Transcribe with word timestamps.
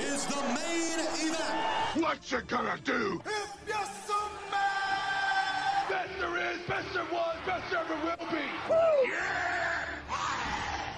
is 0.00 0.26
the 0.26 0.42
main 0.42 0.98
event. 1.28 2.02
What 2.02 2.30
you 2.30 2.40
gonna 2.48 2.78
do? 2.84 3.22
If 3.24 3.56
you're 3.66 3.76
so 4.06 4.14
mad, 4.50 5.88
Best 5.88 6.10
there 6.18 6.36
is, 6.52 6.58
best 6.66 6.92
there 6.94 7.04
was, 7.12 7.36
best 7.46 7.70
there 7.70 7.80
ever 7.80 7.94
will 8.04 8.26
be. 8.30 8.44
Yeah! 9.08 9.44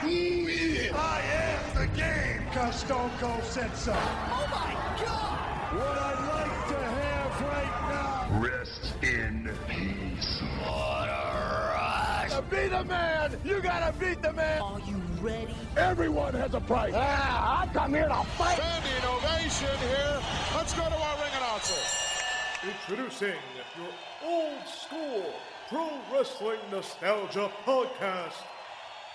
Ooh, 0.04 0.09
yeah. 0.09 0.96
I 0.96 1.21
am 1.21 1.62
the 1.74 1.87
game. 1.96 2.43
cause 2.53 2.77
Stone 2.80 3.11
Cold 3.21 3.45
said 3.45 3.77
so. 3.77 3.93
Oh 3.93 4.46
my 4.50 4.72
god! 5.04 5.38
What 5.76 5.98
I'd 5.98 6.20
like 6.32 6.68
to 6.68 6.78
have 6.82 7.40
right 7.42 7.76
now. 7.90 8.40
Rest 8.40 8.84
in 9.02 9.50
peace. 9.68 10.40
What 10.64 10.70
a 10.70 10.95
rush. 12.37 12.50
To 12.50 12.57
be 12.57 12.68
the 12.68 12.84
man, 12.84 13.37
you 13.45 13.61
gotta 13.61 13.93
beat 13.98 14.23
the 14.23 14.32
man. 14.32 14.61
Are 14.61 14.80
you 14.80 14.96
ready? 15.21 15.55
Everyone 15.77 16.34
has 16.34 16.55
a 16.55 16.61
price. 16.61 16.93
Ah, 16.96 17.62
I 17.62 17.66
come 17.73 17.95
here 17.95 18.09
to 18.09 18.25
fight. 18.37 18.57
Standing 18.57 19.05
ovation 19.09 19.79
here. 19.88 20.20
Let's 20.55 20.73
go 20.74 20.83
to 20.84 20.95
our 20.95 21.16
ring 21.16 21.33
announcer. 21.37 21.74
Introducing 22.65 23.38
your 23.77 23.88
old 24.24 24.66
school 24.66 25.33
pro 25.69 25.91
wrestling 26.12 26.59
nostalgia 26.70 27.51
podcast, 27.65 28.34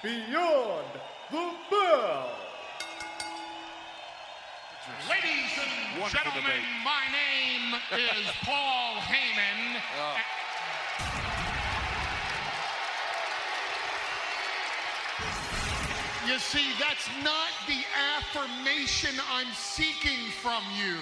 Beyond 0.03 0.85
the 1.31 1.51
Bell. 1.69 2.29
Ladies 5.09 5.53
and 5.61 6.01
Wonderful 6.01 6.31
gentlemen, 6.31 6.43
debate. 6.43 6.83
my 6.83 7.05
name 7.13 7.79
is 7.93 8.27
Paul 8.43 8.95
Heyman. 8.95 9.77
You 16.31 16.39
see, 16.39 16.71
that's 16.79 17.09
not 17.25 17.51
the 17.67 17.83
affirmation 18.15 19.09
I'm 19.33 19.51
seeking 19.53 20.31
from 20.41 20.63
you. 20.79 20.95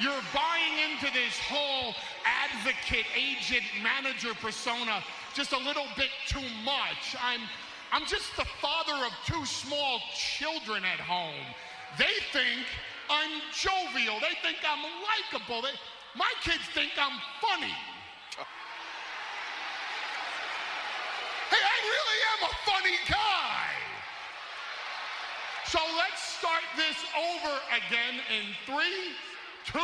You're 0.00 0.24
buying 0.34 0.90
into 0.90 1.06
this 1.14 1.38
whole 1.38 1.94
advocate, 2.26 3.06
agent, 3.14 3.62
manager 3.84 4.34
persona 4.34 5.04
just 5.32 5.52
a 5.52 5.58
little 5.58 5.86
bit 5.96 6.08
too 6.26 6.42
much. 6.64 7.14
I'm, 7.22 7.38
I'm 7.92 8.04
just 8.04 8.36
the 8.36 8.46
father 8.60 9.06
of 9.06 9.12
two 9.24 9.46
small 9.46 10.00
children 10.12 10.82
at 10.84 10.98
home. 10.98 11.46
They 11.96 12.18
think 12.32 12.66
I'm 13.08 13.30
jovial. 13.54 14.18
They 14.18 14.34
think 14.42 14.58
I'm 14.66 14.82
likable. 15.06 15.62
They, 15.62 15.78
my 16.16 16.32
kids 16.42 16.66
think 16.74 16.90
I'm 16.98 17.20
funny. 17.40 17.74
Hey, 21.48 21.56
I 21.56 21.78
really 21.80 22.20
am 22.34 22.50
a 22.50 22.54
funny 22.66 22.96
guy. 23.08 23.87
So 25.68 25.78
let's 25.98 26.22
start 26.22 26.64
this 26.76 26.96
over 27.12 27.52
again 27.76 28.16
in 28.32 28.56
three, 28.64 29.12
two, 29.66 29.78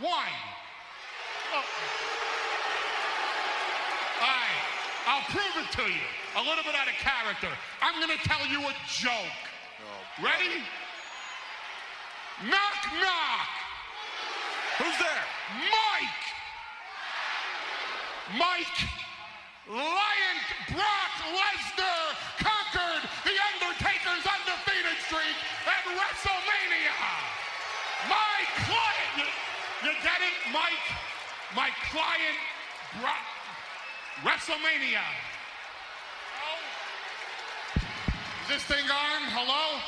one. 0.00 0.34
Oh. 1.52 1.64
All 4.22 4.26
right, 4.26 4.64
I'll 5.06 5.28
prove 5.28 5.64
it 5.64 5.70
to 5.76 5.82
you. 5.82 6.08
A 6.36 6.40
little 6.40 6.64
bit 6.64 6.74
out 6.74 6.88
of 6.88 6.94
character. 6.94 7.48
I'm 7.82 8.00
gonna 8.00 8.16
tell 8.24 8.46
you 8.46 8.60
a 8.60 8.72
joke. 8.88 9.12
Oh, 9.84 10.24
Ready? 10.24 10.64
Knock, 12.48 12.80
knock. 13.02 13.48
Who's 14.78 14.96
there? 14.96 15.24
Mike. 15.68 16.24
Mike. 18.38 18.88
Lion 19.70 20.38
Brock 20.74 21.14
Lesnar 21.30 22.10
conquered 22.42 23.06
The 23.22 23.36
Undertaker's 23.54 24.26
undefeated 24.26 24.98
streak 25.06 25.38
at 25.62 25.86
WrestleMania. 25.86 26.90
My 28.10 28.42
client, 28.66 29.30
you, 29.84 29.92
get 30.02 30.20
it, 30.20 30.52
Mike? 30.52 30.86
My 31.56 31.70
client, 31.90 32.38
brought 33.00 33.26
WrestleMania. 34.22 35.04
Hello? 36.36 36.56
Is 38.42 38.48
this 38.48 38.62
thing 38.64 38.84
on? 38.84 39.20
Hello? 39.32 39.80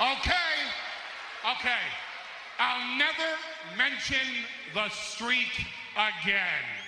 Okay. 0.00 0.52
Okay. 1.56 1.84
I'll 2.58 2.98
never 2.98 3.36
mention 3.76 4.44
the 4.74 4.88
streak 4.90 5.66
again. 5.96 6.79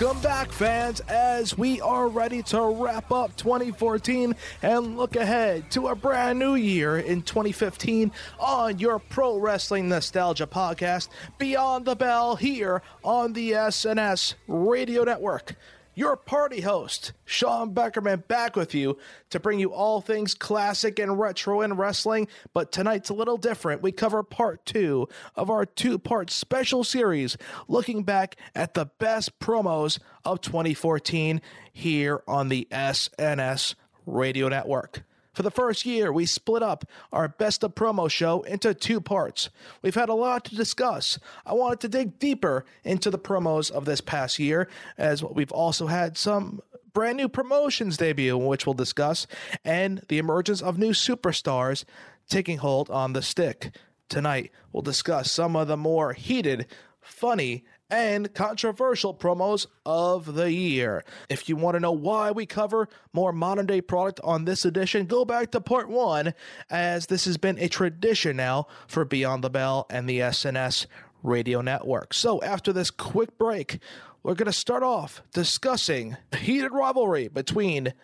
Welcome 0.00 0.22
back, 0.22 0.52
fans, 0.52 1.00
as 1.08 1.58
we 1.58 1.80
are 1.80 2.06
ready 2.06 2.40
to 2.44 2.62
wrap 2.62 3.10
up 3.10 3.34
2014 3.34 4.32
and 4.62 4.96
look 4.96 5.16
ahead 5.16 5.72
to 5.72 5.88
a 5.88 5.96
brand 5.96 6.38
new 6.38 6.54
year 6.54 6.98
in 6.98 7.22
2015 7.22 8.12
on 8.38 8.78
your 8.78 9.00
Pro 9.00 9.38
Wrestling 9.38 9.88
Nostalgia 9.88 10.46
podcast, 10.46 11.08
Beyond 11.38 11.84
the 11.84 11.96
Bell, 11.96 12.36
here 12.36 12.80
on 13.02 13.32
the 13.32 13.50
SNS 13.50 14.34
Radio 14.46 15.02
Network. 15.02 15.56
Your 15.98 16.14
party 16.16 16.60
host, 16.60 17.12
Sean 17.24 17.74
Beckerman, 17.74 18.28
back 18.28 18.54
with 18.54 18.72
you 18.72 18.98
to 19.30 19.40
bring 19.40 19.58
you 19.58 19.72
all 19.72 20.00
things 20.00 20.32
classic 20.32 21.00
and 21.00 21.18
retro 21.18 21.60
in 21.62 21.74
wrestling. 21.74 22.28
But 22.54 22.70
tonight's 22.70 23.10
a 23.10 23.14
little 23.14 23.36
different. 23.36 23.82
We 23.82 23.90
cover 23.90 24.22
part 24.22 24.64
two 24.64 25.08
of 25.34 25.50
our 25.50 25.66
two 25.66 25.98
part 25.98 26.30
special 26.30 26.84
series 26.84 27.36
looking 27.66 28.04
back 28.04 28.36
at 28.54 28.74
the 28.74 28.86
best 29.00 29.40
promos 29.40 29.98
of 30.24 30.40
2014 30.40 31.40
here 31.72 32.22
on 32.28 32.48
the 32.48 32.68
SNS 32.70 33.74
Radio 34.06 34.46
Network. 34.46 35.02
For 35.38 35.44
the 35.44 35.52
first 35.52 35.86
year, 35.86 36.12
we 36.12 36.26
split 36.26 36.64
up 36.64 36.84
our 37.12 37.28
Best 37.28 37.62
of 37.62 37.76
Promo 37.76 38.10
show 38.10 38.42
into 38.42 38.74
two 38.74 39.00
parts. 39.00 39.50
We've 39.82 39.94
had 39.94 40.08
a 40.08 40.14
lot 40.14 40.46
to 40.46 40.56
discuss. 40.56 41.16
I 41.46 41.52
wanted 41.52 41.78
to 41.78 41.88
dig 41.88 42.18
deeper 42.18 42.64
into 42.82 43.08
the 43.08 43.20
promos 43.20 43.70
of 43.70 43.84
this 43.84 44.00
past 44.00 44.40
year, 44.40 44.66
as 44.96 45.22
we've 45.22 45.52
also 45.52 45.86
had 45.86 46.18
some 46.18 46.60
brand 46.92 47.18
new 47.18 47.28
promotions 47.28 47.96
debut, 47.98 48.36
which 48.36 48.66
we'll 48.66 48.74
discuss, 48.74 49.28
and 49.64 50.02
the 50.08 50.18
emergence 50.18 50.60
of 50.60 50.76
new 50.76 50.90
superstars 50.90 51.84
taking 52.28 52.58
hold 52.58 52.90
on 52.90 53.12
the 53.12 53.22
stick. 53.22 53.70
Tonight, 54.08 54.50
we'll 54.72 54.82
discuss 54.82 55.30
some 55.30 55.54
of 55.54 55.68
the 55.68 55.76
more 55.76 56.14
heated, 56.14 56.66
funny, 57.00 57.64
and 57.90 58.32
controversial 58.34 59.14
promos 59.14 59.66
of 59.86 60.34
the 60.34 60.52
year. 60.52 61.04
If 61.28 61.48
you 61.48 61.56
want 61.56 61.74
to 61.74 61.80
know 61.80 61.92
why 61.92 62.30
we 62.30 62.46
cover 62.46 62.88
more 63.12 63.32
modern 63.32 63.66
day 63.66 63.80
product 63.80 64.20
on 64.22 64.44
this 64.44 64.64
edition, 64.64 65.06
go 65.06 65.24
back 65.24 65.50
to 65.52 65.60
part 65.60 65.88
one, 65.88 66.34
as 66.70 67.06
this 67.06 67.24
has 67.24 67.36
been 67.36 67.58
a 67.58 67.68
tradition 67.68 68.36
now 68.36 68.66
for 68.86 69.04
Beyond 69.04 69.42
the 69.42 69.50
Bell 69.50 69.86
and 69.90 70.08
the 70.08 70.20
SNS 70.20 70.86
radio 71.22 71.60
network. 71.60 72.14
So, 72.14 72.40
after 72.42 72.72
this 72.72 72.90
quick 72.90 73.38
break, 73.38 73.78
we're 74.22 74.34
going 74.34 74.46
to 74.46 74.52
start 74.52 74.82
off 74.82 75.22
discussing 75.32 76.16
the 76.30 76.38
heated 76.38 76.72
rivalry 76.72 77.28
between 77.28 77.94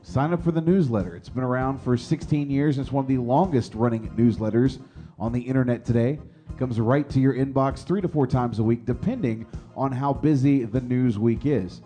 Sign 0.02 0.34
up 0.34 0.44
for 0.44 0.52
the 0.52 0.62
newsletter. 0.62 1.16
It's 1.16 1.30
been 1.30 1.44
around 1.44 1.80
for 1.80 1.98
16 1.98 2.50
years. 2.50 2.78
And 2.78 2.86
it's 2.86 2.94
one 2.94 3.04
of 3.04 3.10
the 3.10 3.18
longest 3.18 3.76
running 3.76 4.10
newsletters 4.12 4.80
on 5.20 5.32
the 5.32 5.42
internet 5.42 5.86
today. 5.86 6.20
Comes 6.58 6.80
right 6.80 7.10
to 7.10 7.20
your 7.20 7.34
inbox 7.34 7.84
three 7.86 8.02
to 8.02 8.08
four 8.08 8.28
times 8.28 8.60
a 8.60 8.64
week, 8.64 8.86
depending 8.86 9.46
on 9.76 9.92
how 9.92 10.14
busy 10.14 10.64
the 10.64 10.82
news 10.82 11.20
week 11.20 11.46
is. 11.46 11.82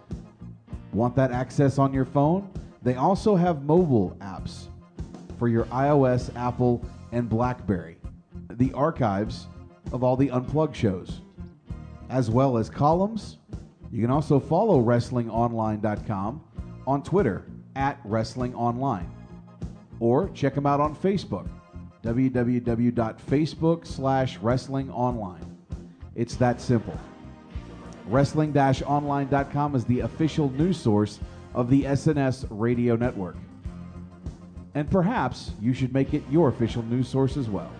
Want 0.94 1.16
that 1.16 1.31
access 1.31 1.78
on 1.78 1.94
your 1.94 2.06
phone? 2.06 2.50
They 2.81 2.96
also 2.96 3.36
have 3.36 3.64
mobile 3.64 4.16
apps 4.22 4.68
for 5.38 5.48
your 5.48 5.66
iOS, 5.66 6.36
Apple, 6.36 6.86
and 7.12 7.28
Blackberry. 7.30 7.98
The 8.52 8.72
archives 8.74 9.48
of 9.92 10.04
all 10.04 10.16
the 10.16 10.30
unplugged 10.30 10.75
shows, 10.75 11.22
as 12.10 12.30
well 12.30 12.58
as 12.58 12.70
columns, 12.70 13.38
You 13.92 14.02
can 14.02 14.12
also 14.12 14.40
follow 14.40 14.82
WrestlingOnline.com 14.84 16.44
on 16.86 17.04
Twitter 17.04 17.46
at 17.75 18.04
WrestlingOnline 18.04 19.10
or 20.00 20.30
check 20.30 20.56
them 20.56 20.66
out 20.66 20.80
on 20.80 20.96
Facebook 20.96 21.48
www.facebook 22.04 23.86
slash 23.86 24.40
wrestlingonline. 24.40 25.46
It's 26.16 26.36
that 26.36 26.62
simple. 26.62 26.98
Wrestling-online.com 28.07 29.75
is 29.75 29.86
the 29.86 30.00
official 30.01 30.50
news 30.51 30.78
source 30.78 31.19
of 31.54 31.69
the 31.69 31.84
SNS 31.84 32.48
radio 32.50 32.96
network. 32.96 33.36
And 34.75 34.90
perhaps 34.90 35.51
you 35.62 35.74
should 35.74 35.94
make 35.94 36.13
it 36.13 36.24
your 36.30 36.50
official 36.50 36.84
news 36.84 37.07
source 37.07 37.38
as 37.38 37.50
well. 37.50 37.72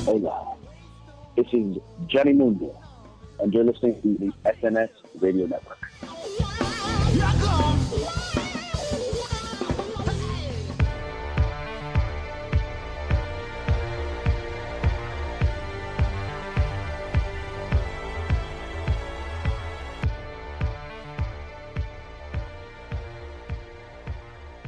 Hola, 0.09 0.57
this 1.37 1.45
is 1.53 1.77
Johnny 2.07 2.33
Mundo, 2.33 2.75
and 3.41 3.53
you're 3.53 3.63
listening 3.63 4.01
to 4.01 4.17
the 4.19 4.33
SNS 4.51 4.89
Radio 5.21 5.45
Network. 5.45 5.79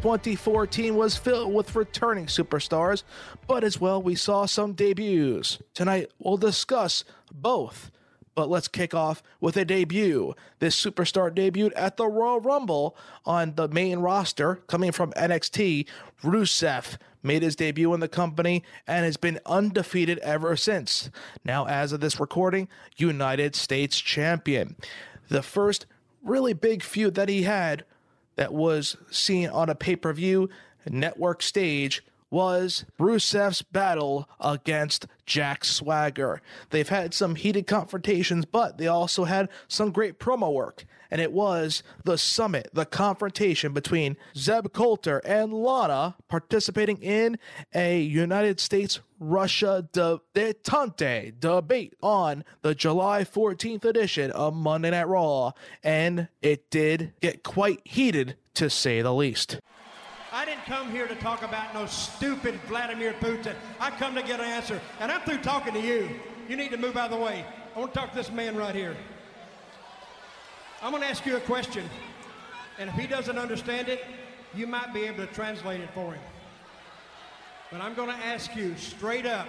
2014 0.00 0.97
was 0.97 1.19
filled 1.19 1.52
with 1.52 1.76
returning 1.76 2.25
superstars, 2.25 3.02
but 3.47 3.62
as 3.62 3.79
well, 3.79 4.02
we 4.02 4.14
saw 4.14 4.47
some 4.47 4.73
debuts. 4.73 5.58
Tonight, 5.75 6.11
we'll 6.19 6.38
discuss 6.38 7.05
both. 7.31 7.91
But 8.35 8.49
let's 8.49 8.67
kick 8.67 8.94
off 8.94 9.23
with 9.43 9.58
a 9.58 9.64
debut. 9.67 10.35
This 10.58 10.82
superstar 10.82 11.31
debuted 11.31 11.73
at 11.76 11.99
the 11.99 12.06
Royal 12.06 12.41
Rumble 12.41 12.97
on 13.26 13.56
the 13.56 13.69
main 13.69 13.99
roster, 13.99 14.56
coming 14.69 14.91
from 14.91 15.12
NXT. 15.12 15.87
Rusev 16.23 16.96
made 17.23 17.43
his 17.43 17.55
debut 17.55 17.93
in 17.93 18.00
the 18.00 18.08
company 18.08 18.64
and 18.87 19.05
has 19.05 19.19
been 19.19 19.38
undefeated 19.44 20.19
ever 20.20 20.56
since. 20.56 21.11
Now, 21.44 21.67
as 21.67 21.93
of 21.93 22.00
this 22.00 22.19
recording, 22.19 22.69
United 22.96 23.55
States 23.55 24.00
champion. 24.00 24.76
The 25.29 25.43
first 25.43 25.85
really 26.23 26.55
big 26.55 26.82
feud 26.82 27.17
that 27.17 27.29
he 27.29 27.43
had 27.43 27.85
that 28.40 28.54
was 28.54 28.96
seen 29.10 29.50
on 29.50 29.69
a 29.69 29.75
pay 29.75 29.94
per 29.94 30.14
view 30.14 30.48
network 30.88 31.42
stage 31.42 32.02
was 32.31 32.85
Rusev's 32.99 33.62
battle 33.62 34.29
against 34.41 35.06
Jack 35.27 35.65
Swagger. 35.65 36.41
They've 36.71 36.88
had 36.88 37.12
some 37.15 37.35
heated 37.35 37.67
confrontations, 37.67 38.44
but 38.44 38.79
they 38.79 38.87
also 38.87 39.25
had 39.25 39.49
some 39.69 39.91
great 39.91 40.19
promo 40.19 40.53
work. 40.53 40.85
And 41.11 41.21
it 41.21 41.32
was 41.32 41.82
the 42.05 42.17
summit, 42.17 42.71
the 42.73 42.87
confrontation 42.87 43.73
between 43.73 44.17
Zeb 44.37 44.73
Colter 44.73 45.21
and 45.25 45.53
Lana 45.53 46.17
participating 46.29 46.99
in 46.99 47.38
a 47.75 48.00
United 48.00 48.61
States 48.61 49.00
Russia 49.19 49.88
de- 49.93 50.21
detente 50.35 51.38
debate 51.38 51.94
on 52.00 52.44
the 52.62 52.75
July 52.75 53.25
14th 53.25 53.85
edition 53.85 54.31
of 54.31 54.55
Monday 54.55 54.91
Night 54.91 55.09
Raw. 55.09 55.53
And 55.82 56.29
it 56.43 56.71
did 56.71 57.12
get 57.21 57.43
quite 57.43 57.81
heated, 57.85 58.37
to 58.55 58.71
say 58.71 59.03
the 59.03 59.15
least. 59.15 59.61
I 60.32 60.44
didn't 60.44 60.65
come 60.65 60.91
here 60.91 61.09
to 61.09 61.15
talk 61.17 61.43
about 61.43 61.75
no 61.75 61.87
stupid 61.87 62.55
Vladimir 62.69 63.15
Putin. 63.15 63.55
I 63.81 63.91
come 63.91 64.15
to 64.15 64.23
get 64.23 64.38
an 64.38 64.47
answer, 64.47 64.81
and 65.00 65.11
I'm 65.11 65.23
through 65.23 65.38
talking 65.38 65.75
to 65.75 65.81
you. 65.81 66.09
You 66.49 66.56
need 66.56 66.71
to 66.71 66.77
move 66.77 66.97
out 66.97 67.11
of 67.11 67.19
the 67.19 67.25
way. 67.25 67.44
I 67.75 67.79
want 67.79 67.93
to 67.93 67.99
talk 67.99 68.11
to 68.11 68.17
this 68.17 68.31
man 68.31 68.56
right 68.56 68.75
here. 68.75 68.97
I'm 70.82 70.93
going 70.93 71.03
to 71.03 71.09
ask 71.09 71.27
you 71.27 71.37
a 71.37 71.41
question, 71.41 71.85
and 72.79 72.88
if 72.88 72.94
he 72.94 73.06
doesn't 73.09 73.38
understand 73.38 73.88
it, 73.88 74.05
you 74.55 74.67
might 74.67 74.94
be 74.94 75.05
able 75.05 75.27
to 75.27 75.32
translate 75.32 75.81
it 75.81 75.91
for 75.94 76.12
him. 76.12 76.23
But 77.73 77.81
I'm 77.81 77.94
going 77.94 78.09
to 78.09 78.25
ask 78.27 78.55
you 78.55 78.77
straight 78.77 79.27
up 79.27 79.49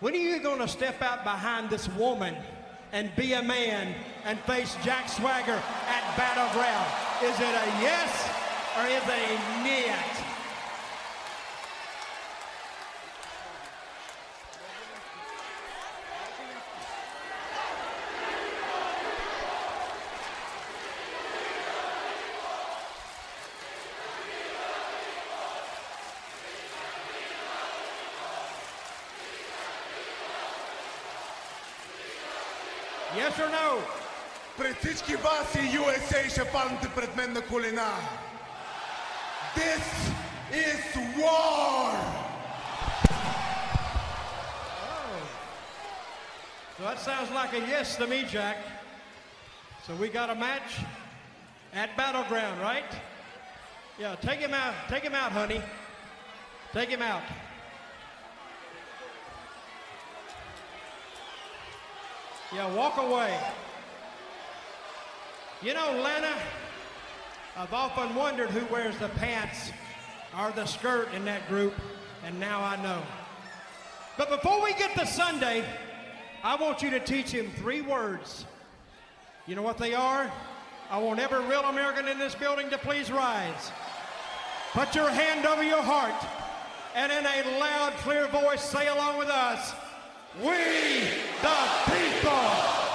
when 0.00 0.14
are 0.14 0.18
you 0.18 0.40
going 0.40 0.60
to 0.60 0.68
step 0.68 1.02
out 1.02 1.24
behind 1.24 1.70
this 1.70 1.88
woman 1.90 2.36
and 2.92 3.10
be 3.16 3.32
a 3.32 3.42
man 3.42 3.94
and 4.24 4.38
face 4.40 4.76
Jack 4.84 5.08
Swagger 5.08 5.60
at 5.88 6.16
Battleground? 6.16 6.86
Is 7.24 7.38
it 7.40 7.54
a 7.54 7.82
yes 7.82 8.47
or 8.77 8.85
is 8.87 9.03
it 9.03 9.09
a 9.09 9.63
niet? 9.63 10.23
Yes 33.15 33.39
or 33.39 33.49
no? 33.49 33.81
Пред 34.57 34.77
всички 34.77 35.15
вас 35.15 35.55
и 35.55 35.77
USA 35.77 36.29
ще 36.29 36.45
паднете 36.45 36.89
пред 36.95 37.15
мен 37.15 37.33
на 37.33 37.41
колена. 37.41 37.89
This 39.54 40.10
is 40.52 40.96
war! 41.16 41.92
Oh. 44.80 45.28
So 46.76 46.84
that 46.84 46.98
sounds 47.00 47.30
like 47.30 47.52
a 47.52 47.60
yes 47.60 47.96
to 47.96 48.06
me, 48.06 48.24
Jack. 48.28 48.56
So 49.86 49.94
we 49.94 50.08
got 50.08 50.30
a 50.30 50.34
match 50.34 50.80
at 51.72 51.96
Battleground, 51.96 52.60
right? 52.60 52.84
Yeah, 53.98 54.14
take 54.16 54.38
him 54.38 54.54
out. 54.54 54.74
Take 54.88 55.02
him 55.02 55.14
out, 55.14 55.32
honey. 55.32 55.62
Take 56.72 56.88
him 56.88 57.02
out. 57.02 57.22
Yeah, 62.54 62.74
walk 62.74 62.96
away. 62.96 63.38
You 65.62 65.74
know, 65.74 66.00
Lana, 66.02 66.34
I've 67.58 67.72
often 67.72 68.14
wondered 68.14 68.50
who 68.50 68.64
wears 68.72 68.96
the 68.98 69.08
pants 69.08 69.72
or 70.38 70.52
the 70.52 70.64
skirt 70.64 71.12
in 71.12 71.24
that 71.24 71.48
group, 71.48 71.74
and 72.24 72.38
now 72.38 72.62
I 72.62 72.80
know. 72.80 73.02
But 74.16 74.30
before 74.30 74.62
we 74.62 74.74
get 74.74 74.96
to 74.96 75.04
Sunday, 75.04 75.64
I 76.44 76.54
want 76.54 76.82
you 76.82 76.90
to 76.90 77.00
teach 77.00 77.32
him 77.32 77.50
three 77.56 77.80
words. 77.80 78.46
You 79.48 79.56
know 79.56 79.62
what 79.62 79.76
they 79.76 79.92
are? 79.92 80.30
I 80.88 80.98
want 80.98 81.18
every 81.18 81.44
real 81.46 81.62
American 81.62 82.06
in 82.06 82.16
this 82.16 82.36
building 82.36 82.70
to 82.70 82.78
please 82.78 83.10
rise. 83.10 83.72
Put 84.72 84.94
your 84.94 85.10
hand 85.10 85.44
over 85.44 85.64
your 85.64 85.82
heart 85.82 86.14
and 86.94 87.10
in 87.10 87.26
a 87.26 87.58
loud, 87.58 87.92
clear 88.04 88.28
voice 88.28 88.62
say 88.62 88.86
along 88.86 89.18
with 89.18 89.30
us, 89.30 89.74
We 90.40 90.52
the 91.42 91.58
people. 91.86 92.87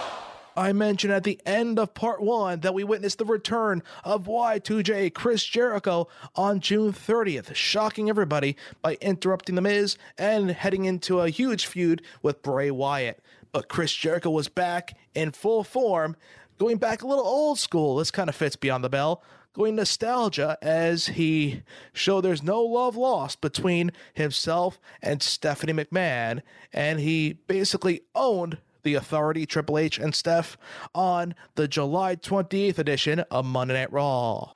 I 0.55 0.71
mentioned 0.71 1.13
at 1.13 1.23
the 1.23 1.39
end 1.45 1.79
of 1.79 1.93
part 1.93 2.21
one 2.21 2.59
that 2.59 2.73
we 2.73 2.83
witnessed 2.83 3.17
the 3.17 3.25
return 3.25 3.81
of 4.03 4.27
Y2J 4.27 5.13
Chris 5.13 5.43
Jericho 5.43 6.07
on 6.35 6.59
June 6.59 6.93
30th, 6.93 7.55
shocking 7.55 8.09
everybody 8.09 8.55
by 8.81 8.97
interrupting 9.01 9.55
The 9.55 9.61
Miz 9.61 9.97
and 10.17 10.51
heading 10.51 10.85
into 10.85 11.19
a 11.19 11.29
huge 11.29 11.65
feud 11.65 12.03
with 12.21 12.43
Bray 12.43 12.69
Wyatt. 12.69 13.23
But 13.51 13.67
Chris 13.67 13.93
Jericho 13.93 14.29
was 14.29 14.47
back 14.47 14.95
in 15.15 15.31
full 15.31 15.63
form, 15.63 16.15
going 16.59 16.77
back 16.77 17.01
a 17.01 17.07
little 17.07 17.25
old 17.25 17.57
school. 17.57 17.97
This 17.97 18.11
kind 18.11 18.29
of 18.29 18.35
fits 18.35 18.55
Beyond 18.55 18.83
the 18.83 18.89
Bell. 18.89 19.23
Going 19.53 19.75
nostalgia 19.75 20.57
as 20.63 21.07
he 21.09 21.61
showed 21.93 22.21
there's 22.21 22.41
no 22.41 22.63
love 22.63 22.95
lost 22.95 23.39
between 23.39 23.91
himself 24.15 24.79
and 24.99 25.21
Stephanie 25.21 25.73
McMahon, 25.73 26.41
and 26.71 26.99
he 26.99 27.33
basically 27.33 28.01
owned 28.15 28.57
the 28.83 28.93
Authority, 28.95 29.45
Triple 29.45 29.77
H, 29.77 29.97
and 29.97 30.13
Steph 30.13 30.57
on 30.93 31.35
the 31.55 31.67
July 31.67 32.15
28th 32.15 32.77
edition 32.77 33.19
of 33.31 33.45
Monday 33.45 33.73
Night 33.73 33.91
Raw. 33.91 34.51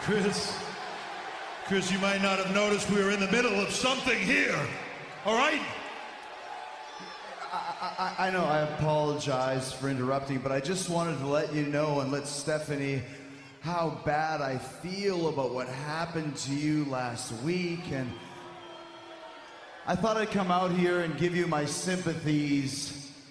Chris, 0.00 0.58
Chris, 1.66 1.92
you 1.92 1.98
might 2.00 2.22
not 2.22 2.38
have 2.38 2.54
noticed 2.54 2.90
we 2.90 3.02
were 3.02 3.10
in 3.10 3.20
the 3.20 3.30
middle 3.30 3.60
of 3.60 3.70
something 3.70 4.18
here. 4.18 4.58
All 5.24 5.36
right? 5.36 5.60
I, 7.52 8.14
I 8.18 8.30
know 8.30 8.44
I 8.44 8.60
apologize 8.60 9.72
for 9.72 9.88
interrupting, 9.88 10.38
but 10.38 10.50
I 10.50 10.60
just 10.60 10.88
wanted 10.88 11.18
to 11.18 11.26
let 11.26 11.54
you 11.54 11.66
know 11.66 12.00
and 12.00 12.10
let 12.10 12.26
Stephanie 12.26 13.02
how 13.60 14.00
bad 14.04 14.40
I 14.40 14.58
feel 14.58 15.28
about 15.28 15.54
what 15.54 15.68
happened 15.68 16.34
to 16.36 16.54
you 16.54 16.84
last 16.86 17.32
week. 17.42 17.92
And 17.92 18.10
I 19.86 19.94
thought 19.94 20.16
I'd 20.16 20.30
come 20.30 20.50
out 20.50 20.72
here 20.72 21.00
and 21.00 21.16
give 21.16 21.36
you 21.36 21.46
my 21.46 21.64
sympathies 21.64 23.01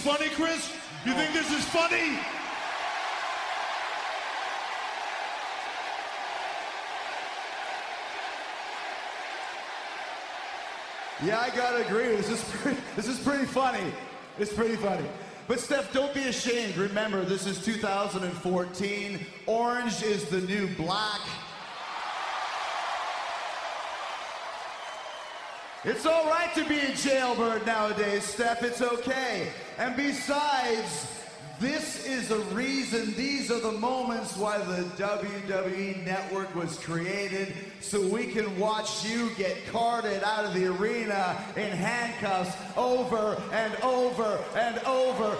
funny, 0.00 0.28
Chris? 0.30 0.72
You 1.04 1.12
think 1.12 1.32
this 1.32 1.50
is 1.52 1.64
funny? 1.66 2.18
Yeah, 11.22 11.38
I 11.38 11.50
gotta 11.54 11.86
agree. 11.86 12.16
This 12.16 12.30
is 12.30 12.42
pretty, 12.50 12.80
this 12.96 13.06
is 13.06 13.18
pretty 13.18 13.44
funny. 13.44 13.92
It's 14.38 14.52
pretty 14.52 14.76
funny. 14.76 15.04
But 15.46 15.60
Steph, 15.60 15.92
don't 15.92 16.14
be 16.14 16.28
ashamed. 16.28 16.76
Remember, 16.76 17.22
this 17.24 17.46
is 17.46 17.62
2014. 17.62 19.26
Orange 19.46 20.02
is 20.02 20.24
the 20.26 20.40
new 20.42 20.68
black. 20.76 21.20
It's 25.82 26.04
all 26.04 26.26
right 26.26 26.54
to 26.56 26.68
be 26.68 26.78
a 26.78 26.94
jailbird 26.94 27.64
nowadays, 27.64 28.24
Steph. 28.24 28.62
It's 28.62 28.82
okay. 28.82 29.48
And 29.78 29.96
besides, 29.96 31.06
this 31.58 32.06
is 32.06 32.30
a 32.30 32.38
reason, 32.54 33.14
these 33.14 33.50
are 33.50 33.60
the 33.60 33.72
moments 33.72 34.36
why 34.36 34.58
the 34.58 34.82
WWE 35.02 36.04
Network 36.04 36.54
was 36.54 36.78
created, 36.78 37.54
so 37.80 37.98
we 37.98 38.26
can 38.26 38.58
watch 38.58 39.06
you 39.06 39.30
get 39.38 39.56
carted 39.68 40.22
out 40.22 40.44
of 40.44 40.52
the 40.52 40.66
arena 40.66 41.42
in 41.56 41.70
handcuffs 41.70 42.54
over 42.76 43.40
and 43.50 43.74
over 43.76 44.38
and 44.56 44.78
over. 44.80 45.34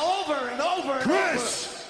Over 0.00 0.48
and 0.48 0.60
over 0.62 0.92
and 0.92 1.02
Chris! 1.02 1.86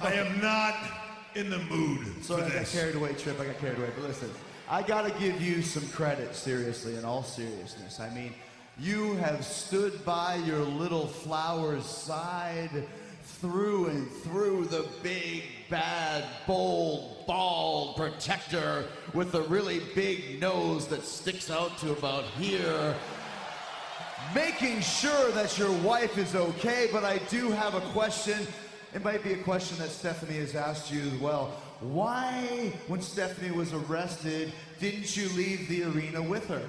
I 0.00 0.12
am 0.12 0.40
not 0.40 1.01
in 1.34 1.50
the 1.50 1.58
mood 1.58 2.24
Sorry, 2.24 2.42
for 2.42 2.50
I 2.50 2.58
got 2.58 2.66
carried 2.66 2.94
away, 2.94 3.12
Trip. 3.14 3.38
I 3.40 3.46
got 3.46 3.58
carried 3.58 3.78
away. 3.78 3.90
But 3.94 4.08
listen, 4.08 4.30
I 4.68 4.82
got 4.82 5.02
to 5.02 5.18
give 5.18 5.40
you 5.40 5.62
some 5.62 5.86
credit, 5.88 6.34
seriously, 6.34 6.96
in 6.96 7.04
all 7.04 7.22
seriousness. 7.22 8.00
I 8.00 8.10
mean, 8.10 8.34
you 8.78 9.14
have 9.16 9.44
stood 9.44 10.04
by 10.04 10.36
your 10.36 10.60
little 10.60 11.06
flower's 11.06 11.84
side 11.84 12.86
through 13.22 13.86
and 13.86 14.10
through 14.10 14.66
the 14.66 14.86
big, 15.02 15.42
bad, 15.68 16.24
bold, 16.46 17.26
bald 17.26 17.96
protector 17.96 18.84
with 19.14 19.32
the 19.32 19.42
really 19.42 19.80
big 19.94 20.40
nose 20.40 20.86
that 20.88 21.02
sticks 21.02 21.50
out 21.50 21.76
to 21.78 21.92
about 21.92 22.24
here. 22.38 22.94
Making 24.34 24.80
sure 24.80 25.30
that 25.32 25.58
your 25.58 25.72
wife 25.80 26.16
is 26.16 26.34
okay, 26.34 26.88
but 26.92 27.04
I 27.04 27.18
do 27.28 27.50
have 27.50 27.74
a 27.74 27.80
question. 27.92 28.46
It 28.94 29.02
might 29.02 29.24
be 29.24 29.32
a 29.32 29.38
question 29.38 29.78
that 29.78 29.88
Stephanie 29.88 30.38
has 30.38 30.54
asked 30.54 30.92
you 30.92 31.00
as 31.00 31.14
well. 31.14 31.46
Why, 31.80 32.72
when 32.88 33.00
Stephanie 33.00 33.50
was 33.50 33.72
arrested, 33.72 34.52
didn't 34.80 35.16
you 35.16 35.30
leave 35.30 35.66
the 35.68 35.84
arena 35.84 36.20
with 36.20 36.46
her? 36.48 36.62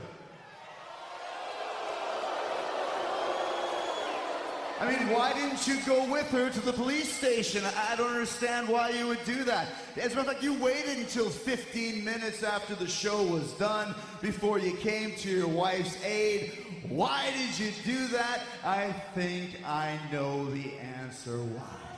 I 4.79 4.91
mean, 4.91 5.09
why 5.09 5.33
didn't 5.33 5.65
you 5.67 5.77
go 5.85 6.09
with 6.11 6.29
her 6.31 6.49
to 6.49 6.59
the 6.61 6.73
police 6.73 7.11
station? 7.11 7.63
I 7.89 7.95
don't 7.95 8.09
understand 8.09 8.67
why 8.67 8.89
you 8.89 9.07
would 9.07 9.23
do 9.25 9.43
that. 9.43 9.67
As 9.97 10.13
a 10.13 10.15
matter 10.15 10.19
of 10.21 10.25
fact, 10.27 10.43
you 10.43 10.53
waited 10.61 10.97
until 10.97 11.29
15 11.29 12.03
minutes 12.03 12.43
after 12.43 12.75
the 12.75 12.87
show 12.87 13.21
was 13.23 13.51
done 13.53 13.95
before 14.21 14.59
you 14.59 14.75
came 14.77 15.15
to 15.17 15.29
your 15.29 15.47
wife's 15.47 16.03
aid. 16.03 16.51
Why 16.89 17.31
did 17.37 17.59
you 17.59 17.71
do 17.85 18.07
that? 18.07 18.41
I 18.63 18.91
think 19.13 19.51
I 19.65 19.97
know 20.11 20.49
the 20.51 20.73
answer 20.79 21.37
why. 21.37 21.92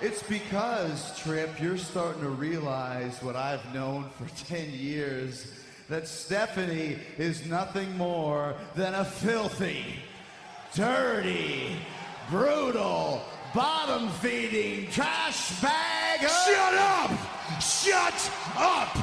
It's 0.00 0.22
because, 0.22 1.18
Trip, 1.18 1.60
you're 1.60 1.76
starting 1.76 2.22
to 2.22 2.30
realize 2.30 3.22
what 3.22 3.36
I've 3.36 3.74
known 3.74 4.08
for 4.16 4.26
10 4.46 4.70
years 4.70 5.52
that 5.88 6.08
Stephanie 6.08 6.96
is 7.18 7.46
nothing 7.46 7.96
more 7.98 8.54
than 8.76 8.94
a 8.94 9.04
filthy, 9.04 9.84
dirty, 10.74 11.76
brutal, 12.30 13.22
bottom 13.54 14.08
feeding 14.08 14.90
trash 14.90 15.60
bag. 15.60 16.24
of- 16.24 16.30
Shut 16.30 16.74
up! 16.74 17.60
Shut 17.60 18.32
up! 18.56 18.96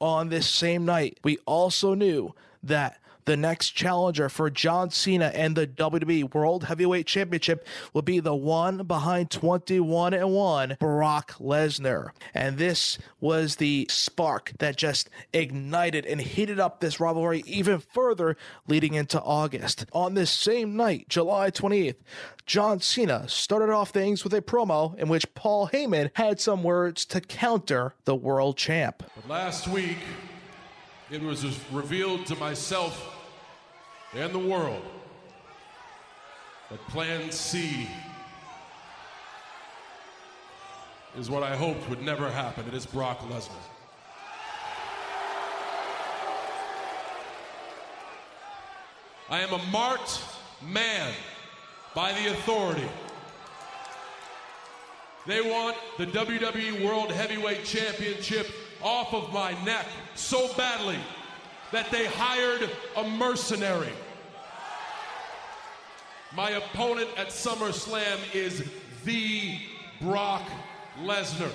On 0.00 0.28
this 0.28 0.48
same 0.48 0.84
night, 0.84 1.18
we 1.24 1.38
also 1.44 1.94
knew 1.94 2.32
that 2.62 2.98
the 3.28 3.36
next 3.36 3.72
challenger 3.72 4.30
for 4.30 4.48
John 4.48 4.88
Cena 4.88 5.26
and 5.34 5.54
the 5.54 5.66
WWE 5.66 6.32
World 6.32 6.64
Heavyweight 6.64 7.06
Championship 7.06 7.66
will 7.92 8.00
be 8.00 8.20
the 8.20 8.34
one 8.34 8.84
behind 8.84 9.30
21 9.30 10.14
and 10.14 10.32
1, 10.32 10.78
Brock 10.80 11.34
Lesnar. 11.38 12.12
And 12.32 12.56
this 12.56 12.96
was 13.20 13.56
the 13.56 13.86
spark 13.90 14.52
that 14.60 14.78
just 14.78 15.10
ignited 15.34 16.06
and 16.06 16.22
heated 16.22 16.58
up 16.58 16.80
this 16.80 17.00
rivalry 17.00 17.42
even 17.44 17.80
further 17.80 18.38
leading 18.66 18.94
into 18.94 19.20
August. 19.20 19.84
On 19.92 20.14
this 20.14 20.30
same 20.30 20.74
night, 20.74 21.10
July 21.10 21.50
28th, 21.50 21.96
John 22.46 22.80
Cena 22.80 23.28
started 23.28 23.68
off 23.68 23.90
things 23.90 24.24
with 24.24 24.32
a 24.32 24.40
promo 24.40 24.96
in 24.96 25.10
which 25.10 25.34
Paul 25.34 25.68
Heyman 25.68 26.12
had 26.14 26.40
some 26.40 26.62
words 26.62 27.04
to 27.04 27.20
counter 27.20 27.92
the 28.06 28.14
world 28.14 28.56
champ. 28.56 29.02
But 29.14 29.28
last 29.28 29.68
week, 29.68 29.98
it 31.10 31.20
was 31.20 31.44
revealed 31.70 32.24
to 32.24 32.34
myself 32.36 33.16
and 34.14 34.34
the 34.34 34.38
world 34.38 34.82
that 36.70 36.80
Plan 36.88 37.30
C 37.30 37.88
is 41.16 41.30
what 41.30 41.42
I 41.42 41.56
hoped 41.56 41.88
would 41.88 42.02
never 42.02 42.30
happen. 42.30 42.66
It 42.66 42.74
is 42.74 42.86
Brock 42.86 43.20
Lesnar. 43.28 43.50
I 49.30 49.40
am 49.40 49.52
a 49.52 49.62
marked 49.70 50.22
man 50.62 51.12
by 51.94 52.12
the 52.12 52.30
authority. 52.32 52.88
They 55.26 55.42
want 55.42 55.76
the 55.98 56.06
WWE 56.06 56.82
World 56.82 57.12
Heavyweight 57.12 57.64
Championship 57.64 58.50
off 58.82 59.12
of 59.12 59.32
my 59.32 59.52
neck 59.64 59.86
so 60.14 60.50
badly 60.54 60.98
that 61.72 61.90
they 61.90 62.06
hired 62.06 62.68
a 62.96 63.08
mercenary. 63.08 63.92
My 66.34 66.50
opponent 66.50 67.08
at 67.16 67.28
SummerSlam 67.28 68.18
is 68.34 68.64
the 69.04 69.58
Brock 70.00 70.42
Lesnar. 71.02 71.50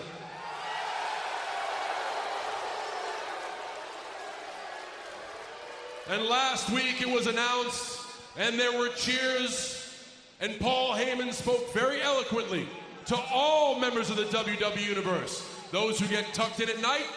And 6.09 6.23
last 6.25 6.69
week 6.69 7.01
it 7.01 7.07
was 7.07 7.27
announced, 7.27 7.99
and 8.37 8.59
there 8.59 8.77
were 8.77 8.89
cheers, 8.89 9.95
and 10.41 10.59
Paul 10.59 10.93
Heyman 10.95 11.31
spoke 11.31 11.73
very 11.73 12.01
eloquently 12.01 12.67
to 13.05 13.17
all 13.31 13.79
members 13.79 14.09
of 14.09 14.17
the 14.17 14.23
WWE 14.23 14.85
Universe 14.85 15.49
those 15.73 15.99
who 15.99 16.07
get 16.07 16.31
tucked 16.35 16.59
in 16.59 16.69
at 16.69 16.79
night, 16.81 17.07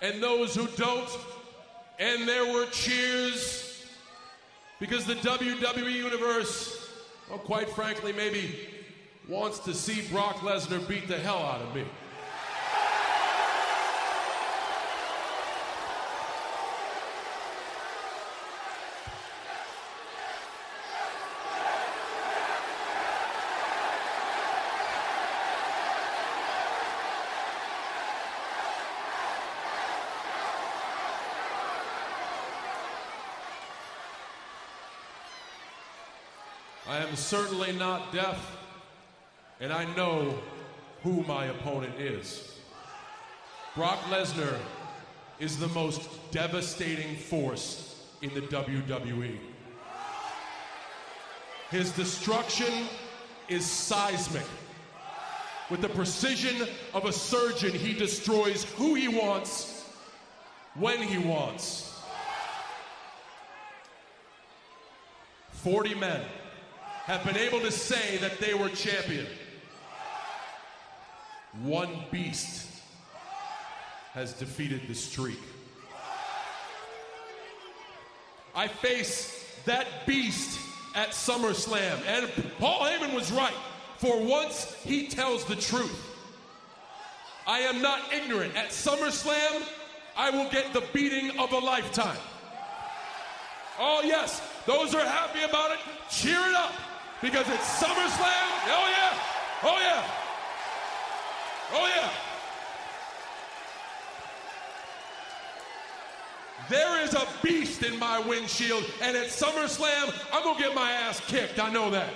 and 0.00 0.22
those 0.22 0.54
who 0.54 0.68
don't. 0.76 1.08
And 1.98 2.28
there 2.28 2.46
were 2.52 2.66
cheers 2.66 3.84
because 4.78 5.04
the 5.04 5.16
WWE 5.16 5.92
Universe, 5.92 6.90
well, 7.28 7.38
quite 7.38 7.68
frankly, 7.70 8.12
maybe 8.12 8.68
wants 9.28 9.58
to 9.60 9.74
see 9.74 10.08
Brock 10.08 10.36
Lesnar 10.36 10.86
beat 10.88 11.08
the 11.08 11.18
hell 11.18 11.38
out 11.38 11.60
of 11.60 11.74
me. 11.74 11.84
Certainly 37.18 37.72
not 37.72 38.12
deaf, 38.12 38.56
and 39.60 39.72
I 39.72 39.84
know 39.94 40.38
who 41.02 41.22
my 41.24 41.46
opponent 41.46 42.00
is. 42.00 42.56
Brock 43.74 43.98
Lesnar 44.10 44.56
is 45.38 45.58
the 45.58 45.68
most 45.68 46.08
devastating 46.30 47.16
force 47.16 48.04
in 48.22 48.32
the 48.34 48.40
WWE. 48.42 49.36
His 51.70 51.90
destruction 51.92 52.72
is 53.48 53.64
seismic. 53.64 54.46
With 55.70 55.82
the 55.82 55.88
precision 55.90 56.66
of 56.94 57.04
a 57.04 57.12
surgeon, 57.12 57.72
he 57.72 57.92
destroys 57.92 58.64
who 58.64 58.94
he 58.94 59.08
wants, 59.08 59.84
when 60.74 61.02
he 61.02 61.18
wants. 61.18 61.88
40 65.52 65.94
men 65.96 66.22
have 67.08 67.24
been 67.24 67.38
able 67.38 67.58
to 67.58 67.72
say 67.72 68.18
that 68.18 68.38
they 68.38 68.52
were 68.52 68.68
champion. 68.68 69.26
One 71.62 72.04
beast 72.10 72.68
has 74.12 74.34
defeated 74.34 74.82
the 74.86 74.94
streak. 74.94 75.40
I 78.54 78.68
face 78.68 79.42
that 79.64 79.86
beast 80.06 80.60
at 80.94 81.10
SummerSlam, 81.10 81.98
and 82.06 82.30
Paul 82.58 82.80
Heyman 82.80 83.14
was 83.14 83.32
right. 83.32 83.56
For 83.96 84.20
once, 84.20 84.74
he 84.84 85.08
tells 85.08 85.46
the 85.46 85.56
truth. 85.56 86.14
I 87.46 87.60
am 87.60 87.80
not 87.80 88.12
ignorant. 88.12 88.54
At 88.54 88.68
SummerSlam, 88.68 89.62
I 90.14 90.28
will 90.28 90.50
get 90.50 90.74
the 90.74 90.84
beating 90.92 91.38
of 91.38 91.52
a 91.52 91.58
lifetime. 91.58 92.18
Oh, 93.78 94.02
yes, 94.04 94.42
those 94.66 94.94
are 94.94 95.06
happy 95.06 95.42
about 95.42 95.70
it, 95.70 95.78
cheer 96.10 96.38
it 96.38 96.54
up 96.54 96.74
because 97.20 97.48
it's 97.48 97.82
SummerSlam. 97.82 98.48
Oh, 98.66 98.88
yeah. 98.90 99.18
Oh, 99.64 99.78
yeah. 99.80 100.10
Oh, 101.72 101.86
yeah. 101.96 102.10
There 106.68 107.02
is 107.02 107.14
a 107.14 107.26
beast 107.42 107.82
in 107.82 107.98
my 107.98 108.18
windshield, 108.20 108.84
and 109.02 109.16
at 109.16 109.28
SummerSlam, 109.28 110.14
I'm 110.32 110.54
to 110.54 110.62
get 110.62 110.74
my 110.74 110.90
ass 110.90 111.20
kicked. 111.26 111.58
I 111.58 111.72
know 111.72 111.90
that. 111.90 112.12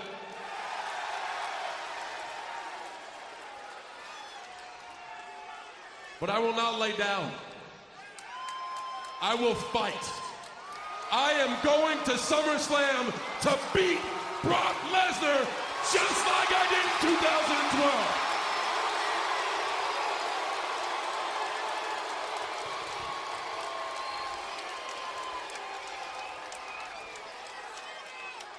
But 6.21 6.31
I 6.31 6.39
will 6.39 6.55
not 6.55 6.79
lay 6.79 6.95
down. 6.97 7.33
I 9.21 9.35
will 9.35 9.55
fight. 9.55 10.13
I 11.11 11.33
am 11.33 11.57
going 11.65 11.99
to 12.05 12.13
SummerSlam 12.13 13.13
to 13.43 13.59
beat 13.75 13.99
Brock 14.43 14.75
Lesnar 14.91 15.47
just 15.93 16.27
like 16.27 16.51
I 16.51 16.67
did 16.69 16.85
in 16.85 16.99
2012. 17.15 18.23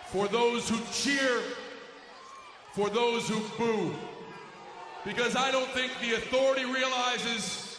For 0.07 0.27
those 0.29 0.69
who 0.69 0.79
cheer, 0.93 1.41
for 2.71 2.89
those 2.89 3.27
who 3.27 3.41
boo, 3.57 3.93
because 5.03 5.35
I 5.35 5.51
don't 5.51 5.69
think 5.71 5.91
the 5.99 6.13
authority 6.13 6.63
realizes, 6.63 7.77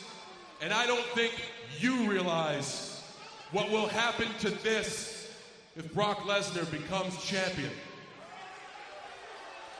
and 0.60 0.74
I 0.74 0.86
don't 0.86 1.06
think 1.14 1.32
you 1.78 2.06
realize 2.10 3.02
what 3.50 3.70
will 3.70 3.86
happen 3.86 4.28
to 4.40 4.50
this 4.50 5.30
if 5.74 5.90
Brock 5.94 6.18
Lesnar 6.18 6.70
becomes 6.70 7.16
champion. 7.24 7.70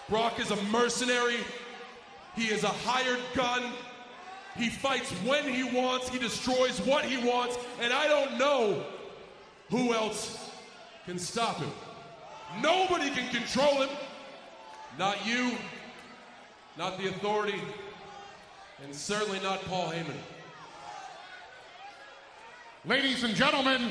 Brock 0.08 0.38
is 0.38 0.50
a 0.50 0.62
mercenary, 0.64 1.38
he 2.36 2.46
is 2.46 2.64
a 2.64 2.68
hired 2.68 3.20
gun. 3.34 3.72
He 4.56 4.68
fights 4.70 5.10
when 5.26 5.48
he 5.48 5.64
wants, 5.64 6.08
he 6.08 6.18
destroys 6.18 6.80
what 6.82 7.04
he 7.04 7.16
wants, 7.26 7.58
and 7.80 7.92
I 7.92 8.06
don't 8.06 8.38
know 8.38 8.84
who 9.68 9.92
else 9.92 10.50
can 11.06 11.18
stop 11.18 11.56
him. 11.56 11.70
Nobody 12.62 13.10
can 13.10 13.28
control 13.30 13.82
him. 13.82 13.88
Not 14.96 15.26
you, 15.26 15.52
not 16.78 16.98
the 16.98 17.08
authority, 17.08 17.60
and 18.84 18.94
certainly 18.94 19.40
not 19.40 19.60
Paul 19.64 19.90
Heyman. 19.90 20.14
Ladies 22.84 23.24
and 23.24 23.34
gentlemen, 23.34 23.90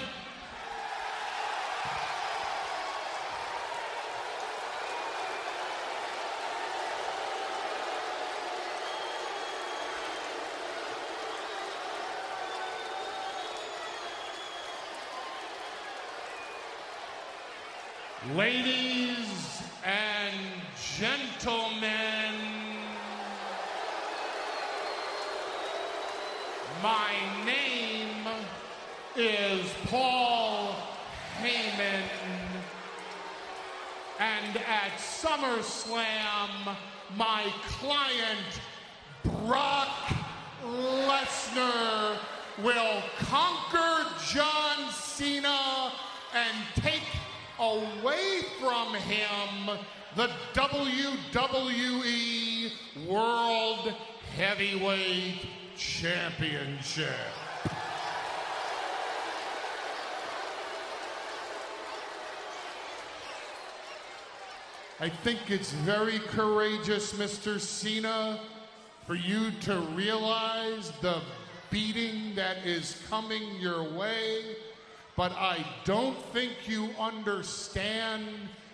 ladies 18.31 19.61
and 19.83 20.33
gentlemen, 20.97 21.89
my 26.81 27.11
name 27.45 28.25
is 29.17 29.69
Paul 29.87 30.73
Heyman, 31.41 32.03
and 34.19 34.57
at 34.57 34.93
SummerSlam, 34.97 36.77
my 37.17 37.43
client, 37.77 38.61
Brock 39.25 39.89
Lesnar, 40.63 42.17
will 42.63 43.03
conquer 43.19 44.07
John 44.31 44.91
Cena 44.93 45.91
and 46.33 46.55
take 46.75 47.03
away 48.03 48.41
from 48.59 48.93
him 48.95 49.77
the 50.17 50.29
WWE 50.53 52.71
World 53.07 53.93
Heavyweight 54.35 55.45
Championship. 55.77 57.07
I 64.99 65.09
think 65.09 65.49
it's 65.49 65.71
very 65.71 66.19
courageous, 66.19 67.13
Mr. 67.13 67.59
Cena, 67.59 68.39
for 69.07 69.15
you 69.15 69.51
to 69.61 69.79
realize 69.95 70.91
the 71.01 71.21
beating 71.69 72.35
that 72.35 72.65
is 72.65 73.01
coming 73.09 73.59
your 73.59 73.83
way. 73.83 74.55
But 75.15 75.31
I 75.33 75.63
don't 75.85 76.17
think 76.33 76.53
you 76.67 76.89
understand 76.99 78.25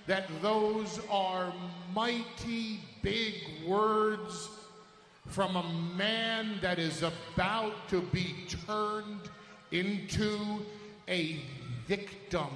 that 0.07 0.29
those 0.41 0.99
are 1.09 1.53
mighty 1.93 2.79
big 3.01 3.33
words 3.67 4.49
from 5.27 5.55
a 5.55 5.63
man 5.95 6.59
that 6.61 6.79
is 6.79 7.03
about 7.03 7.87
to 7.89 8.01
be 8.01 8.35
turned 8.65 9.29
into 9.71 10.39
a 11.07 11.41
victim. 11.87 12.47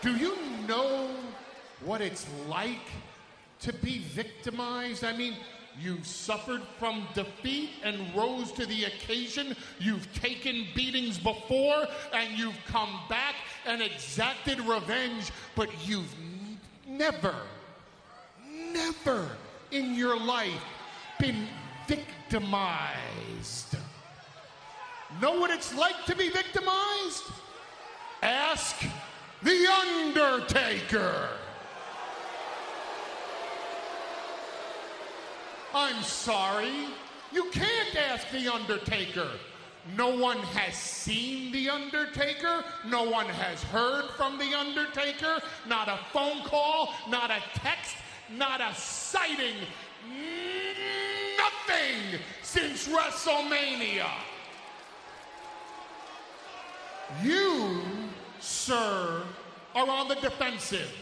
Do 0.00 0.16
you 0.16 0.36
know 0.66 1.10
what 1.84 2.00
it's 2.00 2.26
like 2.48 2.90
to 3.60 3.72
be 3.72 3.98
victimized? 3.98 5.04
I 5.04 5.16
mean, 5.16 5.36
you've 5.80 6.06
suffered 6.06 6.62
from 6.78 7.06
defeat 7.14 7.70
and 7.82 8.14
rose 8.14 8.52
to 8.52 8.66
the 8.66 8.84
occasion. 8.84 9.56
You've 9.78 10.12
taken 10.14 10.66
beatings 10.74 11.18
before 11.18 11.86
and 12.12 12.38
you've 12.38 12.58
come 12.66 13.00
back 13.08 13.34
and 13.66 13.82
exacted 13.82 14.60
revenge, 14.60 15.30
but 15.54 15.68
you've 15.86 16.14
never, 16.86 17.34
never 18.72 19.28
in 19.70 19.94
your 19.94 20.18
life 20.18 20.62
been 21.18 21.46
victimized. 21.86 23.76
Know 25.20 25.38
what 25.38 25.50
it's 25.50 25.74
like 25.74 26.04
to 26.06 26.16
be 26.16 26.28
victimized? 26.30 27.24
Ask 28.22 28.76
The 29.42 29.66
Undertaker. 29.68 31.28
I'm 35.74 36.02
sorry. 36.02 36.86
You 37.32 37.44
can't 37.50 37.96
ask 37.96 38.30
The 38.30 38.52
Undertaker. 38.52 39.28
No 39.96 40.16
one 40.16 40.38
has 40.38 40.74
seen 40.74 41.50
The 41.52 41.70
Undertaker. 41.70 42.64
No 42.86 43.04
one 43.04 43.26
has 43.26 43.62
heard 43.64 44.10
from 44.16 44.38
The 44.38 44.54
Undertaker. 44.54 45.40
Not 45.66 45.88
a 45.88 45.98
phone 46.12 46.42
call, 46.44 46.94
not 47.08 47.30
a 47.30 47.42
text, 47.54 47.96
not 48.36 48.60
a 48.60 48.74
sighting. 48.74 49.56
Nothing 51.38 52.20
since 52.42 52.88
WrestleMania. 52.88 54.10
You 57.22 57.82
sir, 58.42 59.22
are 59.74 59.88
on 59.88 60.08
the 60.08 60.16
defensive. 60.16 60.92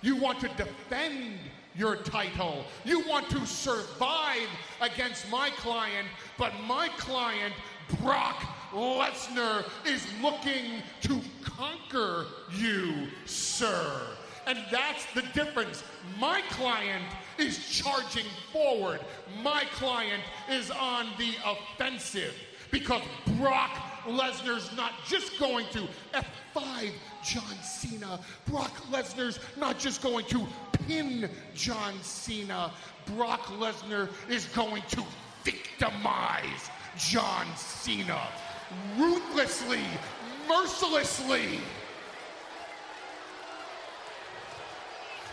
You 0.00 0.16
want 0.16 0.40
to 0.40 0.48
defend 0.48 1.38
your 1.78 1.96
title. 1.96 2.64
You 2.84 3.06
want 3.08 3.30
to 3.30 3.46
survive 3.46 4.48
against 4.80 5.30
my 5.30 5.50
client, 5.50 6.08
but 6.36 6.52
my 6.66 6.88
client, 6.98 7.54
Brock 8.00 8.42
Lesnar, 8.72 9.64
is 9.86 10.04
looking 10.20 10.82
to 11.02 11.20
conquer 11.42 12.26
you, 12.52 13.06
sir. 13.24 14.00
And 14.46 14.58
that's 14.72 15.06
the 15.14 15.22
difference. 15.34 15.84
My 16.18 16.42
client 16.50 17.04
is 17.38 17.58
charging 17.68 18.24
forward. 18.52 19.00
My 19.42 19.64
client 19.72 20.22
is 20.50 20.70
on 20.70 21.06
the 21.18 21.34
offensive 21.46 22.34
because 22.70 23.02
Brock 23.38 23.70
Lesnar's 24.08 24.74
not 24.76 24.92
just 25.06 25.38
going 25.38 25.66
to 25.72 25.86
F5 26.14 26.90
John 27.24 27.56
Cena. 27.62 28.20
Brock 28.46 28.74
Lesnar's 28.90 29.38
not 29.56 29.78
just 29.78 30.02
going 30.02 30.24
to 30.26 30.46
pin 30.86 31.30
John 31.54 31.94
Cena. 32.02 32.72
Brock 33.16 33.44
Lesnar 33.46 34.08
is 34.28 34.46
going 34.46 34.82
to 34.90 35.02
victimize 35.44 36.70
John 36.96 37.46
Cena 37.56 38.20
ruthlessly, 38.96 39.84
mercilessly. 40.48 41.60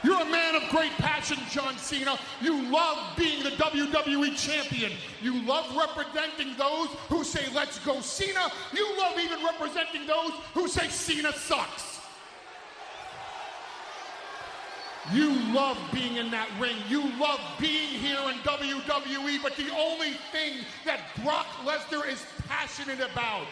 You're 0.06 0.22
a 0.22 0.30
man 0.30 0.56
of 0.56 0.70
great 0.70 0.92
passion, 0.92 1.40
John 1.50 1.76
Cena. 1.80 2.20
You 2.40 2.70
love 2.70 3.18
being 3.18 3.42
the 3.42 3.50
WWE 3.50 4.38
champion. 4.38 4.92
You 5.20 5.42
love 5.42 5.76
representing 5.76 6.56
those 6.58 6.90
who 7.10 7.24
say, 7.24 7.52
let's 7.56 7.80
go 7.80 8.00
Cena. 8.02 8.52
You 8.72 8.98
love 9.00 9.18
even 9.20 9.44
representing 9.44 10.06
those 10.06 10.30
who 10.54 10.68
say 10.68 10.90
Cena 10.90 11.34
sucks. 11.34 12.02
You 15.12 15.34
love 15.52 15.78
being 15.92 16.18
in 16.18 16.30
that 16.30 16.50
ring. 16.60 16.76
You 16.88 17.02
love 17.20 17.40
being 17.60 17.90
here 17.90 18.20
in 18.30 18.36
WWE, 18.44 19.42
but 19.42 19.56
the 19.56 19.72
only 19.76 20.14
thing 20.32 20.54
that 20.86 21.00
Brock 21.24 21.48
Lesnar 21.64 22.08
is 22.08 22.24
passionate 22.48 23.00
about 23.00 23.48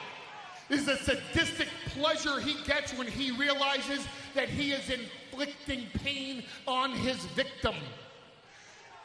is 0.69 0.85
the 0.85 0.97
sadistic 0.97 1.67
pleasure 1.89 2.39
he 2.39 2.55
gets 2.65 2.93
when 2.97 3.07
he 3.07 3.31
realizes 3.31 4.07
that 4.33 4.49
he 4.49 4.71
is 4.71 4.89
inflicting 4.89 5.87
pain 6.03 6.43
on 6.67 6.91
his 6.91 7.17
victim. 7.27 7.75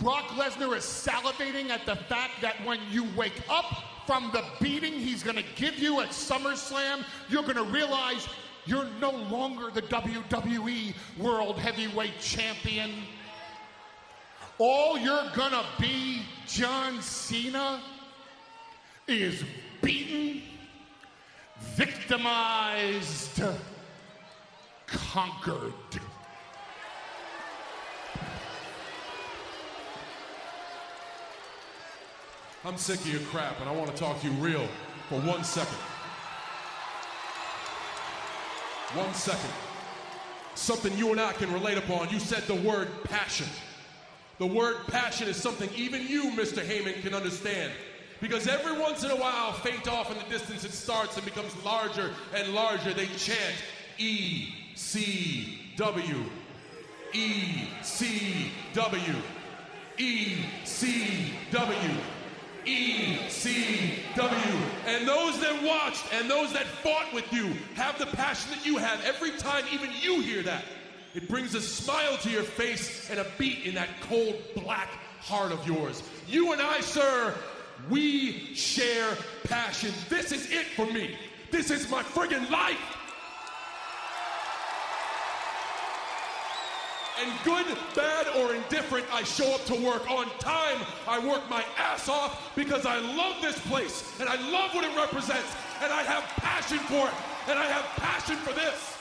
Brock 0.01 0.29
Lesnar 0.29 0.77
is 0.77 0.85
salivating 0.85 1.71
at 1.71 1.85
the 1.85 1.97
fact 1.97 2.41
that 2.41 2.55
when 2.65 2.79
you 2.91 3.05
wake 3.17 3.43
up 3.51 3.85
from 4.07 4.31
the 4.33 4.45
beating 4.61 4.93
he's 4.93 5.23
going 5.23 5.37
to 5.37 5.45
give 5.57 5.79
you 5.79 6.01
at 6.01 6.11
SummerSlam, 6.11 7.05
you're 7.29 7.43
going 7.43 7.57
to 7.57 7.65
realize 7.65 8.29
you're 8.65 8.89
no 9.01 9.11
longer 9.11 9.71
the 9.71 9.83
WWE 9.83 10.95
World 11.19 11.59
Heavyweight 11.59 12.21
Champion. 12.21 12.93
All 14.59 14.99
you're 14.99 15.31
going 15.35 15.53
to 15.53 15.65
be, 15.81 16.23
John 16.47 17.01
Cena, 17.01 17.81
is 19.07 19.43
beaten, 19.83 20.43
victimized, 21.61 23.43
conquered. 24.87 25.73
I'm 32.65 32.77
sick 32.77 33.01
of 33.01 33.09
your 33.09 33.21
crap, 33.23 33.61
and 33.61 33.69
I 33.69 33.73
want 33.73 33.91
to 33.91 33.97
talk 33.97 34.21
to 34.21 34.27
you 34.27 34.33
real 34.35 34.67
for 35.09 35.21
one 35.21 35.45
second. 35.45 35.79
One 38.95 39.15
second. 39.15 39.51
Something 40.55 40.97
you 40.99 41.13
and 41.13 41.21
I 41.21 41.33
can 41.33 41.53
relate 41.53 41.79
upon. 41.79 42.11
You 42.11 42.19
said 42.19 42.43
the 42.43 42.55
word 42.55 42.89
passion. 43.05 43.47
The 44.39 44.47
word 44.47 44.77
passion 44.89 45.29
is 45.29 45.37
something 45.37 45.71
even 45.77 46.07
you, 46.07 46.31
Mr. 46.33 46.65
Heyman, 46.65 47.01
can 47.01 47.15
understand. 47.15 47.73
Because 48.21 48.49
every 48.49 48.79
once 48.79 49.05
in 49.05 49.11
a 49.11 49.17
while, 49.17 49.53
faint 49.53 49.87
off 49.89 50.11
in 50.11 50.19
the 50.19 50.25
distance, 50.25 50.65
it 50.65 50.73
starts 50.73 51.17
and 51.17 51.25
becomes 51.25 51.55
larger 51.65 52.11
and 52.35 52.53
larger. 52.53 52.93
They 52.93 53.07
chant 53.17 53.55
E 53.99 54.55
C 54.75 55.73
W. 55.77 56.25
E 57.13 57.69
C 57.83 58.51
W. 58.75 59.15
E 59.99 60.37
C 60.65 61.33
W. 61.51 61.91
ECW. 62.67 64.61
And 64.87 65.09
those 65.09 65.41
that 65.41 65.63
watched 65.63 66.05
and 66.13 66.29
those 66.31 66.53
that 66.53 66.67
fought 66.67 67.13
with 67.15 67.33
you 67.33 67.55
have 67.75 67.99
the 67.99 68.07
passion 68.07 68.51
that 68.51 68.67
you 68.67 68.77
have 68.77 69.03
every 69.05 69.31
time 69.33 69.65
even 69.73 69.91
you 70.01 70.21
hear 70.21 70.43
that. 70.43 70.65
It 71.15 71.29
brings 71.29 71.55
a 71.55 71.61
smile 71.61 72.17
to 72.19 72.31
your 72.31 72.43
face 72.43 73.09
and 73.11 73.19
a 73.19 73.27
beat 73.39 73.65
in 73.65 73.75
that 73.75 73.89
cold 74.03 74.37
black 74.55 74.89
heart 75.21 75.53
of 75.53 75.67
yours. 75.67 76.03
You 76.29 76.53
and 76.53 76.61
I, 76.61 76.81
sir, 76.81 77.35
we 77.91 78.55
share 78.55 79.17
passion. 79.45 79.93
This 80.09 80.33
is 80.33 80.51
it 80.51 80.67
for 80.67 80.87
me. 80.87 81.17
This 81.51 81.71
is 81.71 81.91
my 81.91 82.03
friggin' 82.03 82.51
life. 82.51 82.77
And 87.21 87.33
good, 87.43 87.67
bad, 87.97 88.29
or 88.37 88.55
indifferent, 88.55 89.05
I 89.13 89.25
show 89.25 89.53
up 89.55 89.65
to 89.65 89.75
work 89.75 90.09
on 90.09 90.27
time. 90.39 90.79
I 91.09 91.19
work 91.19 91.49
my 91.51 91.65
ass 91.77 92.09
off 92.09 92.55
because 92.55 92.87
I 92.87 92.99
love 93.01 93.43
this 93.43 93.59
place 93.67 94.21
and 94.21 94.29
I 94.29 94.37
love 94.53 94.73
what 94.73 94.85
it 94.85 94.97
represents 94.97 95.57
and 95.83 95.93
I 95.93 96.03
have 96.03 96.23
passion 96.37 96.79
for 96.79 97.09
it 97.09 97.15
and 97.49 97.59
I 97.59 97.65
have 97.65 97.85
passion 97.97 98.37
for 98.37 98.53
this. 98.53 98.98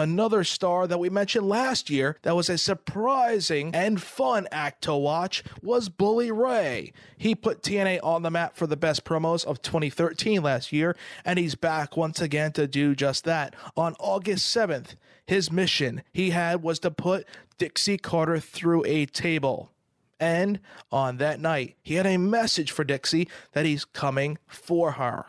Another 0.00 0.44
star 0.44 0.86
that 0.86 0.98
we 0.98 1.10
mentioned 1.10 1.46
last 1.46 1.90
year 1.90 2.16
that 2.22 2.34
was 2.34 2.48
a 2.48 2.56
surprising 2.56 3.74
and 3.74 4.00
fun 4.00 4.48
act 4.50 4.84
to 4.84 4.94
watch 4.94 5.44
was 5.62 5.90
Bully 5.90 6.30
Ray. 6.30 6.94
He 7.18 7.34
put 7.34 7.62
TNA 7.62 8.00
on 8.02 8.22
the 8.22 8.30
map 8.30 8.56
for 8.56 8.66
the 8.66 8.78
best 8.78 9.04
promos 9.04 9.44
of 9.44 9.60
2013 9.60 10.42
last 10.42 10.72
year, 10.72 10.96
and 11.22 11.38
he's 11.38 11.54
back 11.54 11.98
once 11.98 12.18
again 12.18 12.52
to 12.52 12.66
do 12.66 12.94
just 12.94 13.24
that. 13.24 13.54
On 13.76 13.94
August 13.98 14.56
7th, 14.56 14.94
his 15.26 15.52
mission 15.52 16.02
he 16.14 16.30
had 16.30 16.62
was 16.62 16.78
to 16.78 16.90
put 16.90 17.26
Dixie 17.58 17.98
Carter 17.98 18.38
through 18.38 18.86
a 18.86 19.04
table. 19.04 19.70
And 20.18 20.60
on 20.90 21.18
that 21.18 21.40
night, 21.40 21.76
he 21.82 21.96
had 21.96 22.06
a 22.06 22.16
message 22.16 22.70
for 22.70 22.84
Dixie 22.84 23.28
that 23.52 23.66
he's 23.66 23.84
coming 23.84 24.38
for 24.46 24.92
her. 24.92 25.26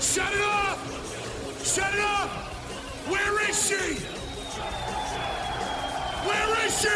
Shut 0.00 0.34
it 0.34 0.42
off! 0.42 1.64
Shut 1.64 1.94
it 1.94 2.00
off! 2.00 2.47
Where 3.08 3.48
is 3.48 3.66
she? 3.66 3.94
Where 6.28 6.66
is 6.66 6.78
she? 6.78 6.88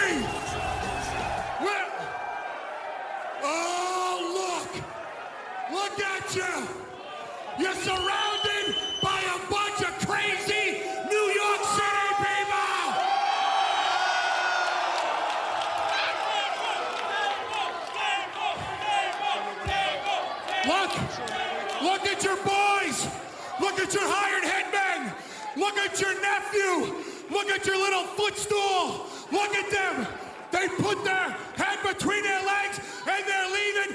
Where? 1.65 1.89
Oh, 3.43 4.21
look! 4.39 4.71
Look 5.73 6.01
at 6.01 6.37
you! 6.37 6.69
You're 7.59 7.75
surrounded 7.77 8.77
by 9.01 9.21
a 9.23 9.39
bunch 9.51 9.81
of 9.81 10.07
crazy 10.07 10.83
New 11.09 11.27
York 11.41 11.63
City 11.77 12.09
people! 12.21 12.83
Look! 20.69 20.93
Look 21.83 22.07
at 22.07 22.23
your 22.23 22.37
boys! 22.37 23.09
Look 23.61 23.81
at 23.81 23.95
your 23.95 24.05
hired! 24.07 24.52
Look 25.57 25.77
at 25.79 26.01
your 26.01 26.15
nephew! 26.21 26.95
Look 27.31 27.49
at 27.51 27.67
your 27.67 27.77
little 27.77 28.05
footstool! 28.05 29.07
Look 29.31 29.55
at 29.55 29.71
them! 29.71 30.07
They 30.51 30.69
put 30.69 31.03
their 31.05 31.37
head 31.57 31.79
between 31.83 32.23
their 32.23 32.45
legs 32.45 32.81
and 33.07 33.25
they're 33.27 33.51
leaving 33.51 33.92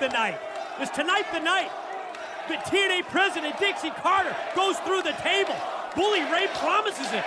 the 0.00 0.08
night? 0.08 0.38
Is 0.80 0.90
tonight 0.90 1.26
the 1.32 1.40
night 1.40 1.70
that 2.48 2.64
TNA 2.64 3.04
President 3.10 3.58
Dixie 3.58 3.90
Carter 3.90 4.34
goes 4.56 4.78
through 4.78 5.02
the 5.02 5.12
table? 5.22 5.54
Bully 5.94 6.22
Ray 6.22 6.46
promises 6.54 7.12
it. 7.12 7.24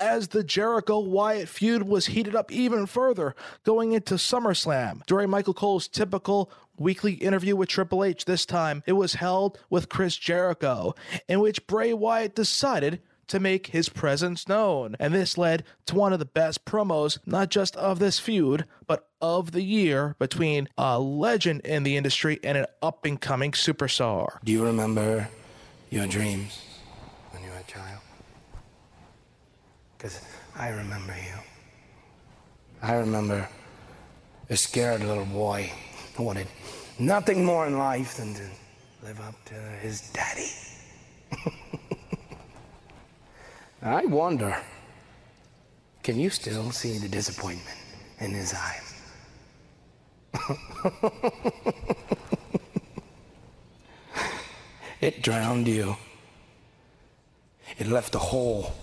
as 0.00 0.28
the 0.28 0.44
Jericho 0.44 1.00
Wyatt 1.00 1.48
feud 1.48 1.82
was 1.82 2.06
heated 2.06 2.36
up 2.36 2.52
even 2.52 2.86
further 2.86 3.34
going 3.64 3.92
into 3.92 4.14
SummerSlam. 4.14 5.04
During 5.06 5.28
Michael 5.28 5.54
Cole's 5.54 5.88
typical 5.88 6.52
weekly 6.78 7.14
interview 7.14 7.56
with 7.56 7.68
Triple 7.68 8.04
H 8.04 8.24
this 8.24 8.46
time, 8.46 8.84
it 8.86 8.92
was 8.92 9.14
held 9.14 9.58
with 9.70 9.88
Chris 9.88 10.16
Jericho, 10.16 10.94
in 11.26 11.40
which 11.40 11.66
Bray 11.66 11.92
Wyatt 11.92 12.36
decided 12.36 13.00
to 13.28 13.40
make 13.40 13.68
his 13.68 13.88
presence 13.88 14.48
known. 14.48 14.96
And 14.98 15.14
this 15.14 15.38
led 15.38 15.64
to 15.86 15.94
one 15.94 16.12
of 16.12 16.18
the 16.18 16.24
best 16.24 16.64
promos, 16.64 17.18
not 17.24 17.50
just 17.50 17.76
of 17.76 17.98
this 17.98 18.18
feud, 18.18 18.64
but 18.86 19.08
of 19.20 19.52
the 19.52 19.62
year 19.62 20.16
between 20.18 20.68
a 20.76 20.98
legend 20.98 21.60
in 21.62 21.82
the 21.82 21.96
industry 21.96 22.40
and 22.42 22.58
an 22.58 22.66
up 22.82 23.04
and 23.04 23.20
coming 23.20 23.52
superstar. 23.52 24.38
Do 24.44 24.52
you 24.52 24.64
remember 24.64 25.28
your 25.90 26.06
dreams 26.06 26.60
when 27.30 27.42
you 27.42 27.50
were 27.50 27.58
a 27.58 27.70
child? 27.70 28.00
Because 29.96 30.20
I 30.56 30.68
remember 30.70 31.14
you. 31.14 31.38
I 32.82 32.94
remember 32.94 33.48
a 34.50 34.56
scared 34.56 35.02
little 35.02 35.24
boy 35.24 35.70
who 36.14 36.22
wanted 36.22 36.46
nothing 36.98 37.44
more 37.44 37.66
in 37.66 37.78
life 37.78 38.16
than 38.16 38.34
to 38.34 38.48
live 39.02 39.20
up 39.20 39.34
to 39.46 39.54
his 39.54 40.10
daddy. 40.10 40.50
I 43.88 44.04
wonder, 44.04 44.54
can 46.02 46.20
you 46.20 46.28
still 46.28 46.70
see 46.72 46.98
the 46.98 47.08
disappointment 47.08 47.78
in 48.20 48.32
his 48.32 48.52
eyes? 48.52 48.94
it 55.00 55.22
drowned 55.22 55.66
you. 55.66 55.96
It 57.78 57.86
left 57.86 58.14
a 58.14 58.18
hole. 58.18 58.74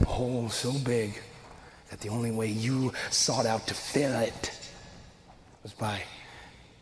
A 0.00 0.06
hole 0.06 0.48
so 0.48 0.72
big 0.72 1.20
that 1.90 2.00
the 2.00 2.08
only 2.08 2.30
way 2.30 2.46
you 2.46 2.94
sought 3.10 3.44
out 3.44 3.66
to 3.66 3.74
fill 3.74 4.18
it 4.20 4.58
was 5.62 5.72
by 5.74 6.02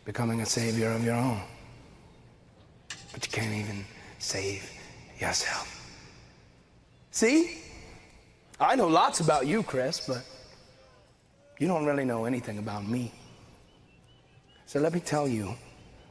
becoming 0.05 0.39
a 0.39 0.45
savior 0.45 0.91
of 0.91 1.03
your 1.03 1.15
own. 1.15 1.41
But 3.11 3.25
you 3.25 3.33
can't 3.33 3.53
even 3.53 3.83
save 4.17 4.71
yourself. 5.19 5.80
See? 7.11 7.57
I 8.59 8.75
know 8.75 8.87
lots 8.87 9.19
about 9.19 9.47
you, 9.47 9.63
Chris, 9.63 10.07
but 10.07 10.23
you 11.59 11.67
don't 11.67 11.85
really 11.85 12.05
know 12.05 12.25
anything 12.25 12.57
about 12.57 12.87
me. 12.87 13.11
So 14.65 14.79
let 14.79 14.93
me 14.93 14.99
tell 14.99 15.27
you 15.27 15.55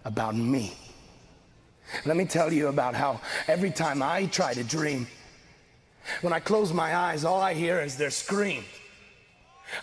about 0.04 0.36
me. 0.36 0.74
Let 2.04 2.16
me 2.16 2.24
tell 2.24 2.52
you 2.52 2.68
about 2.68 2.94
how 2.94 3.20
every 3.48 3.70
time 3.70 4.02
I 4.02 4.26
try 4.26 4.52
to 4.54 4.62
dream, 4.62 5.06
when 6.20 6.32
I 6.32 6.40
close 6.40 6.72
my 6.72 6.94
eyes, 6.94 7.24
all 7.24 7.40
I 7.40 7.54
hear 7.54 7.80
is 7.80 7.96
their 7.96 8.10
scream. 8.10 8.64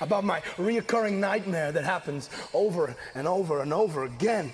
About 0.02 0.24
my 0.24 0.42
reoccurring 0.58 1.14
nightmare 1.20 1.72
that 1.72 1.84
happens 1.84 2.30
over 2.54 2.96
and 3.16 3.28
over 3.28 3.62
and 3.62 3.74
over 3.74 4.04
again. 4.04 4.54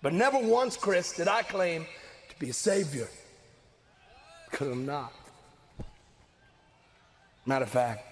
But 0.00 0.12
never 0.12 0.38
once, 0.38 0.76
Chris, 0.76 1.12
did 1.12 1.28
I 1.28 1.42
claim 1.42 1.86
to 2.28 2.38
be 2.38 2.50
a 2.50 2.52
savior. 2.52 3.08
Because 4.50 4.68
I'm 4.68 4.86
not. 4.86 5.12
Matter 7.48 7.64
of 7.64 7.70
fact, 7.70 8.04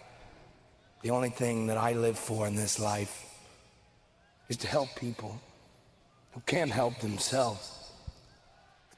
the 1.03 1.11
only 1.11 1.29
thing 1.29 1.67
that 1.67 1.77
I 1.77 1.93
live 1.93 2.19
for 2.19 2.47
in 2.47 2.57
this 2.57 2.81
life 2.81 3.23
is 4.49 4.57
to 4.57 4.67
help 4.67 4.89
people 4.97 5.39
who 6.33 6.41
can't 6.47 6.71
help 6.71 7.01
themselves. 7.01 7.93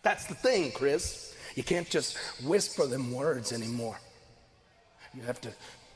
That's 0.03 0.27
the 0.27 0.37
thing, 0.37 0.71
Chris. 0.71 1.35
You 1.57 1.65
can't 1.65 1.91
just 1.91 2.17
whisper 2.45 2.87
them 2.87 3.13
words 3.13 3.53
anymore. 3.53 3.99
You 5.13 5.23
have 5.23 5.41
to 5.41 5.51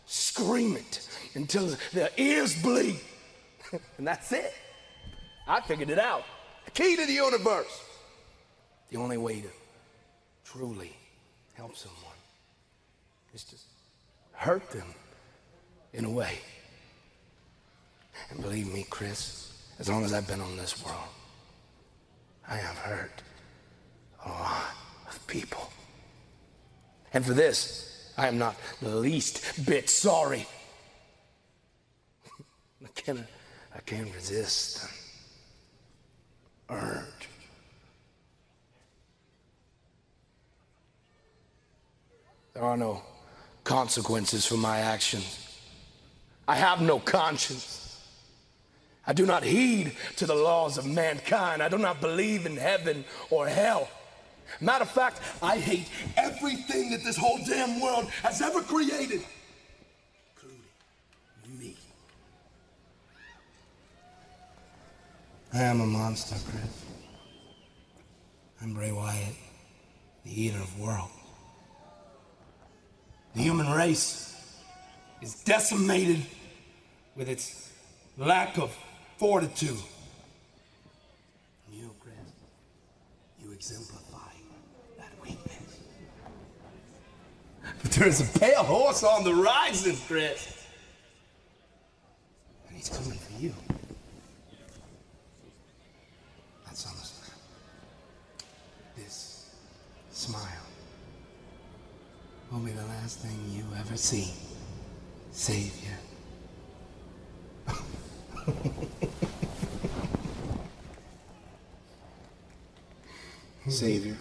scream 0.06 0.76
it 0.76 1.08
until 1.34 1.76
their 1.92 2.10
ears 2.16 2.60
bleed. 2.60 2.98
and 3.96 4.04
that's 4.04 4.32
it. 4.32 4.52
I 5.46 5.60
figured 5.60 5.88
it 5.88 6.00
out. 6.00 6.24
The 6.64 6.72
key 6.72 6.96
to 6.96 7.06
the 7.06 7.12
universe. 7.12 7.80
The 8.90 8.96
only 8.96 9.18
way 9.18 9.40
to 9.40 9.50
truly 10.44 10.96
help 11.54 11.76
someone 11.76 12.18
is 13.32 13.44
to 13.44 13.56
hurt 14.32 14.70
them 14.70 14.94
in 15.92 16.04
a 16.04 16.10
way. 16.10 16.38
And 18.30 18.40
believe 18.40 18.72
me, 18.72 18.86
Chris, 18.88 19.52
as 19.78 19.88
long 19.88 20.04
as 20.04 20.12
I've 20.12 20.26
been 20.26 20.40
on 20.40 20.56
this 20.56 20.84
world, 20.84 20.98
I 22.48 22.56
have 22.56 22.76
hurt 22.78 23.22
a 24.24 24.28
lot 24.28 24.74
of 25.08 25.26
people. 25.26 25.70
And 27.12 27.24
for 27.24 27.34
this, 27.34 28.12
I 28.16 28.28
am 28.28 28.38
not 28.38 28.56
the 28.80 28.94
least 28.94 29.66
bit 29.66 29.88
sorry. 29.90 30.46
I 32.84 32.88
can't, 32.94 33.20
I 33.74 33.80
can't 33.80 34.14
resist 34.14 34.88
the 36.68 36.74
urge. 36.74 37.28
There 42.54 42.62
are 42.62 42.76
no 42.76 43.02
consequences 43.64 44.46
for 44.46 44.56
my 44.56 44.78
actions. 44.78 45.38
I 46.46 46.56
have 46.56 46.80
no 46.80 46.98
conscience. 46.98 48.00
I 49.06 49.12
do 49.12 49.26
not 49.26 49.42
heed 49.42 49.92
to 50.16 50.26
the 50.26 50.34
laws 50.34 50.78
of 50.78 50.86
mankind. 50.86 51.62
I 51.62 51.68
do 51.68 51.78
not 51.78 52.00
believe 52.00 52.46
in 52.46 52.56
heaven 52.56 53.04
or 53.30 53.46
hell. 53.46 53.88
Matter 54.60 54.82
of 54.82 54.90
fact, 54.90 55.20
I 55.42 55.58
hate 55.58 55.88
everything 56.16 56.90
that 56.90 57.02
this 57.04 57.16
whole 57.16 57.38
damn 57.46 57.80
world 57.80 58.06
has 58.22 58.42
ever 58.42 58.60
created, 58.60 59.22
including 60.34 61.58
me. 61.58 61.76
I 65.54 65.62
am 65.62 65.80
a 65.80 65.86
monster, 65.86 66.36
Chris. 66.50 66.84
I'm 68.60 68.74
Bray 68.74 68.92
Wyatt, 68.92 69.34
the 70.24 70.42
eater 70.42 70.58
of 70.58 70.78
worlds. 70.78 71.21
The 73.34 73.40
human 73.40 73.70
race 73.70 74.58
is 75.22 75.34
decimated 75.42 76.26
with 77.16 77.28
its 77.28 77.70
lack 78.18 78.58
of 78.58 78.76
fortitude. 79.16 79.78
You, 81.70 81.94
Chris, 82.00 82.14
you 83.42 83.52
exemplify 83.52 84.18
that 84.98 85.12
weakness. 85.22 85.80
But 87.82 87.90
there's 87.92 88.20
a 88.20 88.38
pale 88.38 88.64
horse 88.64 89.02
on 89.02 89.24
the 89.24 89.34
horizon, 89.34 89.96
Chris. 90.06 90.66
And 92.68 92.76
he's 92.76 92.90
coming 92.90 93.18
for 93.18 93.40
you. 93.40 93.54
Will 102.52 102.60
be 102.60 102.72
the 102.72 102.84
last 102.84 103.20
thing 103.20 103.38
you 103.50 103.64
ever 103.78 103.96
see, 103.96 104.30
Savior. 105.32 105.96
Savior. 113.68 114.18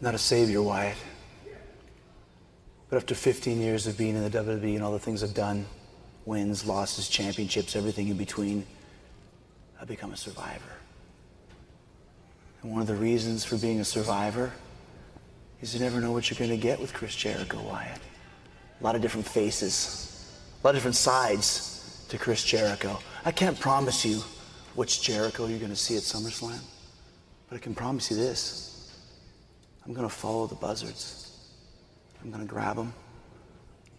Not 0.00 0.14
a 0.14 0.18
savior, 0.18 0.62
Wyatt. 0.62 0.96
But 2.88 2.98
after 2.98 3.16
15 3.16 3.60
years 3.60 3.88
of 3.88 3.98
being 3.98 4.14
in 4.14 4.22
the 4.22 4.30
WWE 4.30 4.76
and 4.76 4.84
all 4.84 4.92
the 4.92 4.98
things 5.00 5.24
I've 5.24 5.34
done 5.34 5.66
wins, 6.24 6.64
losses, 6.64 7.08
championships, 7.08 7.74
everything 7.74 8.08
in 8.08 8.16
between 8.16 8.64
I've 9.80 9.88
become 9.88 10.12
a 10.12 10.16
survivor. 10.16 10.76
And 12.66 12.72
one 12.72 12.80
of 12.80 12.88
the 12.88 12.96
reasons 12.96 13.44
for 13.44 13.56
being 13.56 13.78
a 13.78 13.84
survivor 13.84 14.52
is 15.60 15.72
you 15.72 15.78
never 15.78 16.00
know 16.00 16.10
what 16.10 16.28
you're 16.28 16.36
going 16.36 16.50
to 16.50 16.56
get 16.56 16.80
with 16.80 16.92
Chris 16.92 17.14
Jericho, 17.14 17.62
Wyatt. 17.62 18.00
A 18.80 18.82
lot 18.82 18.96
of 18.96 19.02
different 19.02 19.24
faces, 19.24 20.36
a 20.60 20.66
lot 20.66 20.70
of 20.70 20.74
different 20.74 20.96
sides 20.96 22.04
to 22.08 22.18
Chris 22.18 22.42
Jericho. 22.42 22.98
I 23.24 23.30
can't 23.30 23.58
promise 23.60 24.04
you 24.04 24.20
which 24.74 25.00
Jericho 25.00 25.46
you're 25.46 25.60
going 25.60 25.70
to 25.70 25.76
see 25.76 25.94
at 25.94 26.02
SummerSlam, 26.02 26.58
but 27.48 27.54
I 27.54 27.60
can 27.60 27.72
promise 27.72 28.10
you 28.10 28.16
this. 28.16 28.92
I'm 29.84 29.94
going 29.94 30.08
to 30.08 30.12
follow 30.12 30.48
the 30.48 30.56
buzzards. 30.56 31.38
I'm 32.20 32.32
going 32.32 32.44
to 32.44 32.52
grab 32.52 32.74
them. 32.74 32.92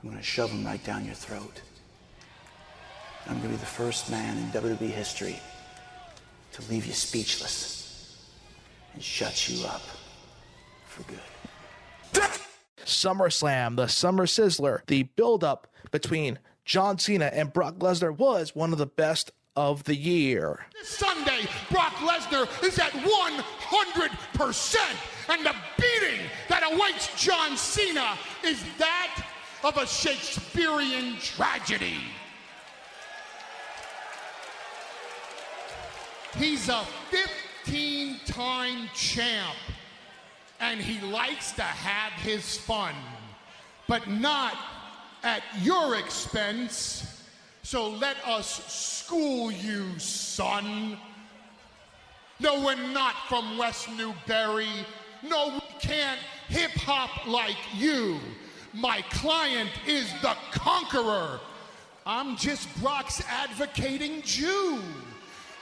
I'm 0.03 0.09
going 0.09 0.19
to 0.19 0.27
shove 0.27 0.49
them 0.49 0.65
right 0.65 0.83
down 0.83 1.05
your 1.05 1.15
throat. 1.15 1.61
I'm 3.27 3.37
going 3.37 3.43
to 3.43 3.47
be 3.47 3.55
the 3.55 3.65
first 3.65 4.11
man 4.11 4.37
in 4.37 4.51
WWE 4.51 4.89
history 4.89 5.39
to 6.51 6.61
leave 6.63 6.85
you 6.85 6.91
speechless 6.91 7.76
and 8.97 9.03
shut 9.03 9.47
you 9.47 9.63
up 9.63 9.83
for 10.87 11.03
good. 11.03 11.19
SummerSlam, 12.83 13.75
the 13.75 13.85
Summer 13.85 14.25
Sizzler, 14.25 14.83
the 14.87 15.03
build-up 15.03 15.67
between 15.91 16.39
John 16.65 16.97
Cena 16.97 17.25
and 17.25 17.53
Brock 17.53 17.75
Lesnar 17.75 18.17
was 18.17 18.55
one 18.55 18.73
of 18.73 18.79
the 18.79 18.87
best 18.87 19.31
of 19.55 19.83
the 19.83 19.93
year. 19.93 20.65
This 20.73 20.89
Sunday, 20.89 21.47
Brock 21.69 21.93
Lesnar 21.97 22.47
is 22.63 22.79
at 22.79 22.89
100%, 22.89 24.77
and 25.29 25.45
the 25.45 25.53
beating 25.77 26.21
that 26.49 26.63
awaits 26.73 27.23
John 27.23 27.55
Cena 27.55 28.17
is 28.43 28.63
that 28.79 29.23
of 29.63 29.77
a 29.77 29.85
Shakespearean 29.85 31.19
tragedy. 31.19 31.99
He's 36.35 36.67
a 36.67 36.83
15 37.11 37.37
time 38.27 38.89
champ, 38.93 39.55
and 40.59 40.79
he 40.79 41.05
likes 41.07 41.51
to 41.53 41.63
have 41.63 42.13
his 42.21 42.57
fun, 42.57 42.93
but 43.87 44.07
not 44.07 44.55
at 45.23 45.41
your 45.61 45.95
expense. 45.95 47.23
So 47.63 47.89
let 47.89 48.17
us 48.25 48.65
school 48.71 49.51
you, 49.51 49.97
son. 49.99 50.97
No, 52.39 52.63
we're 52.63 52.75
not 52.75 53.15
from 53.27 53.57
West 53.57 53.89
Newbury. 53.89 54.69
No, 55.23 55.53
we 55.53 55.79
can't 55.79 56.19
hip 56.49 56.71
hop 56.71 57.27
like 57.27 57.57
you. 57.75 58.19
My 58.73 59.01
client 59.09 59.71
is 59.87 60.11
the 60.21 60.35
conqueror. 60.51 61.39
I'm 62.05 62.37
just 62.37 62.67
Brock's 62.79 63.21
advocating 63.27 64.21
Jew. 64.21 64.79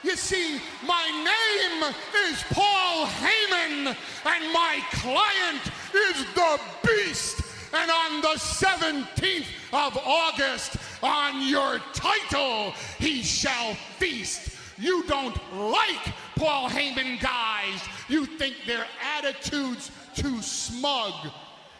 You 0.06 0.14
see, 0.14 0.60
my 0.86 1.04
name 1.10 1.92
is 2.28 2.44
Paul 2.52 3.06
Heyman, 3.06 3.88
and 3.88 4.52
my 4.52 4.78
client 4.92 5.60
is 5.92 6.24
the 6.32 6.60
Beast. 6.86 7.42
And 7.74 7.90
on 7.90 8.20
the 8.20 8.38
17th 8.38 9.46
of 9.72 9.98
August, 10.06 10.76
on 11.02 11.48
your 11.48 11.80
title, 11.92 12.72
he 13.00 13.20
shall 13.24 13.74
feast. 13.98 14.56
You 14.78 15.02
don't 15.08 15.36
like 15.52 16.14
Paul 16.36 16.70
Heyman 16.70 17.20
guys. 17.20 17.80
You 18.08 18.26
think 18.26 18.54
their 18.64 18.86
attitude's 19.18 19.90
too 20.14 20.40
smug. 20.40 21.32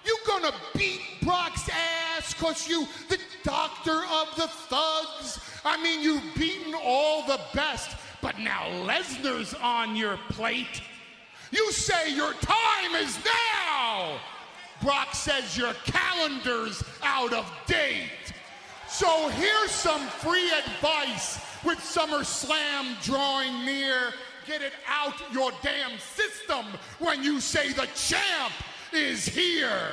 You 0.05 0.19
gonna 0.27 0.53
beat 0.75 1.01
Brock's 1.23 1.69
ass 1.69 2.35
cause 2.35 2.69
you 2.69 2.89
the 3.09 3.19
doctor 3.45 4.03
of 4.05 4.35
the 4.37 4.49
thugs? 4.49 5.39
I 5.65 5.83
mean, 5.83 6.01
you've 6.01 6.23
beaten 6.37 6.75
all 6.75 7.27
the 7.27 7.41
best, 7.55 7.97
but 8.27 8.41
now 8.41 8.67
Lesnar's 8.83 9.55
on 9.63 9.95
your 9.95 10.19
plate. 10.31 10.83
You 11.53 11.71
say 11.71 12.13
your 12.13 12.33
time 12.33 12.97
is 12.97 13.17
now. 13.25 14.19
Brock 14.83 15.15
says 15.15 15.57
your 15.57 15.73
calendar's 15.85 16.83
out 17.05 17.33
of 17.33 17.49
date. 17.69 18.35
So 18.89 19.29
here's 19.29 19.71
some 19.71 20.01
free 20.09 20.51
advice 20.51 21.39
with 21.65 21.79
SummerSlam 21.79 23.01
drawing 23.05 23.65
near. 23.65 24.13
Get 24.45 24.61
it 24.61 24.73
out 24.89 25.15
your 25.33 25.53
damn 25.63 25.97
system 26.01 26.67
when 26.99 27.23
you 27.23 27.39
say 27.39 27.73
the 27.75 27.87
champ 27.95 28.53
is 28.93 29.25
here. 29.25 29.91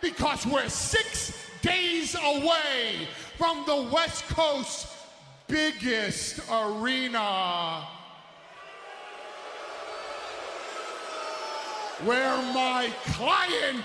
Because 0.00 0.46
we're 0.46 0.70
six 0.70 1.46
days 1.60 2.14
away 2.14 3.06
from 3.36 3.64
the 3.66 3.90
West 3.92 4.26
Coast 4.28 4.95
biggest 5.48 6.40
arena. 6.50 7.86
Where 12.04 12.36
my 12.52 12.90
client, 13.06 13.84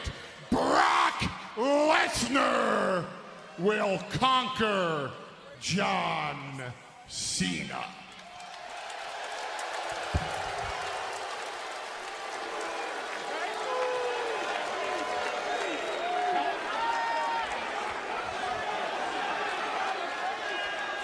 Brock 0.50 1.24
Lesnar, 1.56 3.06
will 3.58 4.00
conquer 4.10 5.12
John 5.62 6.62
Cena. 7.08 7.86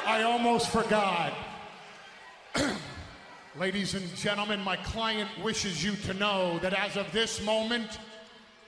I 0.07 0.23
almost 0.23 0.69
forgot. 0.69 1.33
Ladies 3.59 3.93
and 3.93 4.15
gentlemen, 4.15 4.61
my 4.61 4.77
client 4.77 5.29
wishes 5.43 5.83
you 5.83 5.97
to 6.05 6.13
know 6.13 6.59
that 6.59 6.73
as 6.73 6.95
of 6.95 7.11
this 7.11 7.43
moment, 7.43 7.99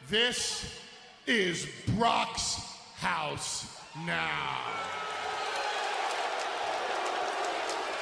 this 0.09 0.81
is 1.27 1.65
Brock's 1.95 2.59
house 2.97 3.79
now. 4.05 4.57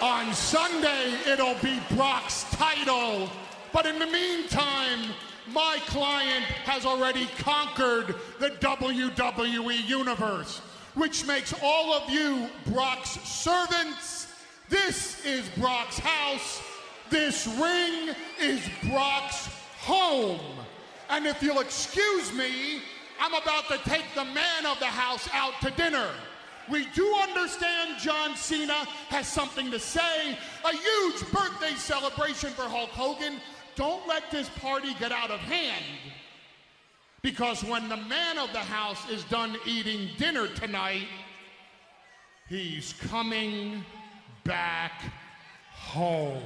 On 0.02 0.34
Sunday, 0.34 1.14
it'll 1.28 1.62
be 1.62 1.80
Brock's 1.92 2.44
title. 2.56 3.30
But 3.72 3.86
in 3.86 4.00
the 4.00 4.08
meantime, 4.08 5.14
my 5.54 5.78
client 5.86 6.44
has 6.66 6.88
already 6.88 7.28
conquered 7.38 8.16
the 8.40 8.50
WWE 8.50 9.88
Universe, 9.88 10.60
which 10.98 11.26
makes 11.28 11.54
all 11.62 11.94
of 11.94 12.10
you 12.10 12.48
Brock's 12.66 13.12
servants. 13.22 14.28
This 14.68 15.24
is 15.26 15.48
Brock's 15.50 16.00
house. 16.00 16.62
This 17.10 17.48
ring 17.48 18.16
is 18.42 18.60
Brock's 18.90 19.48
home. 19.80 20.42
And 21.10 21.26
if 21.26 21.42
you'll 21.42 21.62
excuse 21.62 22.34
me, 22.34 22.82
I'm 23.22 23.34
about 23.34 23.68
to 23.70 23.78
take 23.90 24.06
the 24.16 24.26
man 24.26 24.66
of 24.66 24.80
the 24.80 24.88
house 24.88 25.30
out 25.34 25.54
to 25.62 25.70
dinner. 25.72 26.10
We 26.70 26.86
do 26.94 27.16
understand 27.16 28.00
John 28.00 28.36
Cena 28.36 28.86
has 29.10 29.28
something 29.28 29.72
to 29.72 29.80
say, 29.80 30.38
a 30.66 30.76
huge 30.76 31.32
birthday 31.32 31.76
celebration 31.76 32.50
for 32.50 32.64
Hulk 32.64 32.90
Hogan. 32.90 33.40
Don't 33.76 34.06
let 34.08 34.30
this 34.32 34.50
party 34.50 34.94
get 35.00 35.12
out 35.12 35.32
of 35.32 35.40
hand. 35.40 35.86
Because 37.28 37.62
when 37.62 37.90
the 37.90 37.98
man 37.98 38.38
of 38.38 38.54
the 38.54 38.60
house 38.60 39.10
is 39.10 39.26
done 39.26 39.58
eating 39.66 40.08
dinner 40.18 40.48
tonight, 40.48 41.10
he's 42.48 42.94
coming 42.94 43.84
back 44.46 45.02
home. 45.74 46.42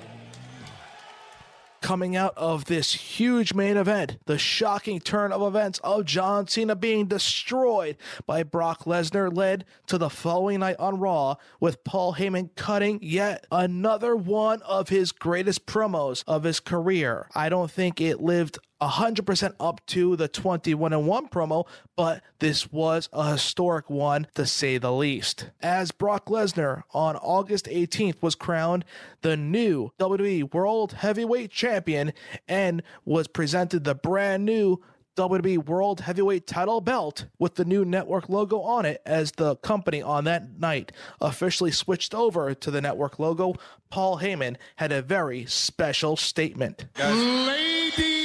coming 1.82 2.16
out 2.16 2.34
of 2.36 2.66
this 2.66 2.94
huge 2.94 3.54
main 3.54 3.78
event, 3.78 4.18
the 4.26 4.40
shocking 4.40 5.00
turn 5.00 5.32
of 5.32 5.44
events 5.44 5.80
of 5.84 6.06
John 6.06 6.48
Cena 6.48 6.76
being 6.76 7.06
destroyed 7.06 7.96
by 8.26 8.42
Brock 8.42 8.86
Lesnar 8.86 9.36
led 9.36 9.66
to 9.86 10.00
the 10.00 10.10
following 10.10 10.62
night 10.62 10.78
on 10.80 11.00
Raw 11.00 11.36
with 11.60 11.84
Paul 11.84 12.16
Heyman 12.16 12.56
cutting 12.56 12.98
yet 13.04 13.46
another 13.52 14.16
one 14.16 14.64
of 14.64 14.90
his 14.90 15.12
greatest 15.12 15.68
promos 15.68 16.24
of 16.26 16.42
his 16.42 16.60
career. 16.60 17.28
I 17.36 17.50
don't 17.50 17.70
think 17.70 18.02
it 18.02 18.20
lived 18.20 18.58
100% 18.82 19.54
up 19.60 19.86
to 19.88 20.16
the 20.16 20.28
21 20.28 20.94
and 20.94 21.08
1 21.08 21.28
promo, 21.30 21.68
but 21.96 22.24
this 22.40 22.72
was 22.72 23.10
a 23.14 23.32
historic 23.32 23.90
one 23.90 24.28
to 24.34 24.46
say 24.46 24.78
the 24.78 24.92
least. 24.92 25.50
As 25.62 25.92
Brock 25.92 26.26
Lesnar 26.26 26.84
on 26.94 27.16
August 27.18 27.66
18th 27.66 28.22
was 28.22 28.36
crowned 28.36 28.84
the 29.22 29.38
new 29.38 29.92
WWE 30.00 30.54
World 30.54 30.94
Heavyweight 30.94 31.52
Champion 31.52 32.14
and 32.48 32.82
was 33.06 33.28
presented 33.28 33.84
the 33.84 33.96
brand 33.96 34.46
new 34.46 34.82
WWE 35.18 35.68
World 35.68 36.02
Heavyweight 36.02 36.48
title 36.48 36.80
belt 36.82 37.26
with 37.38 37.56
the 37.56 37.66
new 37.66 37.84
network 37.84 38.30
logo 38.30 38.62
on 38.62 38.86
it 38.86 39.02
as 39.06 39.34
the 39.34 39.58
company 39.58 40.02
on 40.02 40.24
that 40.24 40.58
night 40.60 40.92
officially 41.20 41.72
switched 41.72 42.16
over 42.16 42.54
to 42.56 42.72
the 42.72 42.82
network 42.82 43.20
logo. 43.20 43.54
Paul 43.90 44.20
Heyman 44.20 44.56
had 44.78 44.92
a 44.92 45.02
very 45.02 45.46
special 45.46 46.16
statement. 46.16 46.86
Ladies 46.98 48.00
and 48.00 48.21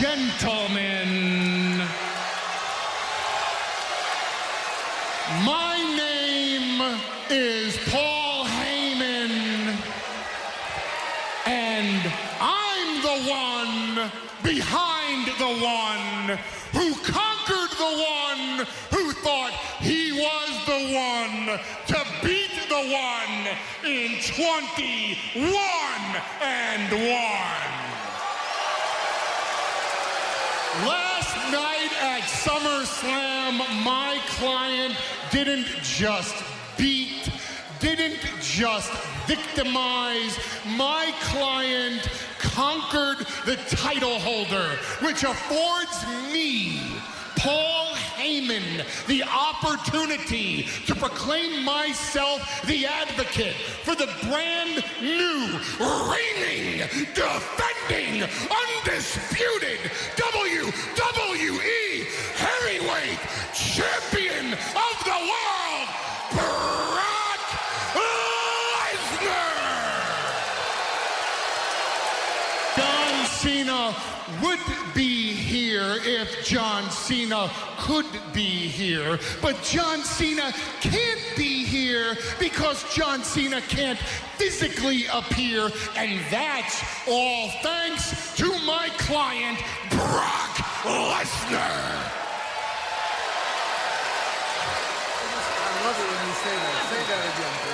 gentlemen, 0.00 1.76
my 5.44 5.76
name 5.94 6.98
is 7.28 7.76
Paul 7.90 8.46
Heyman, 8.46 9.76
and 11.44 12.12
I'm 12.40 13.02
the 13.02 13.18
one 13.28 14.10
behind 14.42 15.26
the 15.38 15.54
one 15.62 16.38
who 16.72 16.94
conquered 17.04 17.72
the 17.76 17.94
one 18.24 18.66
who 18.90 19.12
thought 19.12 19.52
he 19.80 20.12
was 20.12 20.50
the 20.64 20.82
one 20.96 21.60
to 21.88 22.06
beat 22.24 22.56
the 22.70 22.84
one 22.88 23.48
in 23.84 24.18
21 24.34 25.52
and 26.40 26.90
1. 26.90 27.89
Last 30.78 31.34
night 31.50 31.90
at 32.00 32.22
SummerSlam, 32.22 33.58
my 33.84 34.20
client 34.38 34.94
didn't 35.32 35.66
just 35.82 36.32
beat, 36.78 37.28
didn't 37.80 38.20
just 38.40 38.92
victimize. 39.26 40.38
My 40.76 41.12
client 41.22 42.08
conquered 42.38 43.26
the 43.46 43.56
title 43.68 44.20
holder, 44.20 44.78
which 45.04 45.24
affords 45.24 46.06
me, 46.32 46.80
Paul 47.36 47.96
Heyman, 48.20 48.84
the 49.06 49.22
opportunity 49.24 50.68
to 50.84 50.94
proclaim 50.94 51.64
myself 51.64 52.62
the 52.66 52.84
advocate 52.84 53.54
for 53.54 53.94
the 53.94 54.08
brand 54.28 54.84
new, 55.00 55.58
reigning, 55.80 56.86
defending, 57.14 58.28
undisputed 58.84 59.80
WWE 60.16 62.04
heavyweight 62.36 63.20
champion 63.54 64.52
of 64.52 64.94
the 65.08 65.18
world, 65.30 65.88
Brock 66.36 67.40
Lesnar. 68.76 69.56
John 72.76 73.26
Cena 73.28 73.94
would 74.42 74.79
if 76.20 76.44
John 76.44 76.90
Cena 76.90 77.50
could 77.78 78.06
be 78.34 78.68
here, 78.68 79.18
but 79.40 79.60
John 79.62 80.02
Cena 80.02 80.52
can't 80.82 81.20
be 81.34 81.64
here 81.64 82.16
because 82.38 82.84
John 82.94 83.24
Cena 83.24 83.62
can't 83.62 83.98
physically 84.36 85.06
appear, 85.12 85.70
and 85.96 86.20
that's 86.30 86.84
all 87.08 87.48
thanks 87.62 88.36
to 88.36 88.46
my 88.66 88.90
client, 88.98 89.58
Brock 89.90 90.56
Lesnar. 90.84 92.10
I 95.60 95.84
love 95.84 95.96
it 95.96 96.04
when 96.04 96.20
you 96.28 96.34
say 96.44 96.52
that. 96.52 96.84
Say 96.90 97.02
that 97.08 97.24
again, 97.32 97.69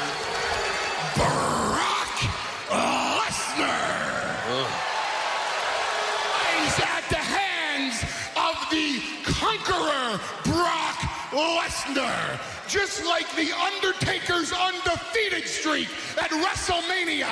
Lesnar. 11.36 12.40
Just 12.66 13.04
like 13.04 13.28
The 13.36 13.52
Undertaker's 13.52 14.52
undefeated 14.52 15.46
streak 15.46 15.88
at 16.16 16.30
WrestleMania 16.30 17.28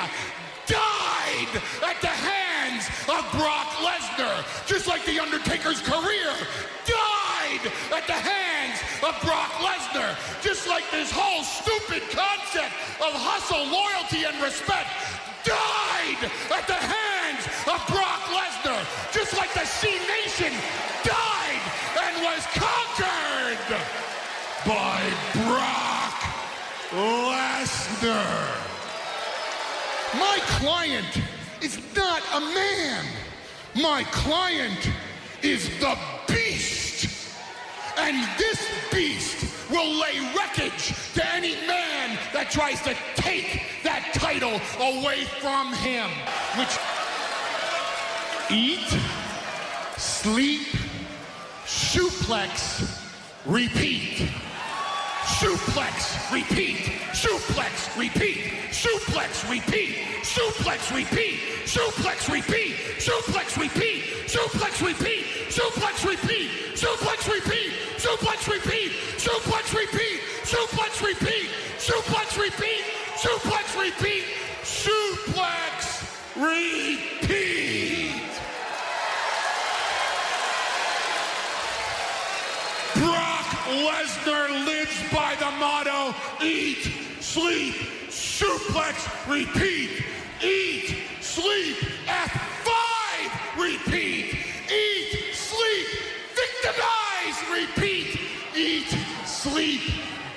died 0.67 1.53
at 1.81 1.99
the 2.01 2.13
hands 2.13 2.87
of 3.09 3.25
Brock 3.33 3.67
Lesnar. 3.81 4.45
Just 4.67 4.87
like 4.87 5.03
The 5.05 5.19
Undertaker's 5.19 5.81
career 5.81 6.31
died 6.85 7.65
at 7.91 8.05
the 8.05 8.13
hands 8.13 8.79
of 9.01 9.17
Brock 9.25 9.51
Lesnar. 9.57 10.15
Just 10.41 10.67
like 10.67 10.89
this 10.91 11.11
whole 11.11 11.43
stupid 11.43 12.03
concept 12.13 12.73
of 13.01 13.11
hustle, 13.13 13.65
loyalty, 13.65 14.25
and 14.25 14.37
respect 14.41 14.89
died 15.43 16.21
at 16.53 16.65
the 16.67 16.77
hands 16.77 17.45
of 17.65 17.81
Brock 17.89 18.21
Lesnar. 18.29 18.81
Just 19.13 19.35
like 19.37 19.53
the 19.53 19.65
Cenation 19.65 20.53
died 21.03 21.61
and 22.01 22.23
was 22.23 22.45
conquered 22.53 23.04
by 24.65 24.99
Brock 25.33 26.13
Lesnar. 26.89 28.47
My 30.15 30.39
client 30.57 31.21
is 31.61 31.77
not 31.95 32.23
a 32.33 32.39
man. 32.39 33.05
My 33.75 34.03
client 34.05 34.89
is 35.43 35.69
the 35.79 35.95
beast. 36.27 37.37
And 37.97 38.27
this 38.39 38.67
beast 38.91 39.69
will 39.69 39.99
lay 39.99 40.33
wreckage 40.35 40.93
to 41.13 41.33
any 41.33 41.53
man 41.67 42.17
that 42.33 42.49
tries 42.49 42.81
to 42.83 42.95
take 43.15 43.61
that 43.83 44.13
title 44.15 44.59
away 44.79 45.25
from 45.41 45.73
him. 45.73 46.09
Which 46.57 46.75
eat, 48.49 48.97
sleep, 49.97 50.67
suplex, 51.65 52.99
repeat. 53.45 54.27
Suplex, 55.35 56.31
repeat. 56.31 56.77
Suplex, 57.11 57.97
repeat. 57.99 58.37
Suplex, 58.71 59.49
repeat. 59.49 59.97
Suplex, 60.23 60.95
repeat. 60.95 61.39
Suplex, 61.65 62.31
repeat. 62.31 62.75
Suplex, 62.97 63.57
repeat. 63.57 64.03
Suplex, 64.27 64.81
repeat. 64.81 65.25
Suplex, 65.51 66.05
repeat. 66.07 66.45
Suplex, 66.71 67.27
repeat. 67.27 67.71
Suplex, 67.97 68.47
repeat. 68.47 68.91
Suplex, 69.19 69.73
repeat. 69.73 70.21
Suplex, 70.45 71.03
repeat. 71.03 71.49
Suplex, 71.83 72.37
repeat. 72.39 72.85
Suplex, 73.17 73.77
repeat. 73.77 74.23
Suplex, 74.63 75.75
repeat. 76.37 77.15
Brock 82.95 83.64
Lesnar 83.83 84.65
lives 84.65 84.95
by 85.11 85.35
the 85.35 85.51
motto 85.59 86.15
eat, 86.41 86.89
sleep, 87.19 87.75
suplex, 88.07 88.95
repeat. 89.29 90.05
Eat, 90.41 90.95
sleep, 91.19 91.75
F5, 92.05 93.61
repeat. 93.61 94.37
Eat, 94.71 95.33
sleep, 95.33 95.87
victimize, 96.35 97.37
repeat. 97.51 98.19
Eat, 98.55 98.97
sleep, 99.25 99.81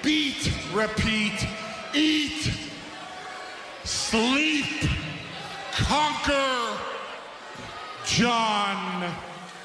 beat, 0.03 0.53
repeat. 0.72 1.47
Eat, 1.95 2.53
sleep, 3.84 4.91
conquer, 5.72 6.76
John 8.05 9.14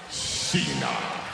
Cena. 0.10 1.33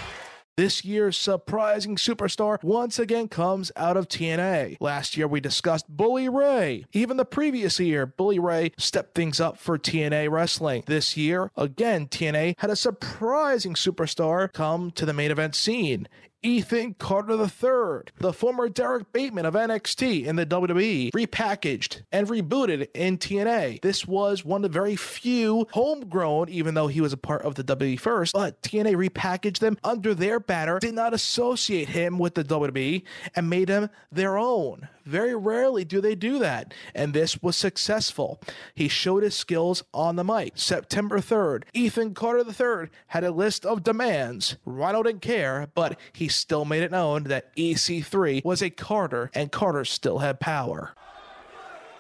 This 0.60 0.84
year's 0.84 1.16
surprising 1.16 1.96
superstar 1.96 2.62
once 2.62 3.00
again 3.00 3.30
comes 3.30 3.72
out 3.78 3.96
of 3.96 4.10
TNA. 4.10 4.76
Last 4.82 5.16
year 5.16 5.26
we 5.26 5.40
discussed 5.40 5.86
Bully 5.88 6.28
Ray. 6.28 6.84
Even 6.92 7.16
the 7.16 7.24
previous 7.24 7.80
year, 7.80 8.06
Bully 8.06 8.40
Ray 8.40 8.74
stepped 8.78 9.16
things 9.16 9.40
up 9.40 9.58
for 9.58 9.78
TNA 9.78 10.30
wrestling. 10.30 10.84
This 10.86 11.16
year, 11.16 11.50
again, 11.56 12.10
TNA 12.10 12.56
had 12.58 12.70
a 12.70 12.76
surprising 12.76 13.74
superstar 13.74 14.52
come 14.52 14.92
to 14.92 15.06
the 15.06 15.14
main 15.14 15.32
event 15.32 15.56
scene. 15.56 16.10
Ethan 16.42 16.94
Carter 16.94 17.34
III, 17.34 18.14
the 18.20 18.32
former 18.32 18.70
Derrick 18.70 19.12
Bateman 19.12 19.46
of 19.46 19.56
NXT 19.56 20.26
in 20.26 20.38
the 20.38 20.46
WWE, 20.46 21.12
repackaged 21.12 22.04
and 22.14 22.28
rebooted 22.28 22.88
in 22.94 23.18
TNA. 23.18 23.82
This 23.82 24.08
was 24.08 24.46
one 24.46 24.64
of 24.64 24.72
the 24.72 24.74
very 24.74 24.96
few 24.96 25.68
homegrown, 25.72 26.48
even 26.48 26.76
though 26.76 26.88
he 26.88 27.02
was 27.02 27.12
a 27.12 27.18
part 27.18 27.42
of 27.42 27.56
the 27.56 27.64
WWE 27.64 28.00
first, 28.00 28.34
but 28.34 28.62
TNA 28.62 29.10
repackaged 29.10 29.60
them 29.60 29.78
under 29.84 30.14
their 30.14 30.40
banner, 30.40 30.80
did 30.80 30.94
not 30.94 31.14
associate 31.14 31.90
him 31.90 32.18
with 32.18 32.36
the 32.36 32.44
WWE, 32.46 33.04
and 33.36 33.50
made 33.50 33.68
him 33.68 33.90
their 34.10 34.38
own. 34.38 34.88
Very 35.10 35.36
rarely 35.36 35.84
do 35.84 36.02
they 36.02 36.14
do 36.14 36.38
that, 36.38 36.72
and 36.94 37.16
this 37.16 37.42
was 37.42 37.56
successful. 37.56 38.40
He 38.76 38.88
showed 38.88 39.24
his 39.24 39.34
skills 39.34 39.82
on 39.92 40.18
the 40.18 40.24
mic. 40.24 40.54
September 40.54 41.18
3rd, 41.18 41.64
Ethan 41.74 42.14
Carter 42.14 42.46
III 42.48 42.92
had 43.08 43.24
a 43.24 43.32
list 43.32 43.66
of 43.66 43.82
demands. 43.82 44.58
Rhino 44.66 45.02
didn't 45.02 45.24
care, 45.24 45.70
but 45.74 45.98
he 46.14 46.28
still 46.28 46.64
made 46.64 46.84
it 46.84 46.92
known 46.92 47.24
that 47.24 47.56
EC3 47.56 48.46
was 48.46 48.62
a 48.62 48.70
Carter, 48.70 49.32
and 49.34 49.52
Carter 49.52 49.84
still 49.84 50.20
had 50.20 50.40
power. 50.40 50.92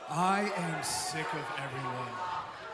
I 0.08 0.52
am 0.56 0.84
sick 0.84 1.26
of 1.34 1.46
everyone. 1.58 2.12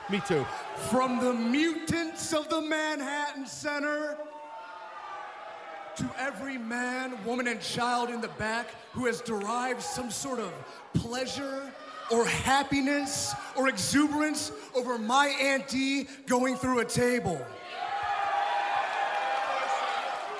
Me 0.09 0.21
too. 0.27 0.45
From 0.89 1.23
the 1.23 1.31
mutants 1.31 2.33
of 2.33 2.49
the 2.49 2.59
Manhattan 2.59 3.45
Center 3.45 4.17
to 5.97 6.09
every 6.19 6.57
man, 6.57 7.23
woman, 7.25 7.47
and 7.47 7.61
child 7.61 8.09
in 8.09 8.21
the 8.21 8.27
back 8.29 8.67
who 8.91 9.05
has 9.05 9.21
derived 9.21 9.81
some 9.81 10.11
sort 10.11 10.39
of 10.39 10.51
pleasure 10.93 11.71
or 12.11 12.25
happiness 12.25 13.33
or 13.55 13.69
exuberance 13.69 14.51
over 14.75 14.97
my 14.97 15.27
auntie 15.27 16.07
going 16.27 16.55
through 16.55 16.79
a 16.79 16.85
table. 16.85 17.43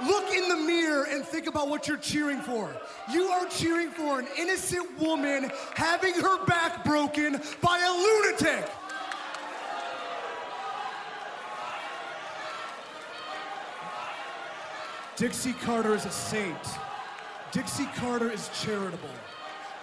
Look 0.06 0.34
in 0.34 0.49
the 0.49 0.58
mirror 0.58 1.08
and 1.10 1.24
think 1.26 1.47
about 1.47 1.70
what 1.70 1.88
you're 1.88 1.97
cheering 1.97 2.41
for. 2.41 2.70
You 3.12 3.28
are 3.28 3.47
cheering 3.47 3.89
for 3.89 4.20
an 4.20 4.28
innocent 4.38 4.99
woman 4.99 5.49
having 5.74 6.14
her 6.16 6.45
back 6.45 6.84
broken 6.84 7.41
by 7.62 7.80
a 7.80 7.91
lunatic. 7.91 8.70
Dixie 15.18 15.53
Carter 15.53 15.95
is 15.95 16.05
a 16.05 16.11
saint. 16.11 16.57
Dixie 17.53 17.88
Carter 17.95 18.30
is 18.30 18.49
charitable. 18.61 19.09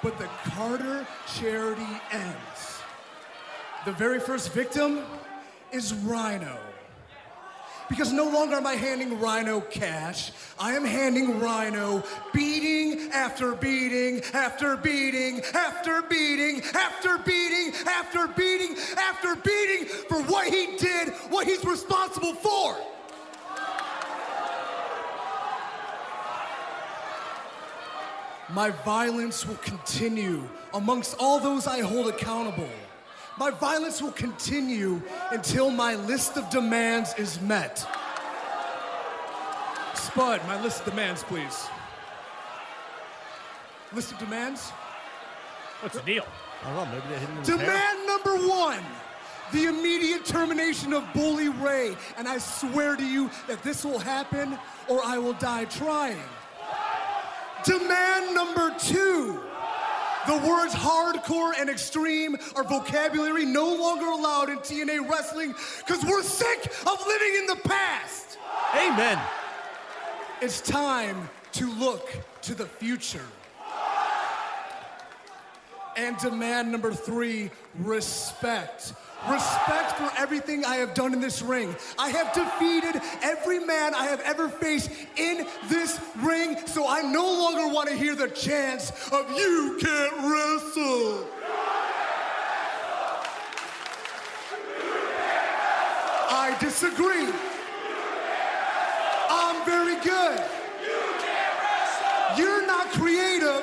But 0.03 0.18
the 0.18 0.28
Carter 0.51 1.07
charity 1.39 1.87
ends. 2.11 2.83
The 3.87 3.93
very 3.93 4.20
first 4.20 4.53
victim 4.53 5.01
is 5.72 5.95
Rhino. 5.95 6.59
Because 7.89 8.12
no 8.12 8.28
longer 8.28 8.57
am 8.57 8.66
I 8.66 8.74
handing 8.74 9.18
Rhino 9.20 9.62
cash. 9.62 10.33
I 10.59 10.74
am 10.74 10.85
handing 10.85 11.41
Rhino 11.41 12.05
beating 12.35 13.11
after 13.12 13.55
beating 13.55 14.22
after 14.35 14.76
beating 14.76 15.41
after 15.55 16.03
beating 16.03 16.62
after 16.74 17.16
beating 17.18 17.72
after 17.87 18.28
beating 18.28 18.76
after 18.99 19.37
beating 19.37 19.87
for 20.09 20.22
what 20.24 20.47
he 20.47 20.76
did, 20.76 21.09
what 21.30 21.47
he's 21.47 21.64
responsible 21.64 22.35
for. 22.35 22.76
My 28.53 28.69
violence 28.85 29.47
will 29.47 29.57
continue 29.57 30.47
amongst 30.75 31.17
all 31.19 31.41
those 31.41 31.67
I 31.67 31.81
hold 31.81 32.09
accountable. 32.09 32.69
My 33.39 33.51
violence 33.51 34.03
will 34.03 34.13
continue 34.13 35.01
until 35.31 35.71
my 35.71 35.95
list 35.95 36.37
of 36.37 36.51
demands 36.51 37.15
is 37.17 37.41
met. 37.41 37.79
Spud, 39.95 40.43
my 40.47 40.63
list 40.63 40.81
of 40.81 40.91
demands, 40.91 41.23
please. 41.23 41.67
List 43.95 44.13
of 44.13 44.19
demands? 44.19 44.69
What's 45.81 45.97
the 45.97 46.03
deal? 46.03 46.27
I 46.63 46.75
don't 46.75 46.77
know. 46.77 46.95
Maybe 46.95 47.09
they 47.09 47.19
hit 47.21 47.29
him 47.29 47.31
in 47.31 47.39
his 47.39 47.49
hair. 47.49 47.59
Demand 47.59 48.07
number 48.07 48.37
one 48.49 48.85
the 49.53 49.67
immediate 49.67 50.25
termination 50.25 50.93
of 50.93 51.05
Bully 51.13 51.49
Ray. 51.49 51.95
And 52.17 52.27
I 52.27 52.39
swear 52.39 52.97
to 52.97 53.05
you 53.05 53.31
that 53.49 53.63
this 53.63 53.85
will 53.85 53.99
happen 53.99 54.59
or 54.89 55.05
I 55.05 55.19
will 55.19 55.35
die 55.35 55.67
trying. 55.67 56.17
Demand 57.65 58.35
number 58.35 58.75
two 58.79 59.41
the 60.27 60.37
words 60.37 60.73
hardcore 60.73 61.53
and 61.59 61.69
extreme 61.69 62.37
are 62.55 62.63
vocabulary 62.63 63.45
no 63.45 63.75
longer 63.75 64.07
allowed 64.07 64.51
in 64.51 64.59
TNA 64.59 65.09
wrestling 65.11 65.53
because 65.85 66.05
we're 66.05 66.23
sick 66.23 66.67
of 66.87 67.07
living 67.07 67.35
in 67.41 67.47
the 67.47 67.61
past. 67.65 68.39
Amen. 68.77 69.19
It's 70.41 70.61
time 70.61 71.29
to 71.55 71.73
look 71.73 72.09
to 72.43 72.55
the 72.55 72.67
future. 72.67 73.27
And 75.97 76.17
demand 76.19 76.71
number 76.71 76.93
three 76.93 77.51
respect. 77.81 78.95
Respect 79.31 79.93
for 79.93 80.11
everything 80.18 80.64
I 80.64 80.77
have 80.77 80.95
done 80.95 81.12
in 81.12 81.20
this 81.20 81.43
ring. 81.43 81.77
I 81.99 82.11
have 82.11 82.33
defeated 82.33 83.01
every 83.23 83.61
man 83.61 83.95
I 83.95 84.07
have 84.07 84.20
ever 84.23 84.49
faced 84.49 84.91
in 85.16 85.47
this 85.68 86.01
ring, 86.23 86.57
so 86.66 86.89
I 86.89 87.03
no 87.03 87.23
longer 87.23 87.73
want 87.73 87.89
to 87.89 87.95
hear 87.95 88.16
the 88.16 88.29
chants 88.29 88.91
of 89.12 89.31
you 89.39 89.79
can't 89.81 90.12
wrestle. 90.23 91.27
I 96.35 96.57
disagree. 96.59 97.29
I'm 99.31 99.64
very 99.64 100.03
good. 100.03 100.43
You're 102.37 102.66
not 102.66 102.89
creative. 102.91 103.62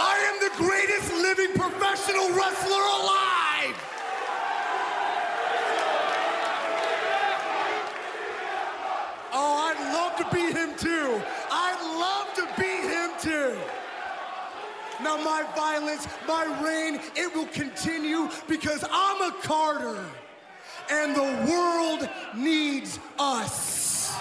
I 0.00 0.18
am 0.28 0.40
the 0.40 0.50
greatest 0.56 1.12
living 1.14 1.54
professional 1.54 2.28
wrestler 2.30 2.82
alive. 2.82 3.76
Oh, 9.32 9.70
I'd 9.70 9.94
love 9.94 10.17
to 10.30 10.36
beat 10.36 10.56
him 10.56 10.76
too. 10.76 11.20
I'd 11.50 11.80
love 11.98 12.34
to 12.34 12.60
beat 12.60 12.84
him 12.84 13.10
too. 13.20 13.58
Now, 15.02 15.16
my 15.16 15.44
violence, 15.54 16.08
my 16.26 16.44
reign, 16.62 17.00
it 17.14 17.34
will 17.34 17.46
continue 17.46 18.28
because 18.48 18.84
I'm 18.90 19.30
a 19.30 19.34
Carter 19.42 20.04
and 20.90 21.14
the 21.14 21.50
world 21.50 22.08
needs 22.34 22.98
us. 23.18 24.14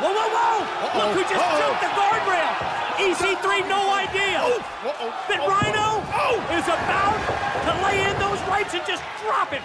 Whoa, 0.00 0.10
whoa, 0.10 0.28
whoa! 0.32 0.58
Look 0.98 1.14
who 1.14 1.22
just 1.22 1.34
Uh-oh. 1.34 1.58
jumped 1.60 1.82
the 1.82 1.92
guardrail! 1.94 2.74
EC3, 2.98 3.68
no 3.68 3.92
idea! 3.94 4.40
Oh, 4.42 4.58
that 5.28 5.40
oh, 5.40 5.48
Rhino 5.48 6.02
oh. 6.10 6.56
is 6.56 6.66
about 6.66 7.18
to 7.66 7.72
lay 7.84 8.02
in 8.10 8.18
those 8.18 8.40
rights 8.48 8.74
and 8.74 8.82
just 8.86 9.02
drop 9.22 9.52
it! 9.52 9.62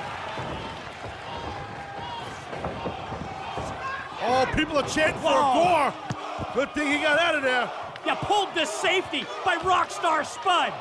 Oh, 4.22 4.46
people 4.54 4.78
are 4.78 4.88
chanting 4.88 5.22
for 5.22 5.32
Whoa. 5.32 5.92
Gore. 5.94 6.54
Good 6.54 6.74
thing 6.74 6.92
he 6.92 7.02
got 7.02 7.20
out 7.20 7.36
of 7.36 7.44
there. 7.44 7.72
You 8.06 8.16
pulled 8.16 8.54
the 8.54 8.66
safety 8.66 9.26
by 9.46 9.58
Rockstar 9.58 10.26
Spud! 10.26 10.74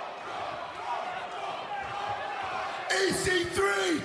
EC3, 2.90 4.02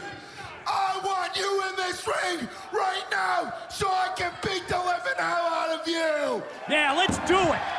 I 0.67 0.99
want 1.03 1.37
you 1.37 1.63
in 1.69 1.75
this 1.77 2.05
ring 2.05 2.47
right 2.71 3.03
now 3.11 3.53
so 3.69 3.87
I 3.87 4.13
can 4.15 4.31
beat 4.43 4.67
the 4.67 4.77
living 4.77 5.17
hell 5.17 5.45
out 5.45 5.79
of 5.79 5.87
you. 5.87 6.43
Yeah, 6.69 6.93
let's 6.93 7.17
do 7.27 7.37
it! 7.37 7.72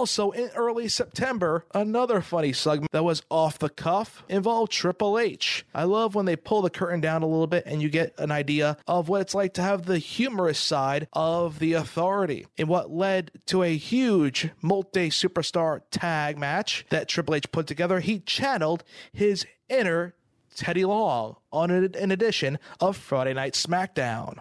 Also, 0.00 0.30
in 0.30 0.48
early 0.56 0.88
September, 0.88 1.66
another 1.74 2.22
funny 2.22 2.54
segment 2.54 2.90
that 2.90 3.04
was 3.04 3.22
off 3.28 3.58
the 3.58 3.68
cuff 3.68 4.24
involved 4.30 4.72
Triple 4.72 5.18
H. 5.18 5.66
I 5.74 5.84
love 5.84 6.14
when 6.14 6.24
they 6.24 6.36
pull 6.36 6.62
the 6.62 6.70
curtain 6.70 7.02
down 7.02 7.22
a 7.22 7.26
little 7.26 7.46
bit 7.46 7.64
and 7.66 7.82
you 7.82 7.90
get 7.90 8.18
an 8.18 8.30
idea 8.30 8.78
of 8.86 9.10
what 9.10 9.20
it's 9.20 9.34
like 9.34 9.52
to 9.54 9.62
have 9.62 9.84
the 9.84 9.98
humorous 9.98 10.58
side 10.58 11.06
of 11.12 11.58
the 11.58 11.74
authority 11.74 12.46
in 12.56 12.66
what 12.66 12.90
led 12.90 13.30
to 13.48 13.62
a 13.62 13.76
huge 13.76 14.48
multi 14.62 15.10
superstar 15.10 15.82
tag 15.90 16.38
match 16.38 16.86
that 16.88 17.06
Triple 17.06 17.34
H 17.34 17.52
put 17.52 17.66
together. 17.66 18.00
He 18.00 18.20
channeled 18.20 18.84
his 19.12 19.44
inner 19.68 20.14
Teddy 20.56 20.86
Long 20.86 21.36
on 21.52 21.70
an 21.70 21.94
an 21.94 22.10
edition 22.10 22.58
of 22.80 22.96
Friday 22.96 23.34
Night 23.34 23.52
SmackDown. 23.52 24.38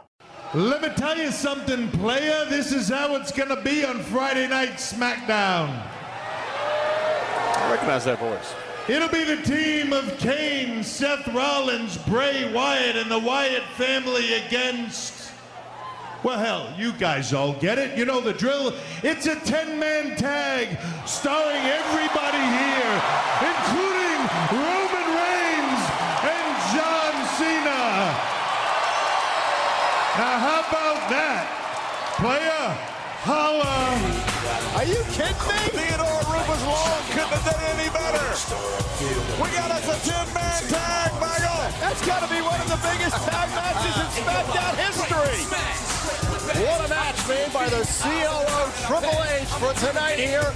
Let 0.55 0.81
me 0.81 0.89
tell 0.95 1.15
you 1.15 1.29
something, 1.29 1.91
player. 1.91 2.43
This 2.45 2.71
is 2.71 2.89
how 2.89 3.15
it's 3.17 3.31
going 3.31 3.49
to 3.49 3.61
be 3.61 3.85
on 3.85 3.99
Friday 3.99 4.47
Night 4.47 4.77
SmackDown. 4.77 5.69
I 7.55 7.71
recognize 7.71 8.03
that 8.05 8.17
voice. 8.17 8.55
It'll 8.87 9.09
be 9.09 9.23
the 9.23 9.43
team 9.43 9.93
of 9.93 10.17
Kane, 10.17 10.83
Seth 10.83 11.27
Rollins, 11.27 11.99
Bray 11.99 12.51
Wyatt, 12.51 12.95
and 12.95 13.11
the 13.11 13.19
Wyatt 13.19 13.61
family 13.77 14.33
against. 14.33 15.31
Well, 16.23 16.39
hell, 16.39 16.73
you 16.75 16.93
guys 16.93 17.31
all 17.31 17.53
get 17.53 17.77
it. 17.77 17.95
You 17.95 18.05
know 18.05 18.19
the 18.19 18.33
drill. 18.33 18.73
It's 19.03 19.27
a 19.27 19.35
10 19.35 19.79
man 19.79 20.17
tag 20.17 20.79
starring 21.05 21.61
everybody 21.61 22.39
here, 22.39 23.01
including 23.47 24.08
Now, 30.19 30.35
how 30.35 30.59
about 30.67 30.99
that? 31.15 31.47
Player, 32.19 32.67
holla. 33.23 33.87
Are 34.75 34.83
you 34.83 34.99
kidding 35.15 35.31
me? 35.47 35.63
Theodore 35.71 36.19
Rufus 36.27 36.59
Long 36.67 36.99
couldn't 37.15 37.39
have 37.39 37.45
done 37.47 37.63
any 37.71 37.87
better. 37.87 38.27
We 39.39 39.47
got 39.55 39.71
us 39.71 39.87
a 39.87 39.95
10-man 40.03 40.59
tag, 40.67 41.15
Michael. 41.23 41.63
That's 41.79 42.03
got 42.03 42.19
to 42.19 42.27
be 42.27 42.43
one 42.43 42.59
of 42.59 42.67
the 42.67 42.83
biggest 42.83 43.15
tag 43.31 43.47
matches 43.55 43.95
in 43.95 44.07
SmackDown 44.19 44.75
history. 44.75 45.39
What 46.67 46.83
a 46.83 46.89
match 46.91 47.19
made 47.31 47.53
by 47.55 47.69
the 47.71 47.87
COO 47.87 48.59
Triple 48.91 49.23
H 49.23 49.47
for 49.55 49.71
tonight 49.87 50.19
here 50.19 50.51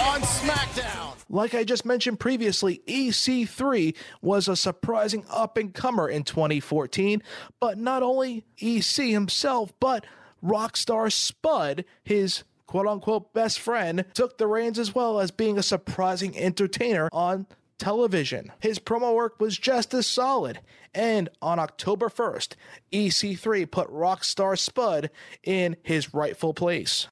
on 0.00 0.24
SmackDown. 0.24 1.13
Like 1.34 1.52
I 1.52 1.64
just 1.64 1.84
mentioned 1.84 2.20
previously, 2.20 2.80
EC3 2.86 3.96
was 4.22 4.46
a 4.46 4.54
surprising 4.54 5.24
up 5.28 5.56
and 5.56 5.74
comer 5.74 6.08
in 6.08 6.22
2014, 6.22 7.24
but 7.58 7.76
not 7.76 8.04
only 8.04 8.44
EC 8.60 9.10
himself, 9.10 9.72
but 9.80 10.06
Rockstar 10.44 11.10
Spud, 11.10 11.84
his 12.04 12.44
quote 12.68 12.86
unquote 12.86 13.34
best 13.34 13.58
friend, 13.58 14.04
took 14.14 14.38
the 14.38 14.46
reins 14.46 14.78
as 14.78 14.94
well 14.94 15.18
as 15.18 15.32
being 15.32 15.58
a 15.58 15.62
surprising 15.64 16.38
entertainer 16.38 17.08
on 17.10 17.48
television. 17.78 18.52
His 18.60 18.78
promo 18.78 19.12
work 19.12 19.40
was 19.40 19.58
just 19.58 19.92
as 19.92 20.06
solid. 20.06 20.60
And 20.94 21.28
on 21.42 21.58
October 21.58 22.10
1st, 22.10 22.54
EC3 22.92 23.68
put 23.68 23.90
Rockstar 23.90 24.56
Spud 24.56 25.10
in 25.42 25.74
his 25.82 26.14
rightful 26.14 26.54
place. 26.54 27.08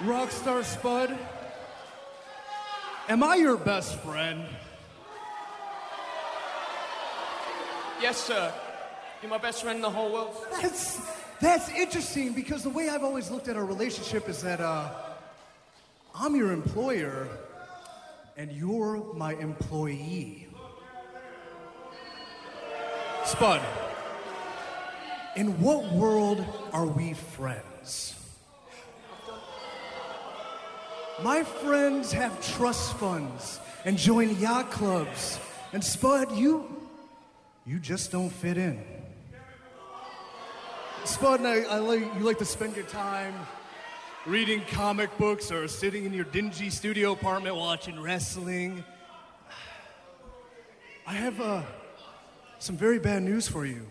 Rockstar 0.00 0.64
Spud, 0.64 1.16
am 3.10 3.24
I 3.24 3.34
your 3.34 3.56
best 3.56 3.98
friend? 3.98 4.44
Yes, 8.00 8.16
sir. 8.16 8.54
You're 9.20 9.30
my 9.30 9.38
best 9.38 9.62
friend 9.62 9.76
in 9.76 9.82
the 9.82 9.90
whole 9.90 10.12
world. 10.12 10.34
That's 10.62 11.02
that's 11.40 11.68
interesting 11.70 12.32
because 12.32 12.62
the 12.62 12.70
way 12.70 12.88
I've 12.88 13.02
always 13.02 13.30
looked 13.30 13.48
at 13.48 13.56
our 13.56 13.64
relationship 13.64 14.28
is 14.28 14.42
that 14.42 14.60
uh, 14.60 14.88
I'm 16.14 16.36
your 16.36 16.52
employer 16.52 17.28
and 18.36 18.52
you're 18.52 19.12
my 19.14 19.34
employee. 19.34 20.46
Spud, 23.24 23.60
in 25.36 25.60
what 25.60 25.92
world 25.92 26.44
are 26.72 26.86
we 26.86 27.14
friends? 27.14 28.19
My 31.22 31.42
friends 31.42 32.12
have 32.12 32.40
trust 32.54 32.94
funds 32.94 33.60
and 33.84 33.98
join 33.98 34.38
yacht 34.40 34.70
clubs. 34.70 35.38
And 35.72 35.84
Spud, 35.84 36.32
you 36.32 36.76
you 37.66 37.78
just 37.78 38.10
don't 38.10 38.30
fit 38.30 38.56
in. 38.56 38.82
Spud, 41.04 41.44
I, 41.44 41.62
I 41.62 41.78
like, 41.78 42.00
you 42.00 42.20
like 42.20 42.38
to 42.38 42.44
spend 42.44 42.74
your 42.74 42.86
time 42.86 43.34
reading 44.26 44.62
comic 44.70 45.16
books 45.18 45.52
or 45.52 45.68
sitting 45.68 46.04
in 46.04 46.12
your 46.12 46.24
dingy 46.24 46.70
studio 46.70 47.12
apartment 47.12 47.56
watching 47.56 48.00
wrestling. 48.00 48.82
I 51.06 51.12
have 51.12 51.40
uh, 51.40 51.62
some 52.58 52.76
very 52.76 52.98
bad 52.98 53.22
news 53.22 53.46
for 53.46 53.66
you. 53.66 53.86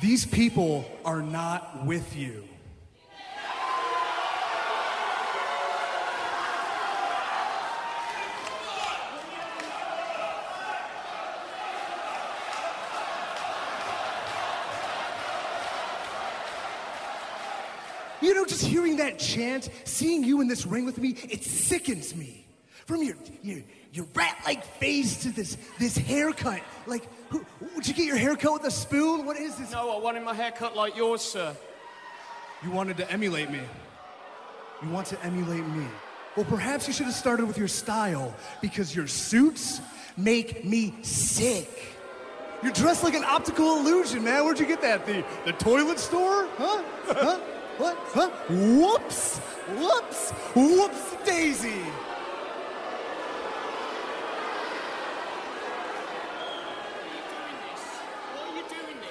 These 0.00 0.26
people 0.26 0.84
are 1.04 1.22
not 1.22 1.84
with 1.84 2.16
you. 2.16 2.44
Know, 18.42 18.48
just 18.48 18.64
hearing 18.64 18.96
that 18.96 19.18
chant, 19.18 19.70
seeing 19.84 20.24
you 20.24 20.40
in 20.40 20.48
this 20.48 20.66
ring 20.66 20.84
with 20.84 20.98
me, 20.98 21.10
it 21.30 21.44
sickens 21.44 22.14
me. 22.14 22.46
From 22.86 23.02
your 23.02 23.14
your, 23.42 23.60
your 23.92 24.06
rat-like 24.14 24.64
face 24.64 25.22
to 25.22 25.30
this 25.30 25.56
this 25.78 25.96
haircut. 25.96 26.60
Like, 26.86 27.08
who, 27.30 27.44
would 27.76 27.86
you 27.86 27.94
get 27.94 28.06
your 28.06 28.16
haircut 28.16 28.54
with 28.54 28.64
a 28.64 28.70
spoon? 28.70 29.24
What 29.24 29.36
is 29.36 29.56
this? 29.56 29.72
No, 29.72 29.96
I 29.96 30.00
wanted 30.00 30.24
my 30.24 30.34
hair 30.34 30.50
cut 30.50 30.76
like 30.76 30.96
yours, 30.96 31.22
sir. 31.22 31.56
You 32.64 32.70
wanted 32.70 32.96
to 32.96 33.10
emulate 33.10 33.50
me. 33.50 33.60
You 34.82 34.90
want 34.90 35.06
to 35.08 35.24
emulate 35.24 35.64
me. 35.66 35.86
Well, 36.36 36.46
perhaps 36.46 36.88
you 36.88 36.92
should 36.92 37.06
have 37.06 37.14
started 37.14 37.46
with 37.46 37.56
your 37.56 37.68
style 37.68 38.34
because 38.60 38.96
your 38.96 39.06
suits 39.06 39.80
make 40.16 40.64
me 40.64 40.94
sick. 41.02 41.68
You're 42.62 42.72
dressed 42.72 43.04
like 43.04 43.14
an 43.14 43.24
optical 43.24 43.78
illusion, 43.78 44.24
man. 44.24 44.44
Where'd 44.44 44.58
you 44.58 44.66
get 44.66 44.80
that? 44.82 45.06
The 45.06 45.24
the 45.44 45.52
toilet 45.52 46.00
store? 46.00 46.48
Huh? 46.56 46.82
Huh? 47.06 47.40
What? 47.78 47.96
Huh? 48.12 48.28
Whoops! 48.48 49.38
Whoops! 49.38 50.30
Whoops 50.54 51.16
daisy! 51.24 51.82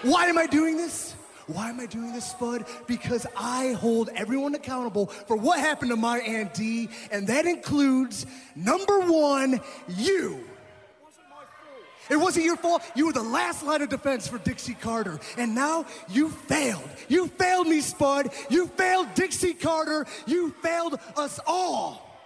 Why 0.04 0.26
am 0.26 0.38
I 0.38 0.48
doing 0.48 0.78
this? 0.78 1.16
Why 1.48 1.70
am 1.70 1.80
I 1.80 1.86
doing 1.86 2.14
this, 2.14 2.32
Spud? 2.32 2.66
Because 2.88 3.26
I 3.38 3.74
hold 3.74 4.10
everyone 4.16 4.56
accountable 4.56 5.08
for 5.08 5.36
what 5.36 5.60
happened 5.60 5.92
to 5.92 5.98
my 5.98 6.20
Aunt 6.20 6.54
D, 6.54 6.90
and 7.12 7.28
that 7.28 7.46
includes 7.46 8.26
number 8.56 9.00
one, 9.02 9.60
you. 9.88 10.44
It 12.12 12.20
wasn't 12.20 12.44
your 12.44 12.58
fault. 12.58 12.84
You 12.94 13.06
were 13.06 13.14
the 13.14 13.24
last 13.24 13.64
line 13.64 13.82
of 13.82 13.88
defense 13.88 14.28
for 14.28 14.38
Dixie 14.38 14.74
Carter. 14.74 15.18
And 15.38 15.56
now 15.56 15.86
you 16.10 16.28
failed. 16.28 16.88
You 17.08 17.28
failed 17.28 17.68
me, 17.68 17.80
Spud. 17.80 18.32
You 18.50 18.68
failed 18.68 19.08
Dixie 19.16 19.54
Carter. 19.54 20.06
You 20.28 20.50
failed 20.62 21.00
us 21.16 21.40
all. 21.48 22.20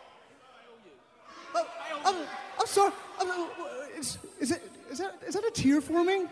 Oh, 1.53 1.67
I'm, 2.03 2.15
I'm 2.59 2.65
sorry. 2.65 2.93
I'm, 3.19 3.47
is, 3.95 4.17
is, 4.39 4.51
it, 4.51 4.63
is, 4.89 4.97
that, 4.97 5.21
is 5.27 5.35
that 5.35 5.45
a 5.45 5.51
tear 5.51 5.81
forming? 5.81 6.29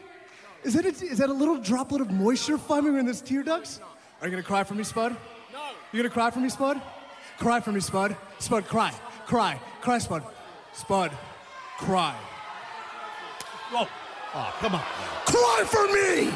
Is 0.64 0.74
that, 0.74 0.86
a, 0.86 0.90
is 0.90 1.20
that 1.20 1.30
a 1.30 1.34
little 1.34 1.58
droplet 1.58 2.02
of 2.02 2.10
moisture 2.10 2.58
forming 2.58 2.98
in 2.98 3.06
this 3.06 3.22
tear 3.22 3.44
ducts? 3.44 3.80
Are 4.20 4.26
you 4.26 4.32
going 4.32 4.42
to 4.42 4.48
cry 4.48 4.64
for 4.64 4.74
me, 4.74 4.84
Spud? 4.84 5.16
No. 5.52 5.60
You 5.92 6.00
going 6.00 6.10
to 6.10 6.14
cry 6.14 6.32
for 6.32 6.40
me, 6.40 6.50
Spud? 6.50 6.82
Cry 7.38 7.60
for 7.60 7.72
me, 7.72 7.82
Spud. 7.82 8.18
Spud, 8.40 8.68
cry. 8.68 8.92
Cry. 9.28 9.62
Cry, 9.82 10.00
Spud. 10.00 10.24
Spud, 10.74 11.12
cry. 11.78 12.16
Whoa. 13.74 13.88
Oh, 14.36 14.54
come 14.60 14.76
on. 14.76 14.84
Cry 15.26 15.64
for 15.66 15.88
me! 15.88 16.32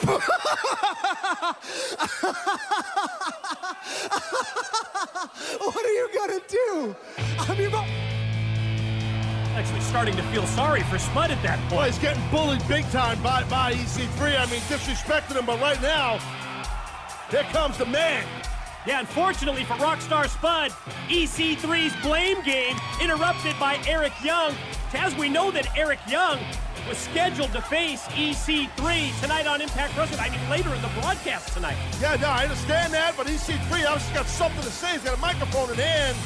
what 5.58 5.84
are 5.84 5.92
you 5.92 6.08
gonna 6.14 6.40
do? 6.48 6.96
I 7.40 7.54
mean, 7.58 7.70
Actually, 9.54 9.80
starting 9.80 10.16
to 10.16 10.22
feel 10.24 10.46
sorry 10.46 10.82
for 10.84 10.98
Spud 10.98 11.30
at 11.30 11.42
that 11.42 11.58
point. 11.62 11.72
Well, 11.72 11.84
he's 11.86 11.98
getting 11.98 12.22
bullied 12.30 12.66
big 12.68 12.88
time 12.90 13.20
by, 13.22 13.42
by 13.44 13.74
EC3. 13.74 14.38
I 14.38 14.46
mean, 14.50 14.60
disrespecting 14.62 15.36
him, 15.36 15.44
but 15.44 15.60
right 15.60 15.80
now, 15.82 16.18
here 17.30 17.42
comes 17.52 17.76
the 17.76 17.86
man. 17.86 18.24
Yeah, 18.86 19.00
unfortunately 19.00 19.64
for 19.64 19.74
Rockstar 19.74 20.28
Spud, 20.28 20.70
EC3's 21.08 21.94
blame 22.02 22.40
game 22.42 22.76
interrupted 23.02 23.58
by 23.58 23.78
Eric 23.86 24.12
Young. 24.24 24.54
As 24.94 25.14
we 25.16 25.28
know 25.28 25.50
that 25.50 25.66
Eric 25.76 25.98
Young 26.08 26.38
was 26.88 26.96
scheduled 26.96 27.52
to 27.52 27.60
face 27.60 28.02
EC3 28.08 29.20
tonight 29.20 29.46
on 29.46 29.60
Impact 29.60 29.96
Wrestling. 29.98 30.20
I 30.20 30.30
mean, 30.30 30.48
later 30.48 30.74
in 30.74 30.80
the 30.80 30.90
broadcast 31.00 31.52
tonight. 31.52 31.76
Yeah, 32.00 32.16
no, 32.16 32.28
I 32.28 32.44
understand 32.44 32.94
that, 32.94 33.16
but 33.16 33.26
EC3 33.26 33.86
obviously 33.86 34.14
got 34.14 34.26
something 34.26 34.62
to 34.62 34.70
say. 34.70 34.92
He's 34.92 35.02
got 35.02 35.18
a 35.18 35.20
microphone 35.20 35.70
in 35.70 35.76
hand 35.76 36.16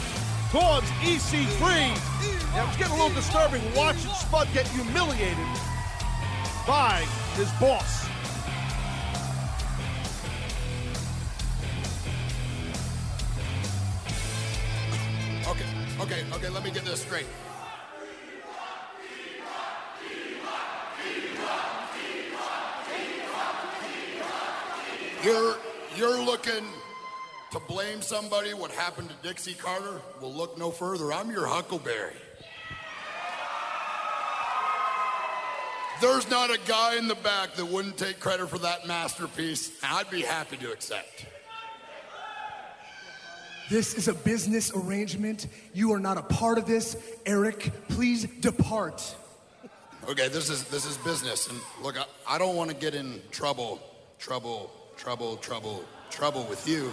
towards 0.52 0.86
EC3. 1.02 2.13
Yeah, 2.54 2.68
it's 2.68 2.76
getting 2.76 2.92
a 2.92 3.02
little 3.02 3.16
disturbing 3.16 3.60
watching 3.74 4.12
Spud 4.12 4.46
get 4.54 4.64
humiliated 4.68 5.36
by 6.64 7.04
his 7.34 7.50
boss. 7.58 8.06
Okay, 15.48 15.66
okay, 16.00 16.24
okay, 16.32 16.48
let 16.48 16.62
me 16.62 16.70
get 16.70 16.84
this 16.84 17.00
straight. 17.00 17.26
You're 25.24 25.56
you're 25.96 26.22
looking 26.24 26.64
to 27.50 27.58
blame 27.66 28.00
somebody 28.00 28.54
what 28.54 28.70
happened 28.70 29.08
to 29.08 29.28
Dixie 29.28 29.54
Carter? 29.54 30.00
Well, 30.20 30.32
look 30.32 30.56
no 30.56 30.70
further. 30.70 31.12
I'm 31.12 31.32
your 31.32 31.48
Huckleberry. 31.48 32.14
There's 36.04 36.28
not 36.28 36.50
a 36.50 36.58
guy 36.68 36.96
in 36.98 37.08
the 37.08 37.14
back 37.14 37.54
that 37.54 37.64
wouldn't 37.64 37.96
take 37.96 38.20
credit 38.20 38.50
for 38.50 38.58
that 38.58 38.86
masterpiece, 38.86 39.68
and 39.82 39.90
I'd 39.90 40.10
be 40.10 40.20
happy 40.20 40.58
to 40.58 40.70
accept. 40.70 41.24
This 43.70 43.94
is 43.94 44.06
a 44.06 44.12
business 44.12 44.70
arrangement. 44.76 45.46
You 45.72 45.94
are 45.94 45.98
not 45.98 46.18
a 46.18 46.22
part 46.22 46.58
of 46.58 46.66
this. 46.66 46.94
Eric, 47.24 47.72
please 47.88 48.24
depart. 48.40 49.16
Okay, 50.06 50.28
this 50.28 50.50
is 50.50 50.64
this 50.64 50.84
is 50.84 50.98
business, 50.98 51.48
and 51.48 51.58
look, 51.80 51.98
I, 51.98 52.04
I 52.28 52.36
don't 52.36 52.54
want 52.54 52.68
to 52.68 52.76
get 52.76 52.94
in 52.94 53.22
trouble, 53.30 53.80
trouble, 54.18 54.70
trouble, 54.98 55.38
trouble, 55.38 55.86
trouble 56.10 56.44
with 56.50 56.68
you. 56.68 56.92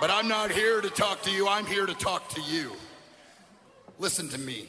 But 0.00 0.10
I'm 0.10 0.26
not 0.26 0.50
here 0.50 0.80
to 0.80 0.90
talk 0.90 1.22
to 1.22 1.30
you. 1.30 1.46
I'm 1.46 1.66
here 1.66 1.86
to 1.86 1.94
talk 1.94 2.28
to 2.30 2.40
you. 2.40 2.72
Listen 4.00 4.28
to 4.30 4.38
me. 4.38 4.66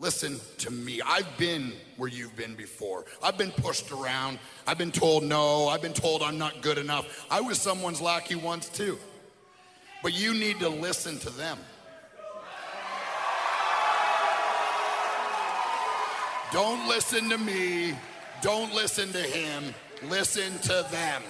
Listen 0.00 0.38
to 0.58 0.70
me. 0.70 1.02
I've 1.04 1.26
been 1.38 1.72
where 1.96 2.08
you've 2.08 2.36
been 2.36 2.54
before. 2.54 3.04
I've 3.20 3.36
been 3.36 3.50
pushed 3.50 3.90
around. 3.90 4.38
I've 4.64 4.78
been 4.78 4.92
told 4.92 5.24
no. 5.24 5.66
I've 5.66 5.82
been 5.82 5.92
told 5.92 6.22
I'm 6.22 6.38
not 6.38 6.62
good 6.62 6.78
enough. 6.78 7.26
I 7.28 7.40
was 7.40 7.60
someone's 7.60 8.00
lackey 8.00 8.36
once 8.36 8.68
too. 8.68 8.96
But 10.00 10.14
you 10.14 10.34
need 10.34 10.60
to 10.60 10.68
listen 10.68 11.18
to 11.18 11.30
them. 11.30 11.58
Don't 16.52 16.88
listen 16.88 17.28
to 17.30 17.38
me. 17.38 17.94
Don't 18.40 18.72
listen 18.72 19.10
to 19.12 19.18
him. 19.18 19.74
Listen 20.04 20.56
to 20.60 20.86
them. 20.92 21.22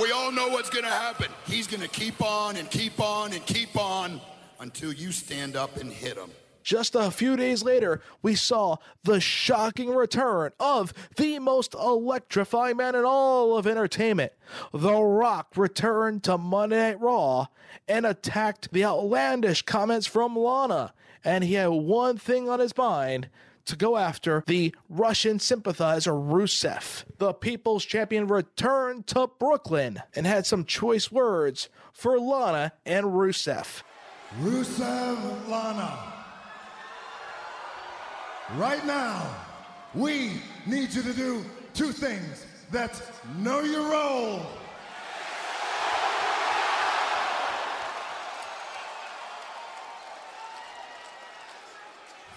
We 0.00 0.12
all 0.12 0.30
know 0.30 0.48
what's 0.48 0.68
going 0.68 0.84
to 0.84 0.90
happen. 0.90 1.28
He's 1.46 1.66
going 1.66 1.80
to 1.80 1.88
keep 1.88 2.20
on 2.22 2.56
and 2.56 2.70
keep 2.70 3.00
on 3.00 3.32
and 3.32 3.44
keep 3.46 3.76
on 3.78 4.20
until 4.60 4.92
you 4.92 5.10
stand 5.10 5.56
up 5.56 5.78
and 5.78 5.90
hit 5.90 6.18
him. 6.18 6.30
Just 6.62 6.96
a 6.96 7.10
few 7.10 7.36
days 7.36 7.62
later, 7.62 8.02
we 8.22 8.34
saw 8.34 8.76
the 9.04 9.20
shocking 9.20 9.88
return 9.88 10.50
of 10.58 10.92
the 11.16 11.38
most 11.38 11.74
electrifying 11.74 12.76
man 12.76 12.94
in 12.94 13.04
all 13.04 13.56
of 13.56 13.66
entertainment. 13.66 14.32
The 14.74 15.00
Rock 15.00 15.52
returned 15.56 16.24
to 16.24 16.36
Monday 16.36 16.78
Night 16.78 17.00
Raw 17.00 17.46
and 17.88 18.04
attacked 18.04 18.72
the 18.72 18.84
outlandish 18.84 19.62
comments 19.62 20.06
from 20.06 20.36
Lana. 20.36 20.92
And 21.24 21.44
he 21.44 21.54
had 21.54 21.68
one 21.68 22.18
thing 22.18 22.50
on 22.50 22.60
his 22.60 22.76
mind 22.76 23.28
to 23.66 23.76
go 23.76 23.96
after 23.96 24.42
the 24.46 24.74
Russian 24.88 25.38
sympathizer 25.38 26.12
Rusev. 26.12 27.04
The 27.18 27.32
People's 27.32 27.84
Champion 27.84 28.26
returned 28.26 29.06
to 29.08 29.28
Brooklyn 29.38 30.02
and 30.14 30.26
had 30.26 30.46
some 30.46 30.64
choice 30.64 31.12
words 31.12 31.68
for 31.92 32.18
Lana 32.18 32.72
and 32.84 33.06
Rusev. 33.06 33.82
Rusev 34.40 35.48
Lana. 35.48 36.14
Right 38.56 38.84
now, 38.86 39.28
we 39.94 40.40
need 40.66 40.92
you 40.92 41.02
to 41.02 41.12
do 41.12 41.44
two 41.74 41.92
things. 41.92 42.46
That's 42.70 43.02
know 43.38 43.60
your 43.60 43.90
role. 43.90 44.46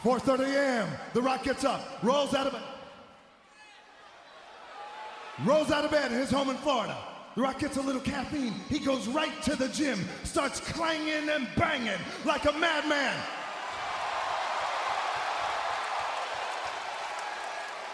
Four 0.03 0.19
thirty 0.19 0.43
a.m. 0.43 0.87
The 1.13 1.21
Rock 1.21 1.43
gets 1.43 1.63
up, 1.65 1.99
rolls 2.01 2.33
out 2.33 2.47
of 2.47 2.53
bed, 2.53 2.61
rolls 5.45 5.71
out 5.71 5.83
of 5.85 5.91
bed 5.91 6.11
in 6.11 6.19
his 6.19 6.31
home 6.31 6.49
in 6.49 6.57
Florida. 6.57 6.97
The 7.35 7.41
Rock 7.41 7.59
gets 7.59 7.77
a 7.77 7.81
little 7.81 8.01
caffeine. 8.01 8.53
He 8.69 8.79
goes 8.79 9.07
right 9.07 9.41
to 9.43 9.55
the 9.55 9.67
gym, 9.67 9.99
starts 10.23 10.59
clanging 10.59 11.29
and 11.29 11.47
banging 11.55 11.99
like 12.25 12.45
a 12.45 12.53
madman. 12.53 13.15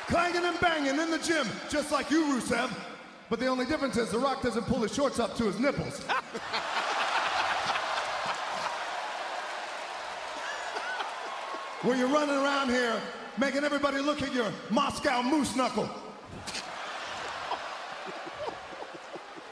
clanging 0.08 0.46
and 0.46 0.60
banging 0.60 1.00
in 1.00 1.12
the 1.12 1.20
gym, 1.20 1.48
just 1.70 1.92
like 1.92 2.10
you, 2.12 2.26
Rusev. 2.26 2.72
But 3.30 3.40
the 3.40 3.48
only 3.48 3.66
difference 3.66 3.98
is 3.98 4.12
The 4.12 4.20
Rock 4.20 4.42
doesn't 4.42 4.66
pull 4.66 4.80
his 4.80 4.94
shorts 4.94 5.20
up 5.20 5.36
to 5.38 5.46
his 5.46 5.60
nipples. 5.60 6.02
Where 11.86 11.96
you're 11.96 12.08
running 12.08 12.36
around 12.36 12.70
here 12.70 13.00
making 13.38 13.64
everybody 13.64 14.00
look 14.00 14.24
at 14.24 14.34
your 14.34 14.52
Moscow 14.72 15.22
moose 15.22 15.56
knuckle. 15.56 15.88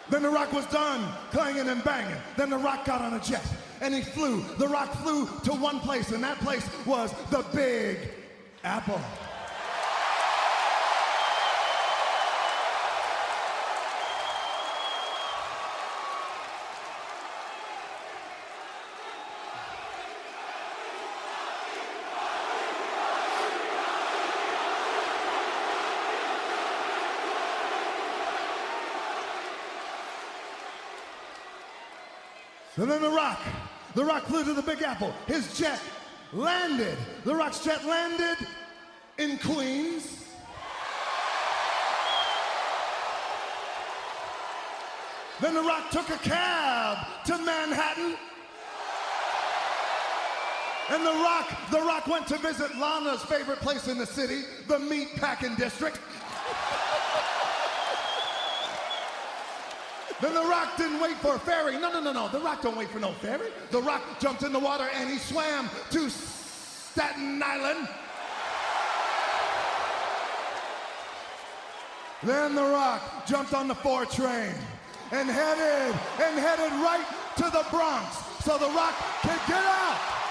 Then 0.10 0.24
The 0.24 0.30
Rock 0.32 0.52
was 0.52 0.66
done 0.66 1.14
clanging 1.30 1.70
and 1.70 1.84
banging. 1.84 2.18
Then 2.36 2.50
The 2.50 2.58
Rock 2.58 2.86
got 2.86 3.02
on 3.02 3.14
a 3.14 3.20
jet 3.20 3.46
and 3.82 3.94
he 3.94 4.02
flew. 4.02 4.44
The 4.58 4.68
Rock 4.68 4.92
flew 5.04 5.28
to 5.44 5.52
one 5.52 5.80
place, 5.80 6.12
and 6.12 6.24
that 6.24 6.40
place 6.40 6.68
was 6.88 7.14
the 7.30 7.46
Big 7.54 8.00
Apple. 8.64 9.00
And 32.84 32.92
then 32.92 33.02
The 33.02 33.10
Rock, 33.10 33.40
The 33.96 34.04
Rock 34.04 34.26
flew 34.26 34.44
to 34.44 34.54
the 34.54 34.62
Big 34.62 34.82
Apple. 34.82 35.14
His 35.26 35.58
jet 35.58 35.80
landed. 36.34 36.98
The 37.24 37.34
Rock's 37.34 37.64
jet 37.64 37.86
landed 37.86 38.46
in 39.18 39.38
Queens. 39.38 40.26
Then 45.40 45.54
The 45.54 45.62
Rock 45.62 45.92
took 45.92 46.10
a 46.10 46.18
cab 46.18 47.08
to 47.26 47.38
Manhattan. 47.38 48.18
And 50.90 51.06
The 51.06 51.24
Rock, 51.24 51.54
The 51.72 51.80
Rock 51.80 52.08
went 52.08 52.28
to 52.28 52.38
visit 52.38 52.76
Lana's 52.76 53.24
favorite 53.24 53.62
place 53.62 53.88
in 53.88 53.98
the 53.98 54.06
city, 54.06 54.42
the 54.68 54.80
Meat 54.80 55.16
Packing 55.16 55.56
District. 55.56 55.98
Then 60.24 60.36
The 60.36 60.44
Rock 60.44 60.78
didn't 60.78 61.02
wait 61.02 61.18
for 61.18 61.36
a 61.36 61.40
ferry. 61.40 61.74
No, 61.78 61.92
no, 61.92 62.00
no, 62.00 62.14
no. 62.14 62.30
The 62.30 62.40
Rock 62.40 62.62
don't 62.62 62.78
wait 62.78 62.88
for 62.88 63.00
no 63.00 63.12
ferry. 63.12 63.50
The 63.72 63.82
Rock 63.82 64.02
jumped 64.22 64.44
in 64.44 64.54
the 64.54 64.60
water 64.60 64.88
and 64.96 65.10
he 65.10 65.18
swam 65.18 65.70
to 65.90 66.10
Staten 66.10 67.44
Island. 67.44 67.90
Then 72.24 72.56
The 72.56 72.64
Rock 72.64 73.28
jumped 73.28 73.54
on 73.54 73.68
the 73.68 73.76
four 73.76 74.06
train 74.06 74.56
and 75.12 75.30
headed 75.30 75.94
and 76.22 76.40
headed 76.40 76.72
right 76.80 77.06
to 77.36 77.44
the 77.44 77.66
Bronx 77.70 78.16
so 78.46 78.58
The 78.58 78.70
Rock 78.70 78.94
could 79.24 79.42
get 79.46 79.62
out. 79.66 80.23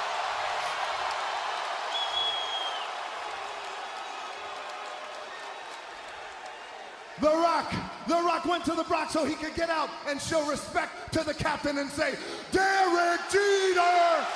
The 7.22 7.28
Rock, 7.28 7.72
The 8.08 8.14
Rock 8.14 8.46
went 8.46 8.64
to 8.64 8.72
the 8.72 8.82
Bronx 8.82 9.12
so 9.12 9.24
he 9.24 9.36
could 9.36 9.54
get 9.54 9.70
out 9.70 9.88
and 10.08 10.20
show 10.20 10.44
respect 10.50 11.12
to 11.12 11.22
the 11.22 11.32
captain 11.32 11.78
and 11.78 11.88
say, 11.88 12.16
Derek 12.50 13.20
Jeter! 13.30 14.26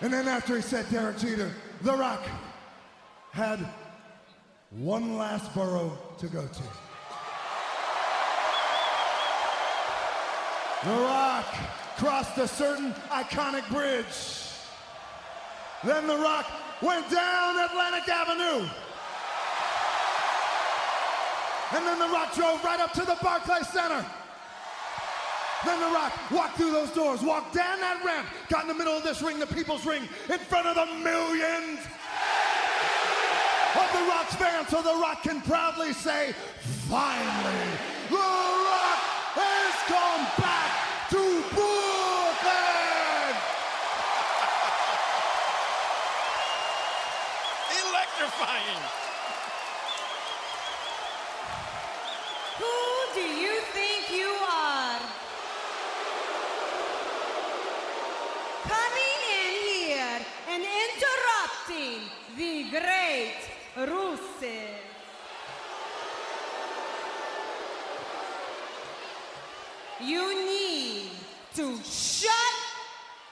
And 0.00 0.12
then 0.12 0.28
after 0.28 0.54
he 0.54 0.62
said 0.62 0.88
Derek 0.88 1.18
Jeter, 1.18 1.50
The 1.82 1.94
Rock 1.94 2.26
had 3.30 3.60
one 4.70 5.16
last 5.16 5.54
borough 5.54 5.96
to 6.18 6.26
go 6.26 6.44
to. 6.44 6.62
The 10.84 11.00
Rock 11.02 11.46
crossed 11.98 12.36
a 12.38 12.48
certain 12.48 12.92
iconic 13.10 13.68
bridge. 13.68 14.06
Then 15.84 16.08
The 16.08 16.16
Rock 16.16 16.46
went 16.82 17.08
down 17.10 17.58
Atlantic 17.60 18.08
Avenue. 18.08 18.68
And 21.76 21.86
then 21.86 21.98
The 22.00 22.08
Rock 22.08 22.34
drove 22.34 22.64
right 22.64 22.80
up 22.80 22.92
to 22.94 23.02
the 23.02 23.16
Barclays 23.22 23.68
Center. 23.68 24.04
Then 25.64 25.80
The 25.80 25.86
Rock 25.94 26.12
walked 26.30 26.56
through 26.56 26.70
those 26.70 26.90
doors, 26.90 27.20
walked 27.22 27.54
down 27.54 27.80
that 27.80 28.02
ramp, 28.04 28.28
got 28.48 28.62
in 28.62 28.68
the 28.68 28.74
middle 28.74 28.96
of 28.96 29.02
this 29.02 29.20
ring, 29.22 29.38
the 29.38 29.46
people's 29.46 29.84
ring, 29.84 30.08
in 30.28 30.38
front 30.38 30.66
of 30.66 30.74
the 30.76 30.86
millions 31.02 31.80
of 33.74 33.92
The 33.92 34.04
Rock's 34.08 34.34
fans, 34.36 34.68
so 34.68 34.82
The 34.82 34.94
Rock 35.00 35.22
can 35.22 35.40
proudly 35.42 35.92
say, 35.92 36.32
finally, 36.88 37.64
The 38.08 38.16
Rock 38.16 39.00
has 39.34 39.74
come 39.86 40.26
back 40.38 40.70
to 41.10 41.42
Brooklyn! 41.54 41.98
Electrifying. 47.70 48.82
Who 52.58 52.78
do 53.14 53.20
you 53.20 53.60
think 53.72 54.10
you 54.10 54.30
are? 54.50 55.00
Coming 58.64 59.20
in 59.38 59.52
here 59.62 60.20
and 60.50 60.62
interrupting 60.62 62.00
the 62.36 62.70
great 62.70 63.40
Rusev. 63.76 64.76
You 70.18 70.34
need 70.44 71.10
to 71.54 71.78
shut 71.84 72.32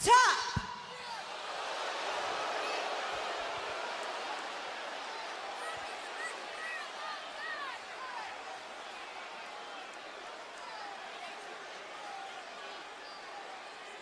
up. 0.06 0.60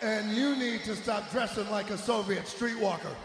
And 0.03 0.31
you 0.31 0.55
need 0.55 0.83
to 0.83 0.95
stop 0.95 1.31
dressing 1.31 1.67
like 1.71 1.89
a 1.89 1.97
Soviet 1.97 2.43
streetwalker. 2.43 3.15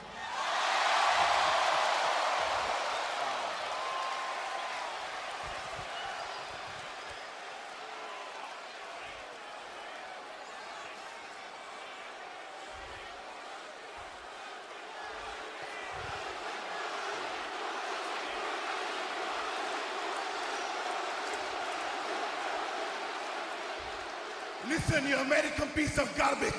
Listen, 24.69 25.00
you 25.11 25.17
American 25.17 25.67
piece 25.71 25.99
of 25.99 26.09
garbage. 26.17 26.53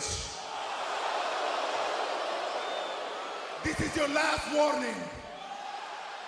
This 3.63 3.79
is 3.79 3.95
your 3.95 4.09
last 4.09 4.53
warning. 4.53 4.95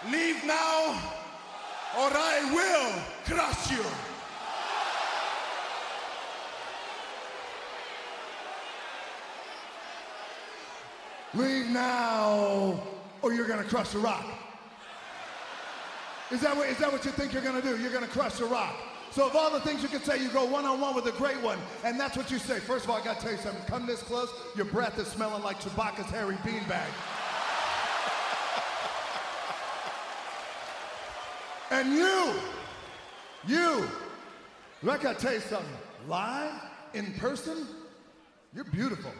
Leave 0.09 0.41
now, 0.45 1.01
or 1.99 2.09
I 2.15 2.49
will 2.53 3.03
crush 3.25 3.71
you. 3.71 3.83
Leave 11.33 11.71
now, 11.71 12.81
or 13.21 13.33
you're 13.33 13.47
gonna 13.47 13.65
crush 13.65 13.89
the 13.89 13.99
rock. 13.99 14.25
Is 16.31 16.39
that 16.39 16.55
what, 16.55 16.69
is 16.69 16.77
that 16.77 16.89
what 16.89 17.03
you 17.03 17.11
think 17.11 17.33
you're 17.33 17.41
gonna 17.41 17.61
do? 17.61 17.77
You're 17.77 17.91
gonna 17.91 18.07
crush 18.07 18.35
the 18.35 18.45
rock. 18.45 18.92
So 19.13 19.27
of 19.27 19.35
all 19.35 19.51
the 19.51 19.59
things 19.59 19.83
you 19.83 19.89
could 19.89 20.03
say, 20.03 20.19
you 20.19 20.29
go 20.29 20.43
one-on-one 20.45 20.95
with 20.95 21.05
a 21.05 21.11
great 21.11 21.39
one, 21.39 21.59
and 21.83 21.99
that's 21.99 22.17
what 22.17 22.31
you 22.31 22.39
say. 22.39 22.59
First 22.59 22.85
of 22.85 22.89
all, 22.89 22.97
I 22.97 23.03
gotta 23.03 23.21
tell 23.21 23.31
you 23.31 23.37
something. 23.37 23.63
Come 23.65 23.85
this 23.85 24.01
close, 24.01 24.29
your 24.55 24.65
breath 24.65 24.97
is 24.97 25.05
smelling 25.07 25.43
like 25.43 25.61
Chewbacca's 25.61 26.09
hairy 26.09 26.33
beanbag. 26.37 26.87
and 31.69 31.93
you, 31.93 32.33
you, 33.45 33.87
I 34.81 34.97
gotta 34.97 35.13
tell 35.13 35.33
you 35.33 35.41
something. 35.41 35.69
Live, 36.07 36.53
in 36.95 37.13
person, 37.13 37.67
you're 38.55 38.63
beautiful. 38.63 39.11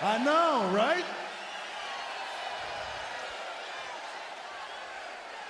I 0.00 0.22
know, 0.24 0.70
right? 0.72 1.04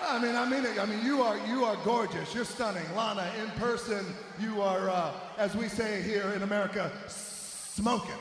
I 0.00 0.18
mean, 0.20 0.36
I 0.36 0.48
mean. 0.48 0.64
I 0.78 0.86
mean, 0.86 1.04
you 1.04 1.22
are 1.22 1.38
you 1.46 1.64
are 1.64 1.76
gorgeous. 1.84 2.34
You're 2.34 2.44
stunning, 2.44 2.84
Lana. 2.94 3.30
In 3.42 3.50
person, 3.60 4.04
you 4.40 4.62
are, 4.62 4.88
uh, 4.88 5.12
as 5.36 5.56
we 5.56 5.68
say 5.68 6.02
here 6.02 6.32
in 6.34 6.42
America, 6.42 6.90
smoking. 7.08 8.14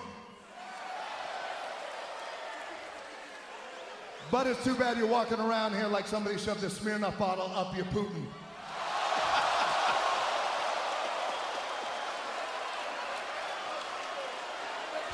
But 4.30 4.48
it's 4.48 4.62
too 4.64 4.76
bad 4.76 4.98
you're 4.98 5.08
walking 5.08 5.40
around 5.40 5.74
here 5.76 5.88
like 5.88 6.06
somebody 6.06 6.38
shoved 6.38 6.64
a 6.64 6.68
Smirnoff 6.68 7.18
bottle 7.18 7.50
up 7.56 7.76
your 7.76 7.86
Putin. 7.86 8.26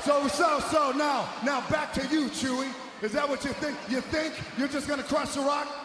So, 0.04 0.28
so, 0.28 0.60
so 0.70 0.92
now, 0.92 1.26
now 1.44 1.66
back 1.70 1.94
to 1.94 2.06
you, 2.08 2.26
Chewy. 2.26 2.70
Is 3.00 3.12
that 3.12 3.26
what 3.26 3.42
you 3.42 3.52
think? 3.52 3.76
You 3.88 4.02
think 4.02 4.34
you're 4.58 4.68
just 4.68 4.86
gonna 4.86 5.02
crush 5.02 5.34
the 5.34 5.40
rock? 5.40 5.83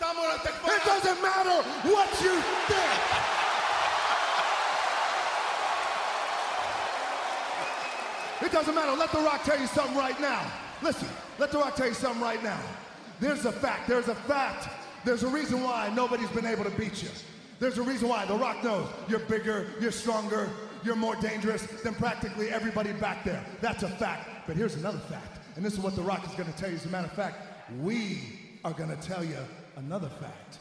It 0.00 0.84
doesn't 0.84 1.22
matter 1.22 1.62
what 1.88 2.08
you 2.22 2.40
think. 2.68 3.28
It 8.40 8.52
doesn't 8.52 8.74
matter. 8.74 8.92
Let 8.96 9.10
The 9.12 9.18
Rock 9.18 9.42
tell 9.44 9.58
you 9.60 9.66
something 9.66 9.96
right 9.96 10.18
now. 10.20 10.40
Listen, 10.82 11.08
let 11.38 11.50
The 11.50 11.58
Rock 11.58 11.74
tell 11.74 11.88
you 11.88 11.94
something 11.94 12.22
right 12.22 12.42
now. 12.42 12.60
There's 13.20 13.44
a 13.44 13.52
fact. 13.52 13.88
There's 13.88 14.08
a 14.08 14.14
fact. 14.14 14.68
There's 15.04 15.22
a 15.24 15.28
reason 15.28 15.62
why 15.62 15.92
nobody's 15.94 16.30
been 16.30 16.46
able 16.46 16.64
to 16.64 16.70
beat 16.70 17.02
you. 17.02 17.08
There's 17.58 17.78
a 17.78 17.82
reason 17.82 18.08
why. 18.08 18.24
The 18.26 18.34
Rock 18.34 18.62
knows 18.62 18.88
you're 19.08 19.18
bigger, 19.20 19.66
you're 19.80 19.90
stronger, 19.90 20.48
you're 20.84 20.96
more 20.96 21.16
dangerous 21.16 21.62
than 21.82 21.94
practically 21.94 22.50
everybody 22.50 22.92
back 22.92 23.24
there. 23.24 23.44
That's 23.60 23.82
a 23.82 23.88
fact. 23.88 24.28
But 24.46 24.56
here's 24.56 24.76
another 24.76 24.98
fact. 24.98 25.40
And 25.56 25.64
this 25.64 25.72
is 25.72 25.80
what 25.80 25.96
The 25.96 26.02
Rock 26.02 26.24
is 26.28 26.34
going 26.34 26.52
to 26.52 26.56
tell 26.56 26.70
you. 26.70 26.76
As 26.76 26.86
a 26.86 26.88
matter 26.88 27.06
of 27.06 27.12
fact, 27.12 27.42
we 27.80 28.20
are 28.64 28.72
going 28.72 28.90
to 28.90 29.02
tell 29.02 29.24
you 29.24 29.36
another 29.78 30.08
fact. 30.08 30.58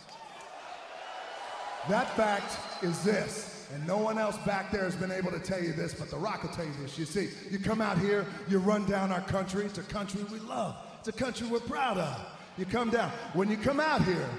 That 1.89 2.09
fact 2.15 2.57
is 2.83 3.01
this, 3.03 3.67
and 3.73 3.85
no 3.87 3.97
one 3.97 4.17
else 4.17 4.37
back 4.45 4.71
there 4.71 4.83
has 4.83 4.95
been 4.95 5.11
able 5.11 5.31
to 5.31 5.39
tell 5.39 5.61
you 5.61 5.73
this, 5.73 5.93
but 5.93 6.09
The 6.09 6.17
Rock 6.17 6.43
will 6.43 6.51
tell 6.51 6.65
you 6.65 6.73
this. 6.81 6.97
You 6.97 7.05
see, 7.05 7.29
you 7.49 7.59
come 7.59 7.81
out 7.81 7.97
here, 7.97 8.25
you 8.47 8.59
run 8.59 8.85
down 8.85 9.11
our 9.11 9.21
country. 9.21 9.65
It's 9.65 9.77
a 9.77 9.83
country 9.83 10.21
we 10.31 10.39
love. 10.39 10.75
It's 10.99 11.07
a 11.07 11.13
country 11.13 11.47
we're 11.47 11.59
proud 11.59 11.97
of. 11.97 12.19
You 12.57 12.65
come 12.65 12.89
down. 12.89 13.11
When 13.33 13.49
you 13.49 13.57
come 13.57 13.79
out 13.79 14.03
here, 14.03 14.29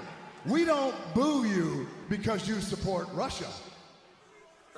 we 0.45 0.65
don't 0.65 0.95
boo 1.13 1.45
you 1.45 1.87
because 2.09 2.47
you 2.47 2.61
support 2.61 3.07
Russia. 3.13 3.47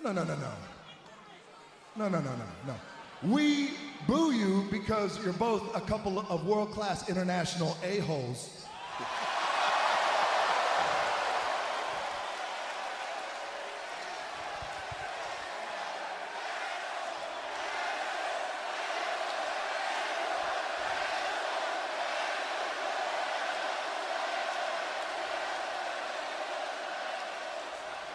No, 0.04 0.12
no, 0.12 0.24
no, 0.24 0.36
no. 0.36 0.52
No, 1.96 2.08
no, 2.08 2.20
no, 2.20 2.32
no, 2.32 2.46
no. 2.68 2.76
We 3.24 3.72
boo 4.08 4.32
you 4.32 4.66
because 4.72 5.24
you're 5.24 5.34
both 5.34 5.76
a 5.76 5.82
couple 5.82 6.20
of 6.20 6.46
world-class 6.48 7.10
international 7.10 7.78
a-holes. 7.84 8.58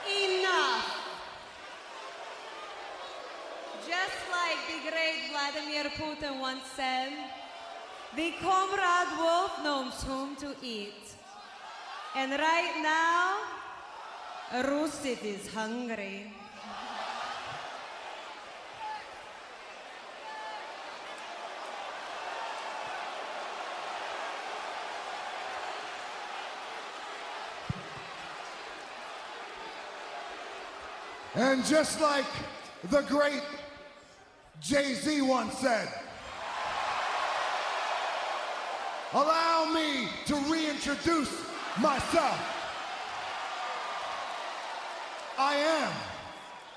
Enough! 0.09 0.84
Just 3.87 4.18
like 4.30 4.59
the 4.68 4.91
great 4.91 5.32
Vladimir 6.19 6.41
once 6.41 6.64
said, 6.75 7.12
the 8.14 8.33
comrade 8.41 9.19
wolf 9.19 9.53
knows 9.62 10.03
whom 10.05 10.37
to 10.37 10.55
eat. 10.62 11.14
And 12.14 12.33
right 12.33 12.81
now, 12.83 14.62
Rusev 14.62 15.23
is 15.25 15.53
hungry. 15.53 16.33
And 31.35 31.62
just 31.67 32.01
like 32.01 32.25
the 32.89 33.03
great 33.03 33.43
Jay 34.62 34.95
Z 34.95 35.21
once 35.21 35.59
said, 35.59 36.06
allow 39.13 39.71
me 39.73 40.09
to 40.27 40.35
reintroduce 40.51 41.33
myself. 41.81 42.41
I 45.39 45.55
am 45.57 45.93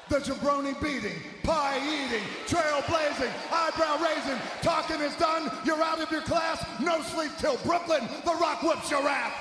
the 0.09 0.17
jabroni 0.19 0.73
beating, 0.81 1.21
pie 1.43 1.79
eating, 1.79 2.23
trailblazing, 2.47 3.31
eyebrow 3.51 3.97
raising, 4.03 4.39
talking 4.61 4.99
is 5.01 5.15
done, 5.15 5.51
you're 5.63 5.81
out 5.81 5.99
of 6.01 6.11
your 6.11 6.21
class, 6.21 6.65
no 6.81 7.01
sleep 7.01 7.31
till 7.37 7.57
Brooklyn, 7.57 8.07
the 8.25 8.35
rock 8.35 8.63
whips 8.63 8.89
your 8.89 9.07
ass. 9.07 9.31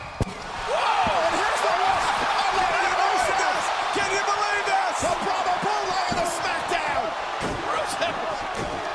Whoa! 0.68 1.08
And 1.24 1.34
here's 1.40 1.62
the 1.64 1.72
Rock. 1.80 2.04
Oh, 2.28 2.60
look 2.60 2.72
at 2.76 2.92
Rusev. 3.00 3.56
Can 3.96 4.08
you 4.12 4.20
believe 4.20 4.64
this? 4.68 4.96
The 5.00 5.16
Bravo 5.24 5.54
Bulldog 5.64 6.08
of 6.12 6.20
the 6.20 6.28
SmackDown. 6.28 7.08
Rusev, 7.72 8.14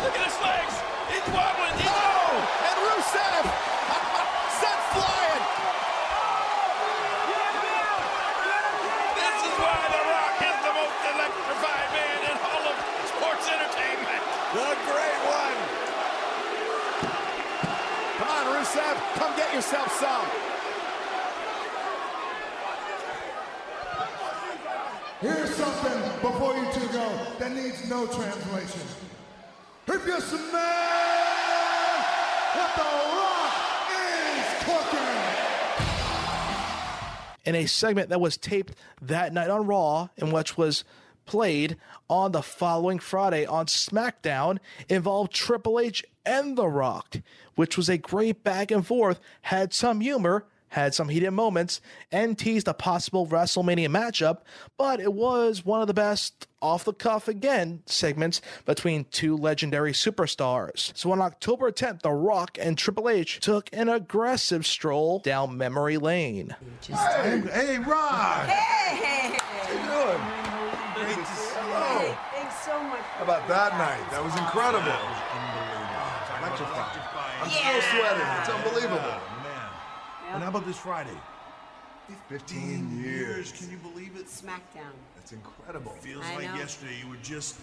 look 0.06 0.14
at 0.14 0.24
his 0.30 0.38
legs. 0.38 0.76
He's 1.10 1.26
wobbling. 1.34 1.74
He's 1.82 1.89
Oh, 1.89 2.70
and 2.70 2.78
Rusev 2.78 3.44
sent 4.62 4.82
flying. 4.94 5.44
This 9.18 9.38
is 9.50 9.56
why 9.58 9.82
The 9.89 10.04
Rock 10.14 10.36
is 10.46 10.58
the 10.62 10.74
most 10.78 11.00
electrified 11.10 11.89
man 11.89 12.20
in 12.30 12.36
all 12.38 12.64
of 12.70 12.78
sports 13.10 13.46
entertainment. 13.50 14.22
The 14.54 14.70
great 14.86 15.22
one. 15.26 15.58
Come 18.22 18.30
on, 18.30 18.46
Rusev. 18.54 18.94
Come 19.18 19.34
get 19.41 19.50
yourself 19.58 19.89
some. 19.98 20.54
Here's 25.24 25.56
something 25.56 26.20
before 26.94 27.12
you 27.12 27.20
two 27.20 27.26
go 27.26 27.39
that 27.39 27.52
needs 27.52 27.89
no 27.89 28.06
translation. 28.06 28.82
If 29.88 30.06
you 30.06 30.22
smell 30.22 30.39
what 32.54 32.76
the 32.76 32.84
rock 33.18 33.54
is 34.38 34.64
cooking. 34.64 35.14
in 37.46 37.56
a 37.56 37.66
segment 37.66 38.10
that 38.10 38.22
was 38.22 38.38
taped 38.38 38.74
that 39.02 39.34
night 39.34 39.50
on 39.50 39.66
Raw 39.66 40.10
and 40.18 40.32
which 40.32 40.58
was 40.58 40.84
played 41.26 41.78
on 42.10 42.32
the 42.32 42.41
following 42.41 43.00
Friday 43.00 43.46
on 43.46 43.66
SmackDown 43.66 44.60
involved 44.89 45.34
Triple 45.34 45.80
H 45.80 46.04
and 46.26 46.58
The 46.58 46.68
Rock, 46.68 47.18
which 47.56 47.76
was 47.76 47.89
a 47.89 47.98
great 47.98 48.44
back 48.44 48.72
and 48.72 48.86
forth, 48.86 49.20
had 49.41 49.74
some 49.74 50.02
humor, 50.02 50.46
had 50.74 50.93
some 50.95 51.07
heated 51.09 51.30
moments, 51.32 51.80
and 52.11 52.36
teased 52.38 52.67
a 52.67 52.74
possible 52.74 53.28
WrestleMania 53.28 53.88
matchup, 53.89 54.39
but 54.76 54.99
it 54.99 55.13
was 55.13 55.63
one 55.63 55.82
of 55.82 55.88
the 55.88 55.93
best 55.93 56.47
off 56.63 56.84
the 56.84 56.93
cuff 56.93 57.28
again 57.28 57.84
segments 57.86 58.41
between 58.65 59.05
two 59.11 59.38
legendary 59.38 59.91
superstars. 59.91 60.91
So 60.97 61.11
on 61.11 61.21
October 61.21 61.71
10th, 61.71 62.01
The 62.01 62.09
Rock 62.11 62.57
and 62.59 62.76
Triple 62.76 63.07
H 63.07 63.39
took 63.39 63.69
an 63.71 63.88
aggressive 63.88 64.65
stroll 64.65 65.19
down 65.19 65.57
memory 65.57 65.97
lane. 65.97 66.55
Hey, 66.82 67.41
hey, 67.53 67.78
Rod. 67.80 68.47
Hey! 68.49 69.38
How 69.38 69.69
you 69.69 69.78
doing? 69.78 70.21
Great 71.05 71.26
to 71.26 71.34
see 71.36 71.53
Hey, 71.53 72.07
you. 72.09 72.15
thanks 72.34 72.65
so 72.65 72.82
much. 72.84 72.99
How 73.17 73.24
about 73.26 73.47
that 73.47 73.78
night? 73.78 74.09
That 74.09 74.24
was 74.24 74.34
incredible. 74.38 74.89
Electrifying. 76.43 76.99
I'm 77.41 77.49
still 77.49 77.82
sweating. 77.93 78.28
It's 78.41 78.49
unbelievable. 78.49 79.15
And 80.34 80.41
how 80.41 80.49
about 80.49 80.65
this 80.65 80.77
Friday? 80.77 81.17
15 82.27 83.01
years. 83.03 83.51
Can 83.51 83.69
you 83.69 83.77
believe 83.77 84.15
it? 84.17 84.25
SmackDown. 84.25 84.93
That's 85.15 85.31
incredible. 85.31 85.91
Feels 86.01 86.25
I 86.25 86.36
like 86.36 86.47
know. 86.49 86.55
yesterday. 86.55 86.95
You 87.01 87.09
were 87.09 87.17
just 87.23 87.55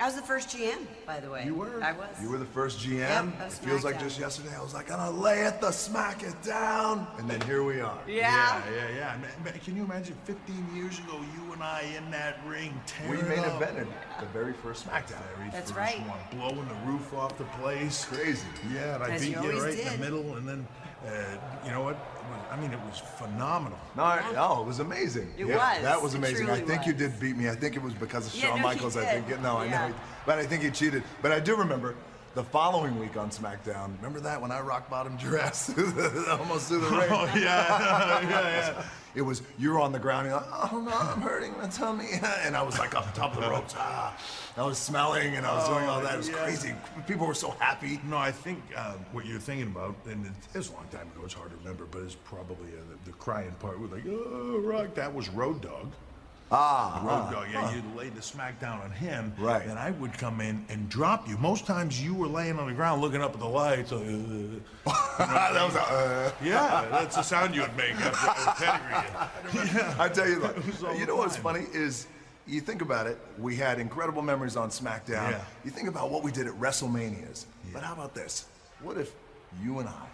I 0.00 0.06
was 0.06 0.16
the 0.16 0.22
first 0.22 0.48
GM, 0.48 0.86
by 1.06 1.20
the 1.20 1.30
way. 1.30 1.44
You 1.46 1.54
were? 1.54 1.80
I 1.82 1.92
was. 1.92 2.08
You 2.20 2.28
were 2.28 2.38
the 2.38 2.44
first 2.44 2.80
GM. 2.80 2.98
Yep, 2.98 3.24
it 3.40 3.46
of 3.46 3.52
feels 3.54 3.84
like 3.84 4.00
just 4.00 4.18
yesterday. 4.18 4.54
I 4.56 4.60
was 4.60 4.74
like, 4.74 4.88
gonna 4.88 5.10
lay 5.10 5.42
it 5.42 5.60
the 5.60 5.70
smack 5.70 6.24
it 6.24 6.34
down, 6.42 7.06
and 7.16 7.30
then 7.30 7.40
here 7.42 7.62
we 7.62 7.80
are. 7.80 7.98
Yeah, 8.08 8.60
yeah, 8.74 8.88
yeah. 8.96 9.16
Ma- 9.20 9.50
ma- 9.50 9.56
Can 9.64 9.76
you 9.76 9.84
imagine 9.84 10.16
15 10.24 10.74
years 10.74 10.98
ago, 10.98 11.20
you 11.36 11.52
and 11.52 11.62
I 11.62 11.82
in 11.96 12.10
that 12.10 12.40
ring 12.44 12.74
We 13.08 13.18
tearing 13.18 13.28
main 13.28 13.38
up? 13.44 13.60
evented 13.62 13.86
the 14.18 14.26
very 14.26 14.52
first 14.52 14.84
SmackDown. 14.84 15.22
Very 15.38 15.50
That's 15.52 15.70
first 15.70 15.78
right. 15.78 16.00
One, 16.08 16.18
blowing 16.50 16.68
the 16.68 16.90
roof 16.90 17.14
off 17.14 17.38
the 17.38 17.44
place. 17.62 18.04
Crazy. 18.06 18.46
Yeah, 18.74 18.96
and 18.96 19.04
I 19.04 19.10
As 19.10 19.20
beat 19.20 19.28
you 19.36 19.42
you 19.42 19.48
always 19.58 19.62
right 19.62 19.78
in 19.78 19.92
the 19.92 20.04
middle, 20.04 20.36
and 20.36 20.48
then, 20.48 20.66
uh, 21.06 21.36
you 21.64 21.70
know 21.70 21.82
what? 21.82 21.94
Was- 21.96 22.10
I 22.50 22.56
mean, 22.56 22.72
it 22.72 22.78
was 22.88 23.00
phenomenal. 23.18 23.78
No, 23.96 24.18
no, 24.32 24.60
it 24.62 24.66
was 24.66 24.78
amazing. 24.78 25.32
It 25.36 25.46
Yeah, 25.46 25.56
was. 25.56 25.82
That 25.82 26.00
was 26.00 26.14
amazing. 26.14 26.48
I 26.48 26.56
truly 26.58 26.68
think 26.68 26.86
you 26.86 26.92
did 26.92 27.18
beat 27.18 27.36
me. 27.36 27.48
I 27.48 27.54
think 27.54 27.74
it 27.76 27.82
was 27.82 27.94
because 27.94 28.28
of 28.28 28.34
Yeah, 28.34 28.42
Shawn 28.48 28.50
no, 28.50 28.68
he 28.68 28.74
Michaels. 28.74 28.96
I 28.96 29.04
think. 29.06 29.28
did. 29.28 29.42
No, 29.42 29.56
I 29.58 29.68
know. 29.68 29.94
But 30.24 30.38
I 30.38 30.46
think 30.46 30.62
he 30.62 30.70
cheated. 30.70 31.02
But 31.20 31.32
I 31.32 31.40
do 31.40 31.56
remember 31.56 31.94
the 32.34 32.42
following 32.44 32.98
week 32.98 33.16
on 33.16 33.30
SmackDown. 33.30 33.96
Remember 33.98 34.20
that 34.20 34.40
when 34.40 34.50
I 34.50 34.60
rock 34.60 34.90
bottomed 34.90 35.22
your 35.22 35.38
ass 35.38 35.68
almost 36.30 36.68
through 36.68 36.80
the 36.80 36.90
ring? 36.90 37.08
Oh, 37.10 37.30
yeah, 37.34 37.38
yeah, 38.22 38.30
yeah. 38.30 38.84
It 39.14 39.22
was 39.22 39.42
you're 39.58 39.78
on 39.78 39.92
the 39.92 39.98
ground. 40.00 40.26
You're 40.26 40.36
like, 40.36 40.72
oh 40.72 40.80
no, 40.80 40.90
I'm 40.90 41.20
hurting 41.20 41.52
my 41.56 41.68
tummy, 41.68 42.08
and 42.44 42.56
I 42.56 42.62
was 42.62 42.78
like 42.80 42.96
up 42.96 43.12
the 43.14 43.20
top 43.20 43.36
of 43.36 43.42
the 43.44 43.48
ropes. 43.48 43.74
Ah, 43.78 44.16
I 44.56 44.62
was 44.64 44.76
smelling 44.76 45.36
and 45.36 45.46
I 45.46 45.54
was 45.54 45.68
doing 45.68 45.84
all 45.84 46.00
that. 46.00 46.14
It 46.14 46.16
was 46.18 46.28
Oh, 46.28 46.32
yeah. 46.32 46.42
crazy. 46.42 46.74
People 47.06 47.26
were 47.28 47.34
so 47.34 47.50
happy. 47.60 48.00
No, 48.08 48.16
I 48.18 48.32
think 48.32 48.60
uh, 48.76 48.94
what 49.12 49.24
you're 49.26 49.38
thinking 49.38 49.68
about, 49.68 49.94
and 50.06 50.26
it 50.26 50.58
is 50.58 50.70
a 50.70 50.72
long 50.72 50.86
time 50.90 51.06
ago, 51.14 51.22
it's 51.24 51.34
hard 51.34 51.50
to 51.52 51.56
remember, 51.58 51.86
but 51.88 52.02
it's 52.02 52.16
probably 52.16 52.70
uh, 52.70 52.82
the, 53.04 53.10
the 53.12 53.16
crying 53.18 53.52
part 53.60 53.78
with 53.78 53.92
like, 53.92 54.04
oh, 54.08 54.58
Rock, 54.64 54.94
that 54.94 55.14
was 55.14 55.28
Road 55.28 55.60
Dog. 55.60 55.92
Ah, 56.50 57.00
Road 57.02 57.10
ah, 57.10 57.30
Dog, 57.32 57.46
yeah, 57.52 57.60
ah. 57.64 57.74
you'd 57.74 57.96
lay 57.96 58.10
the 58.10 58.22
smack 58.22 58.60
down 58.60 58.80
on 58.80 58.90
him, 58.90 59.32
Right. 59.38 59.66
and 59.66 59.78
I 59.78 59.90
would 59.92 60.12
come 60.16 60.40
in 60.40 60.64
and 60.68 60.88
drop 60.88 61.26
you. 61.28 61.36
Most 61.38 61.66
times 61.66 62.00
you 62.02 62.14
were 62.14 62.26
laying 62.28 62.58
on 62.58 62.68
the 62.68 62.74
ground 62.74 63.00
looking 63.00 63.22
up 63.22 63.32
at 63.32 63.40
the 63.40 63.48
lights. 63.48 63.90
Uh, 63.92 63.98
that 65.18 65.64
was 65.64 65.74
a, 65.74 65.80
uh, 65.80 66.30
yeah, 66.42 66.86
that's 66.90 67.16
the 67.16 67.22
sound 67.22 67.54
you 67.54 67.62
would 67.62 67.76
make 67.76 67.94
after 67.94 68.64
pedigree. 68.64 69.70
Yeah. 69.74 69.94
I 69.98 70.08
tell 70.08 70.28
you, 70.28 70.38
look, 70.40 70.56
It 70.58 70.66
was 70.66 70.82
all 70.84 70.94
you 70.94 71.06
know 71.06 71.16
what's 71.16 71.36
funny 71.36 71.66
is 71.72 72.06
you 72.46 72.60
think 72.60 72.82
about 72.82 73.06
it. 73.06 73.18
We 73.38 73.56
had 73.56 73.78
incredible 73.80 74.20
memories 74.22 74.56
on 74.56 74.68
SmackDown. 74.68 75.30
Yeah. 75.30 75.40
You 75.64 75.70
think 75.70 75.88
about 75.88 76.10
what 76.10 76.22
we 76.22 76.30
did 76.30 76.46
at 76.46 76.52
WrestleManias. 76.54 77.46
Yeah. 77.64 77.70
But 77.72 77.82
how 77.82 77.94
about 77.94 78.14
this? 78.14 78.46
What 78.82 78.98
if 78.98 79.12
you 79.62 79.78
and 79.78 79.88
I, 79.88 80.06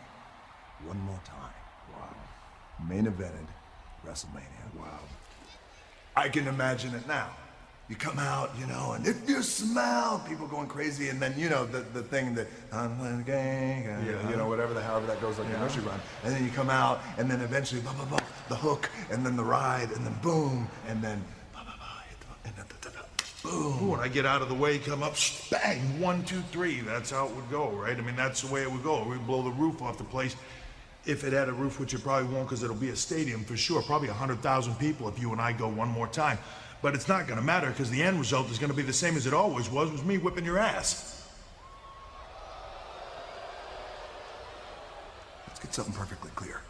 one 0.87 0.99
more 1.01 1.21
time, 1.25 1.53
wow, 1.93 2.87
main 2.89 3.07
evented 3.07 3.47
WrestleMania? 4.07 4.79
Wow. 4.79 5.01
I 6.21 6.29
can 6.29 6.47
imagine 6.49 6.95
it 6.95 7.09
now. 7.09 7.29
You 7.89 7.97
come 7.97 8.19
out, 8.19 8.51
you 8.59 8.67
know, 8.67 8.93
and 8.93 9.07
if 9.07 9.27
you 9.27 9.43
smell, 9.43 10.23
people 10.29 10.47
going 10.47 10.69
crazy, 10.69 11.09
and 11.09 11.19
then 11.21 11.33
you 11.39 11.49
know 11.49 11.65
the, 11.65 11.81
the 11.81 12.03
thing 12.03 12.35
that 12.35 12.47
I'm 12.71 12.99
the 13.19 13.25
gang, 13.25 13.87
uh, 13.89 14.05
Yeah. 14.07 14.31
you 14.31 14.37
know, 14.37 14.47
whatever 14.47 14.75
the 14.75 14.83
however 14.83 15.07
that 15.07 15.19
goes 15.23 15.39
like 15.39 15.49
the 15.49 15.55
Yeah. 15.55 15.61
nursery 15.61 15.83
rhyme, 15.85 16.01
and 16.23 16.35
then 16.35 16.45
you 16.45 16.51
come 16.51 16.69
out, 16.69 17.01
and 17.17 17.29
then 17.31 17.41
eventually, 17.41 17.81
blah 17.81 17.95
blah 17.95 18.05
blah, 18.05 18.21
the 18.51 18.55
hook, 18.55 18.91
and 19.11 19.25
then 19.25 19.35
the 19.35 19.43
ride, 19.43 19.91
and 19.93 20.05
then 20.07 20.15
boom, 20.23 20.69
and 20.89 21.03
then 21.03 21.25
blah 21.55 21.65
blah 21.65 21.73
blah, 21.79 21.87
hit 22.11 22.21
the, 22.21 22.49
and 22.49 22.57
then 22.59 22.67
da, 22.69 22.91
da, 22.91 23.01
da, 23.01 23.51
boom. 23.51 23.83
Ooh, 23.89 23.91
when 23.93 24.01
I 24.01 24.09
get 24.09 24.27
out 24.27 24.43
of 24.43 24.51
the 24.51 24.55
way, 24.55 24.79
come 24.79 25.03
up, 25.03 25.15
bang, 25.51 25.99
one, 25.99 26.23
two, 26.25 26.43
three. 26.53 26.81
That's 26.83 27.11
how 27.11 27.27
it 27.29 27.35
would 27.35 27.51
go, 27.51 27.71
right? 27.71 27.97
I 27.97 28.03
mean, 28.03 28.15
that's 28.15 28.43
the 28.43 28.53
way 28.53 28.61
it 28.63 28.71
would 28.71 28.85
go. 28.85 29.03
We'd 29.05 29.27
blow 29.27 29.43
the 29.43 29.51
roof 29.53 29.81
off 29.81 29.97
the 29.97 30.05
place. 30.05 30.37
If 31.11 31.25
it 31.25 31.33
had 31.33 31.49
a 31.49 31.53
roof, 31.53 31.81
which 31.81 31.93
it 31.93 32.05
probably 32.05 32.33
won't, 32.33 32.49
because 32.49 32.63
it'll 32.63 32.77
be 32.77 32.91
a 32.91 32.97
stadium 32.97 33.43
for 33.43 33.57
sure, 33.57 33.83
probably 33.83 34.07
100,000 34.07 34.75
people 34.77 35.09
if 35.09 35.19
you 35.19 35.33
and 35.33 35.41
I 35.41 35.51
go 35.51 35.67
one 35.67 35.89
more 35.89 36.07
time. 36.07 36.39
But 36.83 36.95
it's 36.95 37.09
not 37.09 37.27
going 37.27 37.41
to 37.41 37.45
matter 37.45 37.69
because 37.69 37.91
the 37.91 38.01
end 38.01 38.21
result 38.21 38.49
is 38.49 38.61
going 38.61 38.71
to 38.71 38.77
be 38.77 38.85
the 38.85 38.93
same 38.93 39.17
as 39.17 39.27
it 39.27 39.35
always 39.35 39.69
was, 39.69 39.91
was 39.91 40.05
me 40.05 40.19
whipping 40.19 40.45
your 40.45 40.57
ass. 40.57 41.29
Let's 45.49 45.59
get 45.59 45.75
something 45.75 45.95
perfectly 45.95 46.31
clear. 46.37 46.61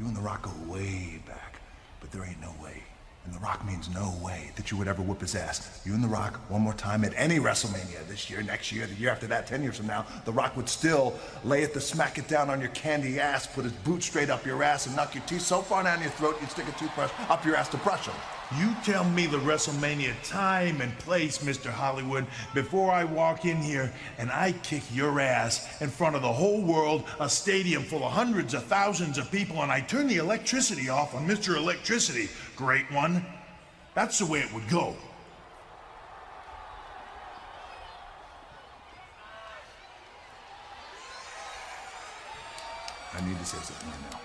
You 0.00 0.06
and 0.06 0.16
The 0.16 0.22
Rock 0.22 0.42
go 0.44 0.72
way 0.72 1.20
back, 1.26 1.60
but 2.00 2.10
there 2.10 2.24
ain't 2.24 2.40
no 2.40 2.54
way. 2.62 2.82
And 3.24 3.32
The 3.32 3.38
Rock 3.38 3.64
means 3.64 3.88
no 3.88 4.14
way 4.22 4.50
that 4.56 4.70
you 4.70 4.76
would 4.76 4.86
ever 4.86 5.00
whoop 5.00 5.20
his 5.20 5.34
ass. 5.34 5.80
You 5.84 5.94
and 5.94 6.04
The 6.04 6.08
Rock, 6.08 6.36
one 6.50 6.60
more 6.60 6.74
time 6.74 7.04
at 7.04 7.14
any 7.16 7.38
WrestleMania 7.38 8.06
this 8.06 8.28
year, 8.28 8.42
next 8.42 8.70
year, 8.70 8.86
the 8.86 8.94
year 8.94 9.10
after 9.10 9.26
that, 9.28 9.46
10 9.46 9.62
years 9.62 9.78
from 9.78 9.86
now, 9.86 10.04
The 10.26 10.32
Rock 10.32 10.56
would 10.56 10.68
still 10.68 11.18
lay 11.42 11.62
it 11.62 11.72
to 11.72 11.80
smack 11.80 12.18
it 12.18 12.28
down 12.28 12.50
on 12.50 12.60
your 12.60 12.70
candy 12.70 13.18
ass, 13.18 13.46
put 13.46 13.64
his 13.64 13.72
boot 13.72 14.02
straight 14.02 14.28
up 14.28 14.44
your 14.44 14.62
ass, 14.62 14.86
and 14.86 14.94
knock 14.94 15.14
your 15.14 15.24
teeth 15.24 15.42
so 15.42 15.62
far 15.62 15.82
down 15.82 16.02
your 16.02 16.10
throat 16.10 16.36
you'd 16.40 16.50
stick 16.50 16.68
a 16.68 16.72
toothbrush 16.78 17.10
up 17.30 17.44
your 17.44 17.56
ass 17.56 17.68
to 17.70 17.78
brush 17.78 18.06
them. 18.06 18.14
You 18.52 18.76
tell 18.84 19.04
me 19.04 19.26
the 19.26 19.38
WrestleMania 19.38 20.14
time 20.22 20.80
and 20.80 20.96
place, 20.98 21.38
Mr. 21.38 21.70
Hollywood, 21.70 22.26
before 22.52 22.92
I 22.92 23.02
walk 23.02 23.46
in 23.46 23.56
here 23.56 23.92
and 24.18 24.30
I 24.30 24.52
kick 24.52 24.82
your 24.92 25.18
ass 25.18 25.80
in 25.80 25.88
front 25.88 26.14
of 26.14 26.22
the 26.22 26.32
whole 26.32 26.60
world, 26.60 27.04
a 27.18 27.28
stadium 27.28 27.82
full 27.82 28.04
of 28.04 28.12
hundreds 28.12 28.54
of 28.54 28.64
thousands 28.64 29.18
of 29.18 29.30
people, 29.30 29.62
and 29.62 29.72
I 29.72 29.80
turn 29.80 30.06
the 30.06 30.18
electricity 30.18 30.88
off 30.88 31.14
on 31.14 31.26
Mr. 31.26 31.56
Electricity. 31.56 32.28
Great 32.54 32.90
one. 32.92 33.24
That's 33.94 34.18
the 34.18 34.26
way 34.26 34.40
it 34.40 34.52
would 34.52 34.68
go. 34.68 34.94
I 43.16 43.26
need 43.26 43.38
to 43.38 43.44
say 43.44 43.58
something 43.58 43.88
right 43.88 44.12
now. 44.12 44.20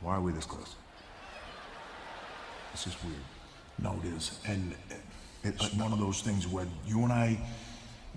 Why 0.00 0.16
are 0.16 0.20
we 0.20 0.32
this 0.32 0.46
close? 0.46 0.74
It's 2.78 2.84
just 2.84 3.04
weird. 3.04 3.16
No, 3.82 4.00
it 4.04 4.16
is. 4.16 4.38
And 4.46 4.72
it's 5.42 5.74
one 5.74 5.92
of 5.92 5.98
those 5.98 6.20
things 6.20 6.46
where 6.46 6.64
you 6.86 7.02
and 7.02 7.12
I 7.12 7.36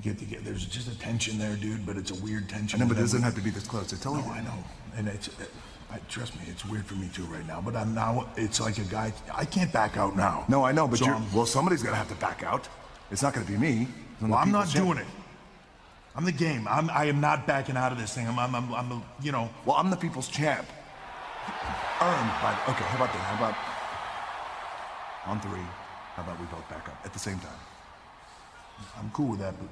get 0.03 0.19
together. 0.19 0.43
There's 0.43 0.67
just 0.67 0.87
a 0.87 0.99
tension 0.99 1.39
there, 1.39 1.55
dude, 1.55 1.83
but 1.83 1.97
it's 1.97 2.11
a 2.11 2.23
weird 2.23 2.47
tension. 2.47 2.79
I 2.79 2.83
know, 2.83 2.89
but 2.89 2.97
it 2.99 3.01
doesn't 3.01 3.23
have 3.23 3.33
to 3.33 3.41
be 3.41 3.49
this 3.49 3.65
close. 3.65 3.91
It's 3.91 4.03
totally 4.03 4.21
No, 4.21 4.29
I 4.33 4.41
know. 4.41 4.63
And 4.95 5.07
it's, 5.07 5.29
uh, 5.29 5.45
I, 5.91 5.97
trust 6.09 6.35
me, 6.35 6.43
it's 6.47 6.63
weird 6.63 6.85
for 6.85 6.93
me 6.93 7.09
too 7.11 7.23
right 7.23 7.45
now. 7.47 7.59
But 7.59 7.75
I'm 7.75 7.95
now, 7.95 8.27
it's 8.37 8.61
like 8.61 8.77
a 8.77 8.83
guy, 8.83 9.11
I 9.33 9.45
can't 9.45 9.73
back 9.73 9.97
out 9.97 10.15
now. 10.15 10.45
No, 10.47 10.63
I 10.63 10.71
know, 10.71 10.87
but 10.87 10.99
So 10.99 11.05
you're, 11.05 11.15
I'm- 11.15 11.33
well, 11.33 11.47
somebody's 11.47 11.81
gonna 11.81 11.95
have 11.95 12.09
to 12.09 12.15
back 12.15 12.43
out. 12.43 12.69
It's 13.09 13.23
not 13.23 13.33
gonna 13.33 13.47
be 13.47 13.57
me. 13.57 13.87
Well, 14.21 14.35
I'm 14.35 14.51
not 14.51 14.71
doing 14.71 14.99
it. 14.99 15.07
I'm 16.15 16.23
the 16.23 16.31
game. 16.31 16.67
I'm, 16.67 16.87
I 16.91 17.05
am 17.05 17.19
not 17.19 17.47
backing 17.47 17.77
out 17.77 17.91
of 17.91 17.97
this 17.97 18.13
thing. 18.13 18.27
I'm, 18.27 18.37
I'm, 18.37 18.53
I'm, 18.53 18.71
I'm 18.75 18.91
a, 18.91 19.01
you 19.23 19.31
know. 19.31 19.49
Well, 19.65 19.77
I'm 19.77 19.89
the 19.89 19.97
people's 19.97 20.27
champ. 20.27 20.67
Earned 21.99 22.29
by. 22.43 22.55
Okay, 22.69 22.83
how 22.83 22.97
about 22.97 23.11
that? 23.11 23.21
How 23.21 23.35
about 23.37 23.70
on 25.25 25.39
three? 25.41 25.65
How 26.15 26.23
about 26.23 26.39
we 26.39 26.45
both 26.47 26.67
back 26.69 26.87
up 26.89 26.99
at 27.05 27.13
the 27.13 27.19
same 27.19 27.39
time? 27.39 27.59
I'm 28.97 29.09
cool 29.11 29.29
with 29.29 29.39
that, 29.39 29.53
but 29.59 29.69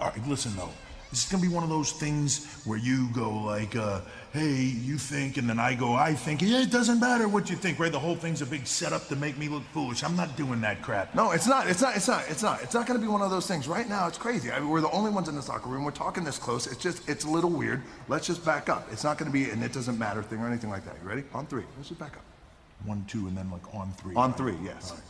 all 0.00 0.10
right, 0.10 0.28
listen 0.28 0.54
though. 0.56 0.70
This 1.10 1.24
is 1.24 1.32
gonna 1.32 1.40
be 1.40 1.48
one 1.48 1.62
of 1.62 1.70
those 1.70 1.92
things 1.92 2.44
where 2.66 2.78
you 2.78 3.08
go 3.14 3.30
like, 3.30 3.74
uh, 3.74 4.02
"Hey, 4.34 4.56
you 4.56 4.98
think," 4.98 5.38
and 5.38 5.48
then 5.48 5.58
I 5.58 5.74
go, 5.74 5.94
"I 5.94 6.14
think." 6.14 6.42
Yeah, 6.42 6.60
it 6.60 6.70
doesn't 6.70 7.00
matter 7.00 7.26
what 7.26 7.48
you 7.48 7.56
think, 7.56 7.78
right? 7.78 7.90
The 7.90 7.98
whole 7.98 8.14
thing's 8.14 8.42
a 8.42 8.46
big 8.46 8.66
setup 8.66 9.08
to 9.08 9.16
make 9.16 9.38
me 9.38 9.48
look 9.48 9.62
foolish. 9.72 10.04
I'm 10.04 10.16
not 10.16 10.36
doing 10.36 10.60
that 10.60 10.82
crap. 10.82 11.14
No, 11.14 11.30
it's 11.30 11.46
not. 11.46 11.66
It's 11.66 11.80
not. 11.80 11.96
It's 11.96 12.08
not. 12.08 12.24
It's 12.28 12.42
not. 12.42 12.62
It's 12.62 12.74
not 12.74 12.86
going 12.86 13.00
to 13.00 13.04
be 13.04 13.10
one 13.10 13.22
of 13.22 13.30
those 13.30 13.46
things. 13.46 13.66
Right 13.66 13.88
now, 13.88 14.06
it's 14.06 14.18
crazy. 14.18 14.52
I 14.52 14.60
mean, 14.60 14.68
we're 14.68 14.82
the 14.82 14.90
only 14.90 15.10
ones 15.10 15.28
in 15.28 15.34
this 15.34 15.48
locker 15.48 15.70
room. 15.70 15.82
We're 15.82 15.92
talking 15.92 16.24
this 16.24 16.38
close. 16.38 16.66
It's 16.66 16.82
just. 16.82 17.08
It's 17.08 17.24
a 17.24 17.30
little 17.30 17.50
weird. 17.50 17.82
Let's 18.08 18.26
just 18.26 18.44
back 18.44 18.68
up. 18.68 18.86
It's 18.92 19.02
not 19.02 19.16
going 19.16 19.30
to 19.30 19.32
be 19.32 19.48
an 19.50 19.62
it 19.62 19.72
doesn't 19.72 19.98
matter 19.98 20.22
thing 20.22 20.40
or 20.40 20.46
anything 20.46 20.68
like 20.68 20.84
that. 20.84 20.96
You 21.02 21.08
ready? 21.08 21.24
On 21.32 21.46
three. 21.46 21.64
Let's 21.78 21.88
just 21.88 22.00
back 22.00 22.18
up. 22.18 22.37
One, 22.84 23.04
two, 23.08 23.26
and 23.26 23.36
then 23.36 23.50
like 23.50 23.74
on 23.74 23.92
three. 23.94 24.14
On 24.14 24.30
right? 24.30 24.36
three. 24.36 24.56
Yes. 24.62 24.92
Right. 24.92 25.00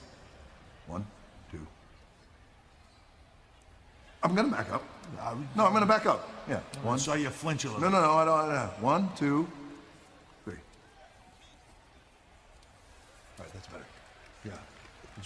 One, 0.88 1.06
two. 1.52 1.66
I'm 4.22 4.34
going 4.34 4.50
to 4.50 4.56
back 4.56 4.72
up. 4.72 4.82
No, 5.54 5.64
I'm 5.64 5.72
going 5.72 5.82
to 5.82 5.86
back 5.86 6.06
up. 6.06 6.28
Yeah. 6.48 6.60
One. 6.82 6.94
I 6.94 6.98
saw 6.98 7.14
you 7.14 7.28
flinch 7.30 7.64
a 7.64 7.68
little. 7.68 7.82
No, 7.82 7.88
no, 7.88 8.00
no. 8.00 8.12
I 8.14 8.24
don't. 8.24 8.50
I 8.50 8.62
don't. 8.62 8.82
One, 8.82 9.10
two, 9.16 9.46
three. 10.44 10.54
All 13.38 13.44
right, 13.44 13.52
that's 13.52 13.66
better. 13.68 13.84
Yeah, 14.44 14.52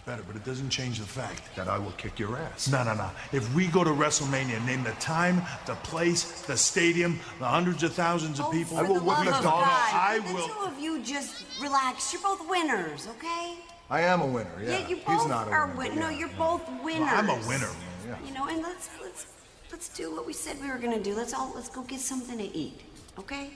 it's 0.02 0.10
better, 0.10 0.22
but 0.26 0.36
it 0.36 0.44
doesn't 0.44 0.70
change 0.70 0.98
the 0.98 1.06
fact 1.06 1.54
that 1.56 1.68
I 1.68 1.78
will 1.78 1.92
kick 1.92 2.18
your 2.18 2.36
ass. 2.36 2.68
No, 2.68 2.82
no, 2.82 2.94
no. 2.94 3.10
If 3.32 3.54
we 3.54 3.66
go 3.68 3.84
to 3.84 3.90
WrestleMania, 3.90 4.64
name 4.66 4.82
the 4.82 4.92
time, 4.92 5.42
the 5.66 5.74
place, 5.76 6.42
the 6.42 6.56
stadium, 6.56 7.20
the 7.38 7.44
hundreds 7.44 7.82
of 7.82 7.92
thousands 7.92 8.40
of 8.40 8.46
oh, 8.46 8.50
people. 8.50 8.78
For 8.78 8.84
the 8.84 8.92
love 8.94 9.26
of 9.26 9.42
God, 9.42 9.64
I 9.66 10.20
the 10.26 10.34
will. 10.34 10.48
two 10.48 10.60
of 10.64 10.78
you 10.78 11.02
just 11.02 11.44
relax. 11.60 12.12
You're 12.12 12.22
both 12.22 12.48
winners, 12.48 13.06
okay? 13.08 13.54
I 13.90 14.00
am 14.00 14.22
a 14.22 14.26
winner. 14.26 14.50
Yeah. 14.60 14.88
you 14.88 14.96
He's 14.96 15.26
not 15.26 15.48
a 15.48 15.50
are 15.50 15.66
winner. 15.68 15.78
win- 15.78 15.92
yeah. 15.92 16.00
No, 16.00 16.08
you're 16.08 16.28
both 16.38 16.62
winners. 16.82 17.08
I'm 17.12 17.28
a 17.28 17.36
winner. 17.46 17.70
Yeah. 18.06 18.16
You 18.26 18.34
know, 18.34 18.48
and 18.48 18.62
let's 18.62 18.88
let's 19.02 19.26
let's 19.70 19.88
do 19.90 20.10
what 20.14 20.26
we 20.26 20.32
said 20.32 20.60
we 20.60 20.68
were 20.68 20.78
gonna 20.78 21.02
do. 21.02 21.14
Let's 21.14 21.34
all 21.34 21.52
let's 21.54 21.68
go 21.68 21.82
get 21.82 22.00
something 22.00 22.38
to 22.38 22.56
eat, 22.56 22.80
okay? 23.18 23.50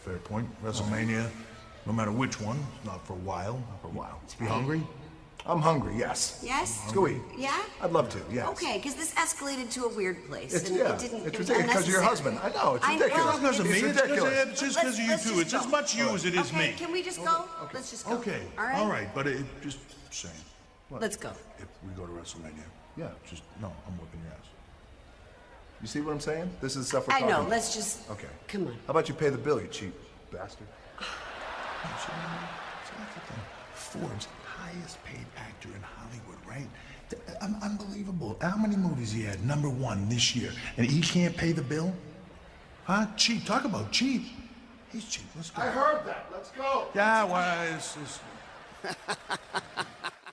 Fair 0.00 0.16
point. 0.18 0.48
WrestleMania, 0.64 1.30
no 1.90 1.96
matter 1.96 2.12
which 2.12 2.40
one, 2.40 2.56
not 2.84 3.04
for 3.04 3.14
a 3.14 3.22
while. 3.30 3.54
Not 3.68 3.82
for 3.82 3.88
a 3.88 3.90
while. 3.90 4.20
You 4.40 4.46
hungry? 4.46 4.80
I'm 5.44 5.58
hungry. 5.60 5.96
Yes. 5.96 6.40
Yes. 6.40 6.78
Let's 6.82 6.92
go 6.94 7.08
eat. 7.08 7.20
Yeah. 7.36 7.60
I'd 7.82 7.90
love 7.90 8.08
to. 8.10 8.20
Yes. 8.30 8.46
Okay, 8.50 8.76
because 8.76 8.94
this 8.94 9.12
escalated 9.14 9.72
to 9.72 9.86
a 9.86 9.88
weird 9.88 10.24
place. 10.28 10.54
It's- 10.54 10.68
and 10.70 10.78
yeah, 10.78 10.94
it 10.94 11.00
didn't. 11.00 11.26
it's 11.26 11.34
it 11.34 11.38
was 11.38 11.48
ridiculous 11.50 11.74
'cause 11.74 11.84
of 11.86 11.90
your 11.90 12.02
husband. 12.02 12.38
I 12.44 12.50
know, 12.50 12.74
it's 12.76 12.84
I 12.84 12.92
ridiculous. 12.92 13.24
well, 13.24 13.34
It's 13.34 13.42
not 13.42 13.52
because 13.56 13.58
of 13.58 13.66
me. 13.66 13.78
it's- 13.78 13.96
It's 13.96 14.00
'cause 14.06 14.18
of- 14.18 14.22
let's- 14.32 14.50
it's 14.52 14.60
just 14.60 14.78
'cause 14.80 14.94
of 14.94 15.00
you 15.04 15.10
let's 15.10 15.22
two. 15.24 15.28
just 15.30 15.40
It's 15.42 15.54
as 15.54 15.66
much 15.66 15.94
you 15.96 16.08
as 16.10 16.24
it 16.24 16.34
is 16.36 16.46
okay, 16.52 16.58
me. 16.70 16.74
Can 16.78 16.92
we 16.92 17.02
just 17.02 17.18
go? 17.24 17.44
Let's 17.74 17.90
just 17.90 18.06
go. 18.06 18.12
Okay. 18.18 18.42
All 18.56 18.64
right. 18.64 18.76
All 18.76 18.86
right, 18.88 19.08
but 19.12 19.26
it 19.26 19.44
just 19.62 19.78
saying. 20.10 20.34
What? 20.90 21.00
Let's 21.00 21.16
go. 21.16 21.32
If 21.58 21.66
we 21.82 21.90
go 21.96 22.06
to 22.06 22.12
WrestleMania, 22.12 22.68
yeah, 22.96 23.08
just 23.28 23.42
no, 23.60 23.72
I'm 23.88 23.98
whipping 23.98 24.20
your 24.22 24.32
ass. 24.38 24.46
You 25.80 25.88
see 25.88 26.00
what 26.02 26.12
I'm 26.12 26.20
saying? 26.20 26.48
This 26.60 26.76
is 26.76 26.86
stuff 26.86 27.08
we're 27.08 27.14
I 27.14 27.20
know. 27.20 27.28
talking- 27.38 27.48
Let's 27.48 27.74
just. 27.74 28.08
Okay. 28.10 28.28
Come 28.46 28.68
on. 28.68 28.74
How 28.86 28.90
about 28.90 29.08
you 29.08 29.14
pay 29.14 29.30
the 29.30 29.38
bill, 29.38 29.60
you 29.60 29.66
cheap 29.68 29.94
bastard? 30.30 30.68
No, 31.82 31.90
so, 31.98 32.12
so 32.86 32.92
that's 32.98 33.14
the 33.14 33.20
thing. 33.20 33.42
Forbes, 33.74 34.28
highest 34.44 35.02
paid 35.04 35.24
actor 35.36 35.68
in 35.68 35.82
Hollywood, 35.82 36.38
right? 36.46 36.68
Th- 37.08 37.22
un- 37.40 37.58
unbelievable. 37.62 38.36
How 38.40 38.56
many 38.56 38.76
movies 38.76 39.12
he 39.12 39.22
had? 39.22 39.44
Number 39.44 39.68
one 39.68 40.08
this 40.08 40.36
year, 40.36 40.52
and 40.76 40.86
he 40.86 41.00
can't 41.00 41.36
pay 41.36 41.52
the 41.52 41.62
bill? 41.62 41.92
Huh? 42.84 43.06
Cheap. 43.16 43.44
Talk 43.46 43.64
about 43.64 43.92
cheap. 43.92 44.22
He's 44.92 45.04
cheap. 45.04 45.26
Let's 45.36 45.50
go. 45.50 45.62
I 45.62 45.66
heard 45.66 46.04
that. 46.06 46.26
Let's 46.32 46.50
go. 46.50 46.88
Yeah, 46.94 47.24
well, 47.24 47.74
it's, 47.76 47.96
it's 47.96 48.20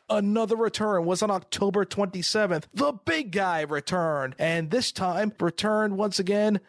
Another 0.09 0.55
return 0.55 1.05
was 1.05 1.21
on 1.21 1.29
October 1.29 1.83
27th. 1.83 2.63
The 2.73 2.93
big 2.93 3.31
guy 3.31 3.61
returned, 3.61 4.35
and 4.39 4.71
this 4.71 4.91
time 4.93 5.33
returned 5.39 5.97
once 5.97 6.17
again 6.17 6.61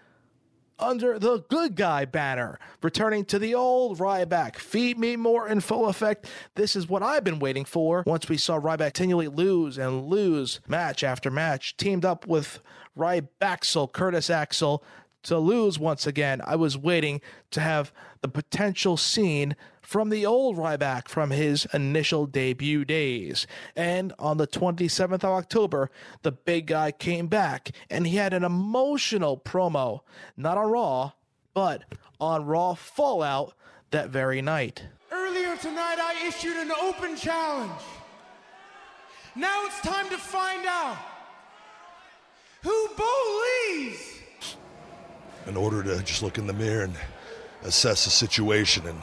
under 0.78 1.18
the 1.18 1.44
good 1.48 1.74
guy 1.74 2.04
banner, 2.04 2.58
returning 2.82 3.24
to 3.26 3.38
the 3.38 3.54
old 3.54 3.98
Ryback. 3.98 4.56
Feed 4.56 4.98
me 4.98 5.16
more 5.16 5.48
in 5.48 5.60
full 5.60 5.88
effect. 5.88 6.26
This 6.54 6.76
is 6.76 6.88
what 6.88 7.02
I've 7.02 7.24
been 7.24 7.38
waiting 7.38 7.64
for. 7.64 8.02
Once 8.06 8.28
we 8.28 8.36
saw 8.36 8.60
Ryback 8.60 8.94
continually 8.94 9.28
lose 9.28 9.78
and 9.78 10.06
lose 10.06 10.60
match 10.68 11.02
after 11.02 11.30
match, 11.30 11.76
teamed 11.76 12.04
up 12.04 12.26
with 12.26 12.60
Rybaxel, 12.96 13.92
Curtis 13.92 14.30
Axel, 14.30 14.82
to 15.24 15.38
lose 15.38 15.78
once 15.78 16.06
again. 16.06 16.40
I 16.44 16.56
was 16.56 16.78
waiting 16.78 17.20
to 17.50 17.60
have 17.60 17.92
the 18.20 18.28
potential 18.28 18.96
scene 18.96 19.56
from 19.80 20.10
the 20.10 20.26
old 20.26 20.56
Ryback 20.56 21.08
from 21.08 21.30
his 21.30 21.66
initial 21.72 22.26
debut 22.26 22.84
days. 22.84 23.46
And 23.74 24.12
on 24.18 24.36
the 24.36 24.46
27th 24.46 25.14
of 25.14 25.24
October, 25.24 25.90
the 26.22 26.32
big 26.32 26.66
guy 26.66 26.92
came 26.92 27.26
back 27.26 27.70
and 27.88 28.06
he 28.06 28.16
had 28.16 28.34
an 28.34 28.44
emotional 28.44 29.38
promo, 29.38 30.00
not 30.36 30.58
on 30.58 30.70
Raw, 30.70 31.12
but 31.54 31.84
on 32.20 32.44
Raw 32.44 32.74
Fallout 32.74 33.54
that 33.90 34.10
very 34.10 34.42
night. 34.42 34.84
Earlier 35.10 35.56
tonight, 35.56 35.98
I 35.98 36.26
issued 36.28 36.56
an 36.56 36.70
open 36.72 37.16
challenge. 37.16 37.80
Now 39.34 39.64
it's 39.66 39.80
time 39.80 40.08
to 40.10 40.18
find 40.18 40.66
out 40.66 40.98
who 42.62 42.88
believes. 42.96 44.16
in 45.46 45.56
order 45.56 45.82
to 45.82 46.02
just 46.02 46.22
look 46.22 46.36
in 46.36 46.46
the 46.46 46.52
mirror 46.52 46.84
and 46.84 46.94
assess 47.62 48.04
the 48.04 48.10
situation. 48.10 48.86
And 48.86 49.00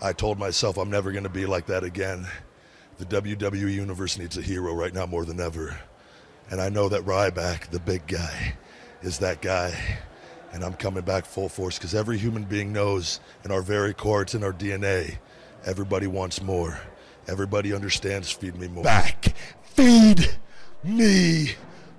I 0.00 0.12
told 0.12 0.38
myself 0.38 0.76
I'm 0.76 0.90
never 0.90 1.12
going 1.12 1.24
to 1.24 1.30
be 1.30 1.46
like 1.46 1.66
that 1.66 1.84
again. 1.84 2.26
The 2.98 3.04
WWE 3.04 3.72
Universe 3.72 4.18
needs 4.18 4.36
a 4.36 4.42
hero 4.42 4.74
right 4.74 4.92
now 4.92 5.06
more 5.06 5.24
than 5.24 5.40
ever. 5.40 5.78
And 6.50 6.60
I 6.60 6.68
know 6.68 6.88
that 6.88 7.04
Ryback, 7.04 7.70
the 7.70 7.78
big 7.78 8.06
guy, 8.06 8.54
is 9.02 9.18
that 9.18 9.40
guy. 9.40 9.78
And 10.52 10.64
I'm 10.64 10.74
coming 10.74 11.04
back 11.04 11.26
full 11.26 11.48
force 11.48 11.78
because 11.78 11.94
every 11.94 12.16
human 12.16 12.44
being 12.44 12.72
knows 12.72 13.20
in 13.44 13.52
our 13.52 13.62
very 13.62 13.92
core, 13.92 14.22
it's 14.22 14.34
in 14.34 14.42
our 14.42 14.52
DNA. 14.52 15.18
Everybody 15.64 16.06
wants 16.06 16.42
more. 16.42 16.80
Everybody 17.28 17.74
understands 17.74 18.32
feed 18.32 18.56
me 18.56 18.68
more. 18.68 18.82
Back. 18.82 19.34
Feed 19.62 20.36
me 20.82 21.50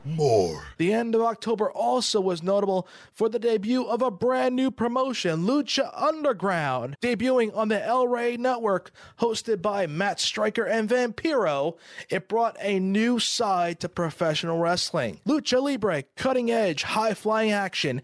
more. 0.10 0.64
The 0.78 0.94
end 0.94 1.16
of 1.16 1.22
October 1.22 1.72
also 1.72 2.20
was 2.22 2.44
notable 2.44 2.88
for 3.12 3.30
the 3.30 3.40
debut 3.40 3.84
of 3.84 4.02
a 4.02 4.12
brand 4.12 4.56
new 4.56 4.72
promotion, 4.72 5.46
Lucha 5.46 5.92
Underground, 5.96 6.98
debuting 7.02 7.56
on 7.56 7.70
the 7.70 7.84
El 7.84 8.08
Rey 8.08 8.38
network, 8.38 8.92
hosted 9.20 9.62
by 9.62 9.88
Matt 9.88 10.20
Striker 10.20 10.66
and 10.66 10.90
Vampiro. 10.90 11.78
It 12.10 12.28
brought 12.28 12.58
a 12.60 12.80
new 12.80 13.20
side 13.20 13.80
to 13.82 13.90
professional 13.90 14.60
wrestling. 14.60 15.20
Lucha 15.28 15.62
Libre, 15.62 16.04
cutting 16.16 16.52
edge, 16.52 16.84
high 16.84 17.14
flying 17.14 17.52
action. 17.52 18.02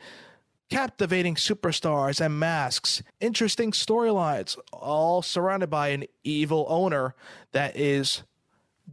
Captivating 0.68 1.36
superstars 1.36 2.20
and 2.20 2.40
masks, 2.40 3.04
interesting 3.20 3.72
storylines, 3.72 4.58
all 4.74 5.22
surrounded 5.22 5.70
by 5.70 5.90
an 5.90 6.06
evil 6.24 6.66
owner 6.68 7.14
that 7.52 7.78
is 7.78 8.24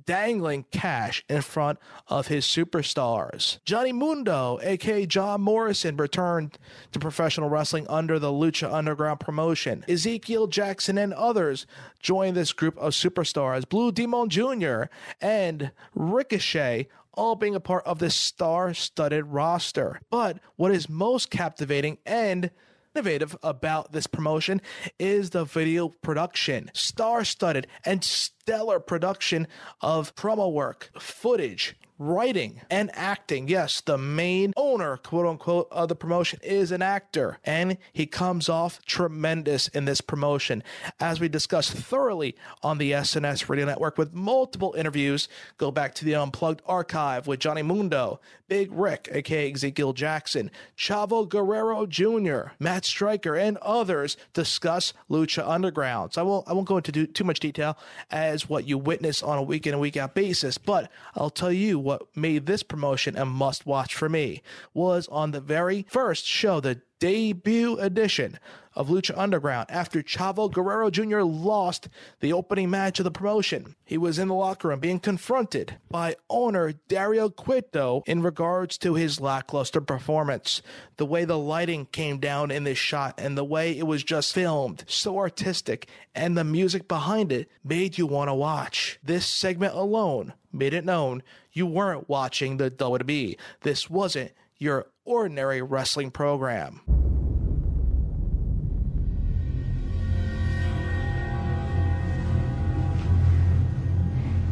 dangling 0.05 0.65
cash 0.71 1.25
in 1.29 1.43
front 1.43 1.79
of 2.09 2.29
his 2.29 2.45
superstars. 2.45 3.59
Johnny 3.65 3.93
Mundo, 3.93 4.59
aka 4.63 5.07
John 5.07 5.41
Morrison, 5.41 5.97
returned 5.97 6.59
to 6.93 6.99
professional 6.99 7.49
wrestling 7.49 7.87
under 7.89 8.19
the 8.19 8.33
Lucha 8.33 8.73
Underground 8.73 9.21
promotion. 9.21 9.85
Ezekiel 9.89 10.47
Jackson 10.47 10.99
and 10.99 11.13
others 11.15 11.67
joined 12.01 12.37
this 12.37 12.53
group 12.53 12.77
of 12.79 12.93
superstars. 12.93 13.69
Blue 13.69 13.93
Demon 13.93 14.29
Jr. 14.29 14.85
and 15.21 15.71
Ricochet 15.95 16.89
all 17.15 17.37
being 17.37 17.55
a 17.55 17.61
part 17.61 17.85
of 17.87 17.99
this 17.99 18.15
star 18.15 18.73
studded 18.75 19.27
roster. 19.27 20.01
But 20.11 20.39
what 20.57 20.73
is 20.73 20.89
most 20.89 21.31
captivating 21.31 21.99
and 22.07 22.51
innovative 22.95 23.37
about 23.43 23.93
this 23.93 24.07
promotion 24.07 24.61
is 24.99 25.31
the 25.31 25.45
video 25.45 25.89
production, 25.89 26.71
star 26.75 27.25
studded 27.25 27.67
and 27.85 28.05
stellar 28.05 28.81
production 28.81 29.47
of 29.81 30.15
promo 30.15 30.53
work, 30.53 30.91
footage, 30.99 31.77
writing, 32.03 32.61
and 32.71 32.91
acting. 32.95 33.49
Yes, 33.49 33.81
the 33.81 33.97
main 33.97 34.53
owner, 34.57 34.97
quote 34.97 35.27
unquote, 35.27 35.69
of 35.71 35.89
the 35.89 35.95
promotion 35.95 36.41
is 36.43 36.73
an 36.73 36.83
actor, 36.83 37.39
and 37.45 37.79
he 37.93 38.07
comes 38.07 38.49
off 38.49 38.85
tremendous 38.85 39.69
in 39.69 39.85
this 39.85 40.01
promotion. 40.01 40.63
As 40.99 41.21
we 41.21 41.29
discussed 41.29 41.73
thoroughly 41.73 42.37
on 42.63 42.79
the 42.79 42.93
SNS 42.93 43.49
Radio 43.49 43.67
Network 43.67 43.99
with 43.99 44.13
multiple 44.13 44.75
interviews, 44.77 45.29
go 45.59 45.71
back 45.71 45.95
to 45.97 46.05
the 46.05 46.15
Unplugged 46.15 46.63
archive 46.67 47.27
with 47.27 47.41
Johnny 47.41 47.63
Mundo, 47.63 48.21
Big 48.49 48.71
Rick, 48.73 49.09
aka 49.13 49.53
Ezekiel 49.53 49.93
Jackson, 49.93 50.51
Chavo 50.77 51.29
Guerrero 51.29 51.87
Jr., 51.87 52.53
Matt 52.59 52.85
Striker, 52.85 53.35
and 53.35 53.57
others 53.59 54.17
discuss 54.33 54.93
Lucha 55.11 55.49
Underground. 55.49 56.15
So 56.15 56.21
I 56.21 56.25
won't 56.25 56.49
I 56.49 56.53
won't 56.53 56.69
go 56.69 56.77
into 56.77 57.07
too 57.07 57.25
much 57.25 57.41
detail 57.41 57.79
as 58.11 58.49
what 58.49 58.67
you 58.67 58.77
witness 58.77 59.23
on 59.23 59.39
a 59.39 59.43
week 59.43 59.67
in 59.67 59.73
and 59.73 59.81
week 59.81 59.97
out 59.97 60.15
basis, 60.15 60.59
but 60.59 60.91
I'll 61.15 61.31
tell 61.31 61.53
you 61.53 61.79
what 61.79 61.92
made 62.15 62.47
this 62.47 62.63
promotion 62.63 63.17
a 63.17 63.25
must 63.25 63.67
watch 63.67 63.95
for 63.95 64.09
me 64.09 64.43
was 64.75 65.09
on 65.09 65.31
the 65.31 65.41
very 65.41 65.87
first 65.89 66.27
show, 66.27 66.61
the 66.61 66.81
debut 67.03 67.77
edition 67.79 68.39
of 68.75 68.89
Lucha 68.89 69.13
Underground 69.19 69.69
after 69.69 70.05
Chavo 70.05 70.49
Guerrero 70.49 70.89
Jr. 70.89 71.23
lost 71.23 71.89
the 72.21 72.33
opening 72.33 72.71
match 72.71 73.01
of 73.01 73.05
the 73.05 73.11
promotion. 73.11 73.75
He 73.85 73.99
was 73.99 74.21
in 74.21 74.29
the 74.29 74.35
locker 74.35 74.69
room 74.69 74.79
being 74.79 75.01
confronted 75.01 75.79
by 75.91 76.15
owner 76.31 76.75
Dario 76.89 77.29
Cueto 77.29 78.05
in 78.07 78.23
regards 78.23 78.79
to 78.79 78.95
his 78.95 79.21
lackluster 79.21 79.81
performance. 79.81 80.63
The 80.97 81.05
way 81.05 81.25
the 81.25 81.37
lighting 81.37 81.87
came 81.87 82.19
down 82.19 82.53
in 82.53 82.65
this 82.65 82.79
shot 82.79 83.15
and 83.19 83.37
the 83.37 83.45
way 83.45 83.77
it 83.77 83.87
was 83.87 84.05
just 84.05 84.33
filmed, 84.33 84.85
so 84.87 85.19
artistic, 85.19 85.89
and 86.15 86.39
the 86.39 86.45
music 86.45 86.87
behind 86.87 87.33
it 87.33 87.51
made 87.65 87.99
you 87.99 88.07
want 88.07 88.29
to 88.29 88.35
watch. 88.35 89.01
This 89.03 89.27
segment 89.27 89.75
alone 89.75 90.35
made 90.53 90.75
it 90.75 90.85
known 90.85 91.23
you 91.53 91.67
weren't 91.67 92.09
watching 92.09 92.57
the 92.57 92.71
WWE. 92.71 93.37
This 93.61 93.91
wasn't 93.91 94.33
your 94.59 94.87
ordinary 95.05 95.61
wrestling 95.63 96.11
program. 96.11 96.81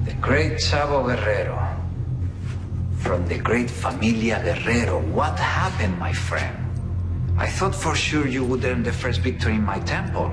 The 0.05 0.15
great 0.21 0.53
Chavo 0.55 1.07
Guerrero. 1.07 1.77
From 2.99 3.27
the 3.29 3.39
great 3.39 3.71
Familia 3.71 4.43
Guerrero. 4.43 5.01
What 5.01 5.39
happened, 5.39 5.99
my 5.99 6.13
friend? 6.13 6.57
I 7.39 7.47
thought 7.49 7.75
for 7.75 7.95
sure 7.95 8.27
you 8.27 8.45
would 8.45 8.65
earn 8.65 8.83
the 8.83 8.93
first 8.93 9.21
victory 9.21 9.55
in 9.55 9.65
my 9.65 9.79
temple. 9.81 10.27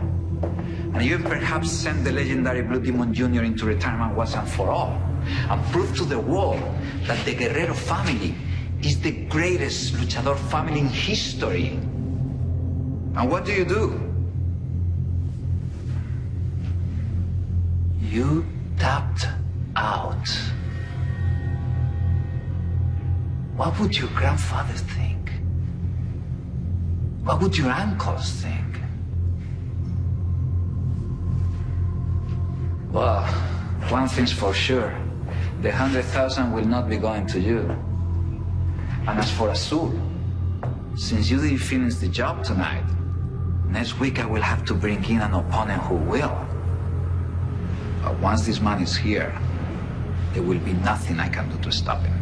And 0.94 1.02
even 1.02 1.24
perhaps 1.24 1.72
send 1.72 2.06
the 2.06 2.12
legendary 2.12 2.64
Blue 2.64 2.82
Demon 2.82 3.14
Jr. 3.14 3.44
into 3.44 3.66
retirement 3.66 4.16
once 4.18 4.36
and 4.36 4.50
for 4.50 4.70
all. 4.70 5.00
And 5.50 5.64
prove 5.72 5.96
to 5.98 6.06
the 6.06 6.20
world 6.20 6.62
that 7.04 7.24
the 7.26 7.34
Guerrero 7.34 7.74
family 7.74 8.36
is 8.82 9.00
the 9.02 9.12
greatest 9.28 9.94
luchador 9.96 10.38
family 10.50 10.82
in 10.82 10.88
history. 10.88 11.80
And 13.16 13.32
what 13.32 13.46
do 13.46 13.52
you 13.52 13.66
do? 13.66 14.00
You 18.02 18.46
tapped 18.78 19.28
out. 19.76 20.30
What 23.56 23.80
would 23.80 23.98
your 23.98 24.10
grandfather 24.10 24.74
think? 24.74 25.32
What 27.24 27.42
would 27.42 27.58
your 27.58 27.72
uncles 27.72 28.32
think? 28.34 28.80
Well, 32.92 33.24
one 33.90 34.08
thing's 34.08 34.32
for 34.32 34.54
sure. 34.54 34.96
The 35.62 35.72
hundred 35.72 36.06
thousand 36.06 36.54
will 36.54 36.66
not 36.66 36.88
be 36.88 36.98
going 36.98 37.26
to 37.28 37.40
you. 37.40 37.60
And 39.08 39.20
as 39.20 39.32
for 39.32 39.50
Azul, 39.50 39.92
since 40.96 41.32
you 41.32 41.42
didn't 41.42 41.58
finish 41.58 41.96
the 41.96 42.08
job 42.08 42.44
tonight, 42.44 42.86
next 43.68 44.00
week 44.00 44.20
I 44.20 44.26
will 44.26 44.42
have 44.42 44.66
to 44.66 44.76
bring 44.76 45.04
in 45.06 45.20
an 45.22 45.34
opponent 45.34 45.82
who 45.84 45.96
will. 45.96 46.38
But 48.04 48.20
once 48.20 48.46
this 48.46 48.62
man 48.62 48.84
is 48.84 48.96
here, 48.96 49.36
there 50.34 50.44
will 50.44 50.60
be 50.60 50.74
nothing 50.74 51.20
I 51.20 51.28
can 51.28 51.50
do 51.50 51.58
to 51.64 51.72
stop 51.72 52.02
him. 52.04 52.14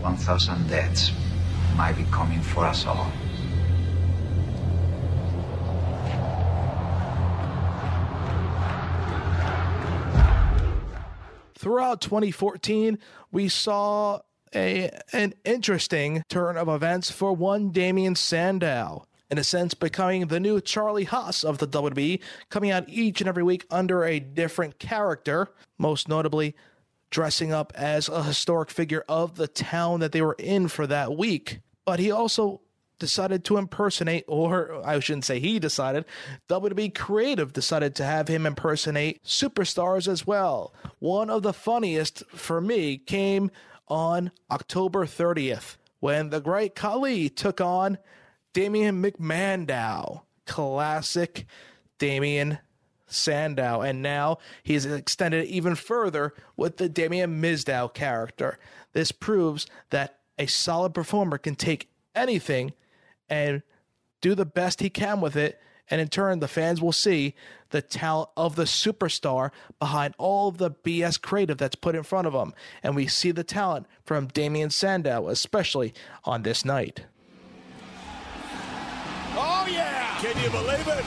One 0.00 0.16
thousand 0.16 0.68
deaths 0.68 1.12
might 1.76 1.96
be 1.96 2.04
coming 2.10 2.40
for 2.40 2.64
us 2.64 2.86
all. 2.86 3.10
Throughout 11.64 12.02
2014, 12.02 12.98
we 13.32 13.48
saw 13.48 14.20
a 14.54 14.90
an 15.14 15.32
interesting 15.46 16.22
turn 16.28 16.58
of 16.58 16.68
events 16.68 17.10
for 17.10 17.32
one 17.32 17.70
Damien 17.70 18.16
Sandow. 18.16 19.06
In 19.30 19.38
a 19.38 19.44
sense, 19.44 19.72
becoming 19.72 20.26
the 20.26 20.38
new 20.38 20.60
Charlie 20.60 21.04
Haas 21.04 21.42
of 21.42 21.56
the 21.56 21.66
WWE, 21.66 22.20
coming 22.50 22.70
out 22.70 22.84
each 22.86 23.22
and 23.22 23.28
every 23.28 23.42
week 23.42 23.64
under 23.70 24.04
a 24.04 24.20
different 24.20 24.78
character, 24.78 25.48
most 25.78 26.06
notably 26.06 26.54
dressing 27.08 27.50
up 27.50 27.72
as 27.74 28.10
a 28.10 28.24
historic 28.24 28.68
figure 28.68 29.06
of 29.08 29.36
the 29.36 29.48
town 29.48 30.00
that 30.00 30.12
they 30.12 30.20
were 30.20 30.36
in 30.38 30.68
for 30.68 30.86
that 30.86 31.16
week. 31.16 31.60
But 31.86 31.98
he 31.98 32.10
also 32.10 32.60
decided 33.04 33.44
to 33.44 33.58
impersonate, 33.58 34.24
or 34.26 34.80
I 34.82 34.98
shouldn't 34.98 35.26
say 35.26 35.38
he 35.38 35.58
decided, 35.58 36.06
WWE 36.48 36.94
Creative 36.94 37.52
decided 37.52 37.94
to 37.96 38.04
have 38.04 38.28
him 38.28 38.46
impersonate 38.46 39.22
superstars 39.24 40.08
as 40.08 40.26
well. 40.26 40.72
One 41.00 41.28
of 41.28 41.42
the 41.42 41.52
funniest 41.52 42.24
for 42.28 42.62
me 42.62 42.96
came 42.96 43.50
on 43.88 44.30
October 44.50 45.04
30th 45.04 45.76
when 46.00 46.30
the 46.30 46.40
great 46.40 46.74
Khali 46.74 47.28
took 47.28 47.60
on 47.60 47.98
Damien 48.54 49.02
McMandow. 49.02 50.22
Classic 50.46 51.44
Damien 51.98 52.58
Sandow. 53.06 53.82
And 53.82 54.00
now 54.00 54.38
he's 54.62 54.86
extended 54.86 55.44
even 55.44 55.74
further 55.74 56.32
with 56.56 56.78
the 56.78 56.88
Damien 56.88 57.42
Mizdow 57.42 57.92
character. 57.92 58.58
This 58.94 59.12
proves 59.12 59.66
that 59.90 60.20
a 60.38 60.46
solid 60.46 60.94
performer 60.94 61.36
can 61.36 61.54
take 61.54 61.90
anything 62.14 62.72
and 63.28 63.62
do 64.20 64.34
the 64.34 64.46
best 64.46 64.80
he 64.80 64.90
can 64.90 65.20
with 65.20 65.36
it. 65.36 65.60
And 65.90 66.00
in 66.00 66.08
turn, 66.08 66.40
the 66.40 66.48
fans 66.48 66.80
will 66.80 66.92
see 66.92 67.34
the 67.68 67.82
talent 67.82 68.30
of 68.36 68.56
the 68.56 68.64
superstar 68.64 69.50
behind 69.78 70.14
all 70.16 70.48
of 70.48 70.56
the 70.56 70.70
BS 70.70 71.20
creative 71.20 71.58
that's 71.58 71.74
put 71.74 71.94
in 71.94 72.02
front 72.02 72.26
of 72.26 72.32
them. 72.32 72.54
And 72.82 72.96
we 72.96 73.06
see 73.06 73.32
the 73.32 73.44
talent 73.44 73.86
from 74.02 74.28
Damien 74.28 74.70
Sandow, 74.70 75.28
especially 75.28 75.92
on 76.24 76.42
this 76.42 76.64
night. 76.64 77.04
Oh, 79.36 79.66
yeah! 79.70 80.18
Can 80.20 80.42
you 80.42 80.48
believe 80.48 80.88
it? 80.88 81.04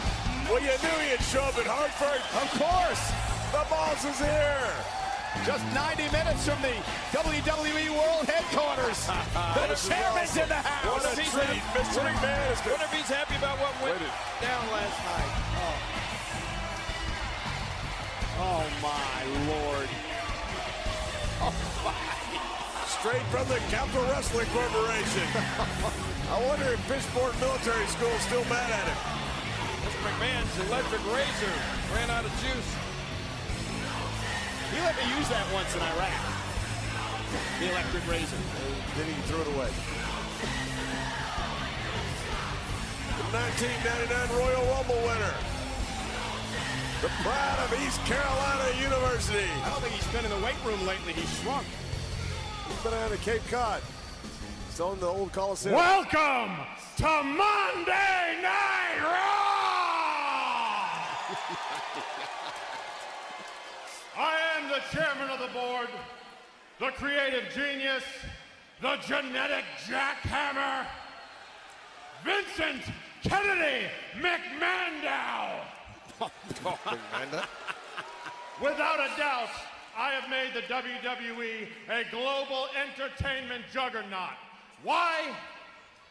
Well, 0.48 0.62
you 0.62 0.68
knew 0.68 1.10
he'd 1.10 1.24
show 1.24 1.42
up 1.42 1.58
in 1.58 1.66
Hartford. 1.66 2.22
Of 2.42 2.50
course! 2.60 3.12
The 3.52 3.66
boss 3.70 4.06
is 4.06 4.20
here! 4.20 5.07
Just 5.46 5.64
90 5.74 6.10
minutes 6.12 6.48
from 6.48 6.62
the 6.62 6.74
WWE 7.12 7.90
World 7.92 8.26
Headquarters. 8.26 9.06
the 9.68 9.76
chairman's 9.76 10.36
in 10.38 10.48
the 10.50 10.56
house. 10.56 10.86
What 10.86 11.06
a 11.06 11.16
treat. 11.16 11.62
Mr. 11.76 12.02
McMahon 12.02 12.52
is 12.52 12.60
Wonder 12.66 12.86
if 12.86 12.94
he's 12.94 13.12
happy 13.12 13.36
about 13.36 13.58
what 13.60 13.74
went 13.84 14.00
down 14.42 14.64
last 14.72 14.98
night. 15.06 15.32
Oh. 15.60 15.98
Oh, 18.40 18.66
my 18.82 19.20
Lord. 19.52 19.90
Oh, 21.40 21.54
my. 21.86 21.94
Straight 22.98 23.22
from 23.30 23.48
the 23.48 23.62
Capital 23.70 24.02
Wrestling 24.10 24.48
Corporation. 24.50 25.28
I 26.34 26.42
wonder 26.50 26.74
if 26.74 26.82
Fishburne 26.90 27.40
Military 27.40 27.86
School 27.94 28.10
is 28.10 28.22
still 28.26 28.44
mad 28.46 28.72
at 28.72 28.88
him. 28.90 28.98
Mr. 29.86 30.02
McMahon's 30.02 30.68
electric 30.68 31.06
razor 31.14 31.54
ran 31.94 32.10
out 32.10 32.26
of 32.26 32.32
juice. 32.42 32.87
He 34.72 34.80
let 34.84 34.96
me 34.98 35.06
use 35.16 35.30
that 35.30 35.46
once 35.54 35.74
in 35.76 35.82
Iraq. 35.82 36.12
The 37.60 37.72
electric 37.72 38.04
razor. 38.10 38.38
Then 38.96 39.08
he 39.08 39.16
threw 39.28 39.42
it 39.42 39.48
away. 39.56 39.72
The 43.18 43.26
1999 43.32 44.38
Royal 44.38 44.66
Rumble 44.76 45.02
winner. 45.08 45.36
The 47.02 47.12
pride 47.24 47.60
of 47.64 47.72
East 47.80 48.04
Carolina 48.06 48.68
University. 48.82 49.48
I 49.64 49.70
don't 49.70 49.82
think 49.82 49.94
he's 49.94 50.12
been 50.12 50.26
in 50.26 50.32
the 50.32 50.44
weight 50.44 50.60
room 50.66 50.86
lately. 50.86 51.14
He's 51.14 51.32
shrunk. 51.40 51.68
He's 52.68 52.84
been 52.84 52.94
out 52.94 53.12
of 53.12 53.22
Cape 53.22 53.48
Cod. 53.50 53.82
Still 54.72 54.94
in 54.94 55.00
the 55.00 55.08
old 55.08 55.32
Coliseum. 55.32 55.76
Welcome 55.76 56.58
to 56.98 57.24
Monday 57.24 58.42
Night 58.42 59.00
Raw! 59.02 59.97
I 64.18 64.36
am 64.58 64.70
the 64.70 64.82
chairman 64.92 65.30
of 65.30 65.40
the 65.40 65.54
board, 65.54 65.90
the 66.80 66.90
creative 66.98 67.54
genius, 67.54 68.04
the 68.82 68.98
genetic 69.08 69.64
jackhammer, 69.86 70.88
Vincent 72.24 72.82
Kennedy 73.22 73.86
McMandow. 74.20 75.62
Without 78.60 79.00
a 79.00 79.10
doubt, 79.20 79.50
I 79.96 80.10
have 80.14 80.30
made 80.32 80.54
the 80.56 80.62
WWE 80.62 81.68
a 81.90 82.04
global 82.10 82.70
entertainment 82.76 83.66
juggernaut. 83.72 84.34
Why? 84.82 85.32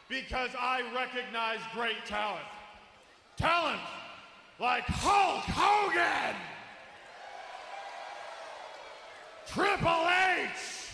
Because 0.08 0.50
I 0.56 0.82
recognize 0.94 1.58
great 1.74 2.06
talent. 2.06 2.46
Talent 3.36 3.80
like 4.60 4.84
Hulk 4.84 5.42
Hogan, 5.42 6.36
Triple 9.56 9.88
H, 9.88 10.92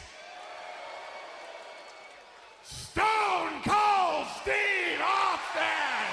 Stone 2.63 3.51
Cold 3.65 4.27
Steve 4.41 5.01
Austin, 5.03 6.07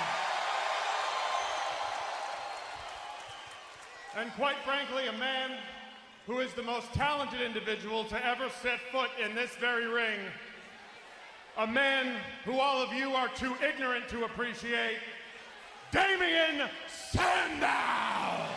and 4.18 4.32
quite 4.32 4.56
frankly, 4.66 5.06
a 5.06 5.12
man 5.20 5.52
who 6.26 6.40
is 6.40 6.52
the 6.54 6.64
most 6.64 6.92
talented 6.92 7.40
individual 7.40 8.04
to 8.06 8.26
ever 8.26 8.50
set 8.64 8.80
foot 8.92 9.12
in 9.24 9.36
this 9.36 9.52
very 9.58 9.86
ring. 9.86 10.18
A 11.60 11.68
man 11.68 12.16
who 12.46 12.60
all 12.60 12.82
of 12.82 12.92
you 12.94 13.12
are 13.12 13.28
too 13.28 13.54
ignorant 13.64 14.10
to 14.10 14.24
appreciate, 14.24 14.98
Damien 15.92 16.68
Sandow! 17.12 18.50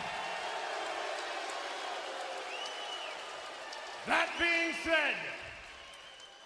That 4.05 4.29
being 4.37 4.75
said, 4.83 5.15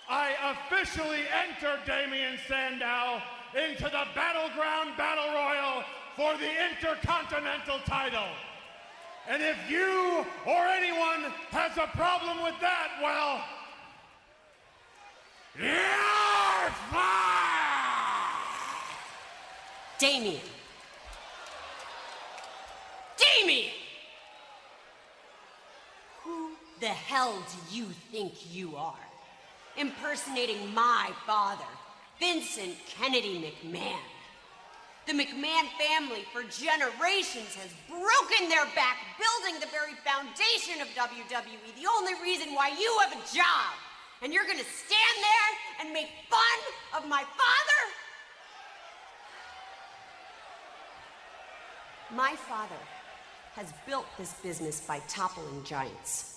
I 0.10 0.32
officially 0.54 1.22
enter 1.34 1.80
Damien 1.86 2.38
Sandow 2.48 3.22
into 3.56 3.84
the 3.84 4.06
Battleground 4.14 4.96
Battle 4.96 5.34
Royal 5.34 5.84
for 6.16 6.38
the 6.38 6.50
Intercontinental 6.70 7.80
title. 7.86 8.28
And 9.28 9.42
if 9.42 9.58
you 9.70 10.26
or 10.46 10.66
anyone 10.68 11.32
has 11.50 11.76
a 11.78 11.88
problem 11.98 12.44
with 12.44 12.54
that, 12.62 12.90
well, 13.04 13.44
you're 15.60 16.72
fired! 16.92 17.18
Damien. 20.00 20.40
Damien! 23.18 23.72
Who 26.24 26.52
the 26.80 26.88
hell 26.88 27.34
do 27.34 27.76
you 27.76 27.86
think 28.12 28.34
you 28.54 28.76
are? 28.76 28.94
Impersonating 29.78 30.74
my 30.74 31.12
father, 31.26 31.66
Vincent 32.20 32.76
Kennedy 32.88 33.54
McMahon. 33.64 34.00
The 35.08 35.14
McMahon 35.14 35.64
family 35.80 36.26
for 36.34 36.44
generations 36.44 37.56
has 37.56 37.72
broken 37.88 38.50
their 38.50 38.66
back 38.76 38.98
building 39.18 39.60
the 39.62 39.68
very 39.68 39.94
foundation 40.04 40.82
of 40.82 40.88
WWE. 40.90 41.82
The 41.82 41.88
only 41.98 42.14
reason 42.22 42.54
why 42.54 42.70
you 42.70 43.00
have 43.04 43.14
a 43.14 43.36
job. 43.36 43.74
And 44.22 44.34
you're 44.34 44.46
gonna 44.46 44.58
stand 44.60 45.18
there 45.22 45.52
and 45.80 45.94
make 45.94 46.10
fun 46.30 47.02
of 47.02 47.08
my 47.08 47.24
father? 47.24 47.82
My 52.16 52.36
father 52.36 52.82
has 53.56 53.74
built 53.86 54.06
this 54.18 54.34
business 54.44 54.82
by 54.82 55.00
toppling 55.08 55.64
giants. 55.64 56.37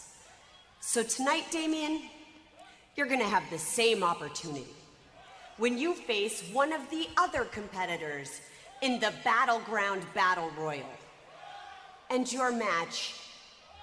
So 0.82 1.02
tonight, 1.02 1.44
Damien, 1.50 2.00
you're 2.96 3.06
gonna 3.06 3.28
have 3.28 3.48
the 3.50 3.58
same 3.58 4.02
opportunity. 4.02 4.66
When 5.58 5.76
you 5.76 5.94
face 5.94 6.42
one 6.52 6.72
of 6.72 6.88
the 6.90 7.06
other 7.18 7.44
competitors 7.44 8.40
in 8.80 8.98
the 8.98 9.12
Battleground 9.22 10.02
Battle 10.14 10.50
Royal. 10.58 10.88
And 12.08 12.32
your 12.32 12.50
match 12.50 13.14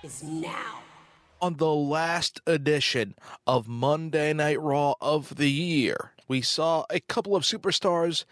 is 0.03 0.23
now. 0.23 0.79
On 1.39 1.57
the 1.57 1.71
last 1.73 2.41
edition 2.47 3.13
of 3.45 3.67
Monday 3.67 4.33
Night 4.33 4.59
Raw 4.59 4.95
of 4.99 5.35
the 5.35 5.51
year, 5.51 6.13
we 6.27 6.41
saw 6.41 6.85
a 6.89 6.99
couple 6.99 7.35
of 7.35 7.43
superstars 7.43 8.25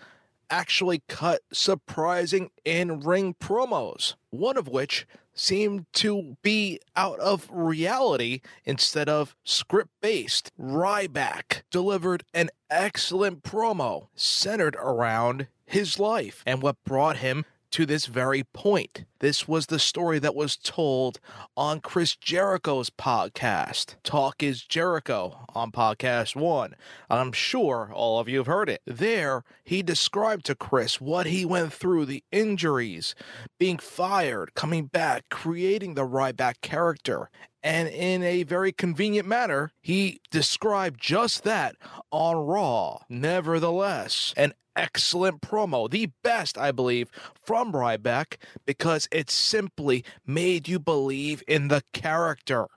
actually 0.49 1.03
cut 1.07 1.41
surprising 1.51 2.49
in 2.63 2.99
ring 2.99 3.35
promos, 3.35 4.15
one 4.29 4.57
of 4.57 4.67
which 4.67 5.07
seemed 5.33 5.85
to 5.93 6.37
be 6.41 6.79
out 6.95 7.19
of 7.19 7.49
reality 7.51 8.41
instead 8.63 9.09
of 9.09 9.35
script 9.43 9.91
based. 10.01 10.51
Ryback 10.59 11.63
delivered 11.69 12.23
an 12.33 12.49
excellent 12.69 13.43
promo 13.43 14.07
centered 14.15 14.75
around 14.77 15.47
his 15.65 15.99
life 15.99 16.41
and 16.45 16.61
what 16.61 16.83
brought 16.85 17.17
him 17.17 17.45
to 17.75 17.85
this 17.85 18.05
very 18.05 18.41
point. 18.41 19.03
This 19.19 19.49
was 19.49 19.65
the 19.65 19.79
story 19.79 20.17
that 20.19 20.33
was 20.33 20.55
told 20.55 21.19
on 21.57 21.81
Chris 21.81 22.15
Jericho's 22.15 22.89
podcast, 22.89 23.95
Talk 24.01 24.41
is 24.41 24.63
Jericho, 24.63 25.45
on 25.53 25.73
podcast 25.73 26.37
one. 26.37 26.75
I'm 27.09 27.33
sure 27.33 27.91
all 27.93 28.17
of 28.17 28.29
you 28.29 28.37
have 28.37 28.47
heard 28.47 28.69
it. 28.69 28.79
There, 28.85 29.43
he 29.65 29.83
described 29.83 30.45
to 30.45 30.55
Chris 30.55 31.01
what 31.01 31.25
he 31.25 31.43
went 31.43 31.73
through 31.73 32.05
the 32.05 32.23
injuries, 32.31 33.13
being 33.59 33.77
fired, 33.77 34.53
coming 34.53 34.85
back, 34.85 35.25
creating 35.29 35.95
the 35.95 36.07
Ryback 36.07 36.61
character. 36.61 37.29
And 37.61 37.89
in 37.89 38.23
a 38.23 38.43
very 38.43 38.71
convenient 38.71 39.27
manner, 39.27 39.73
he 39.81 40.21
described 40.31 41.01
just 41.01 41.43
that 41.43 41.75
on 42.09 42.37
Raw. 42.37 42.99
Nevertheless, 43.09 44.33
an 44.37 44.53
excellent 44.75 45.41
promo, 45.41 45.89
the 45.89 46.11
best, 46.23 46.57
I 46.57 46.71
believe, 46.71 47.09
from 47.43 47.71
Ryback 47.71 48.37
because 48.65 49.07
it 49.11 49.29
simply 49.29 50.03
made 50.25 50.67
you 50.67 50.79
believe 50.79 51.43
in 51.47 51.67
the 51.67 51.83
character. 51.93 52.67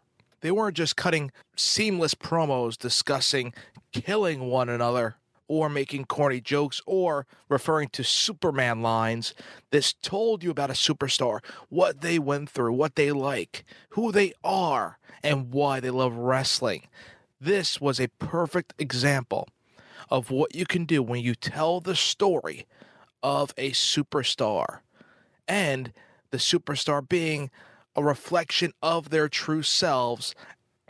They 0.40 0.50
weren't 0.50 0.76
just 0.76 0.96
cutting 0.96 1.32
seamless 1.56 2.14
promos 2.14 2.76
discussing 2.76 3.52
killing 3.92 4.48
one 4.48 4.68
another 4.68 5.16
or 5.48 5.68
making 5.68 6.04
corny 6.04 6.40
jokes 6.40 6.80
or 6.86 7.26
referring 7.48 7.88
to 7.88 8.04
Superman 8.04 8.82
lines. 8.82 9.34
This 9.70 9.94
told 9.94 10.44
you 10.44 10.50
about 10.50 10.70
a 10.70 10.74
superstar, 10.74 11.40
what 11.70 12.02
they 12.02 12.18
went 12.18 12.50
through, 12.50 12.74
what 12.74 12.94
they 12.94 13.10
like, 13.10 13.64
who 13.90 14.12
they 14.12 14.34
are, 14.44 14.98
and 15.22 15.50
why 15.50 15.80
they 15.80 15.90
love 15.90 16.14
wrestling. 16.14 16.86
This 17.40 17.80
was 17.80 17.98
a 17.98 18.08
perfect 18.18 18.74
example 18.78 19.48
of 20.10 20.30
what 20.30 20.54
you 20.54 20.66
can 20.66 20.84
do 20.84 21.02
when 21.02 21.20
you 21.20 21.34
tell 21.34 21.80
the 21.80 21.96
story 21.96 22.66
of 23.22 23.52
a 23.56 23.70
superstar 23.72 24.80
and 25.46 25.92
the 26.30 26.38
superstar 26.38 27.06
being 27.06 27.50
a 27.96 28.02
reflection 28.02 28.72
of 28.82 29.10
their 29.10 29.28
true 29.28 29.62
selves 29.62 30.34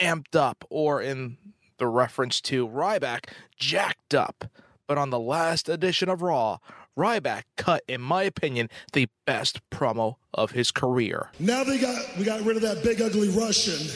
amped 0.01 0.37
up 0.37 0.65
or 0.71 1.01
in 1.01 1.39
the 1.79 1.87
reference 1.87 2.41
to 2.41 2.69
Ryback 2.69 3.27
jacked 3.57 4.15
up 4.15 4.45
but 4.87 4.99
on 4.99 5.11
the 5.11 5.19
last 5.19 5.69
edition 5.69 6.09
of 6.09 6.23
Raw 6.23 6.59
Ryback 6.97 7.43
cut 7.57 7.83
in 7.89 8.01
my 8.01 8.25
opinion 8.25 8.69
the 8.93 9.09
best 9.25 9.61
promo 9.71 10.17
of 10.35 10.51
his 10.53 10.71
career 10.71 11.31
Now 11.39 11.65
they 11.65 11.79
got 11.79 12.17
we 12.19 12.25
got 12.25 12.43
rid 12.43 12.57
of 12.57 12.63
that 12.63 12.83
big 12.83 13.01
ugly 13.01 13.29
Russian. 13.29 13.89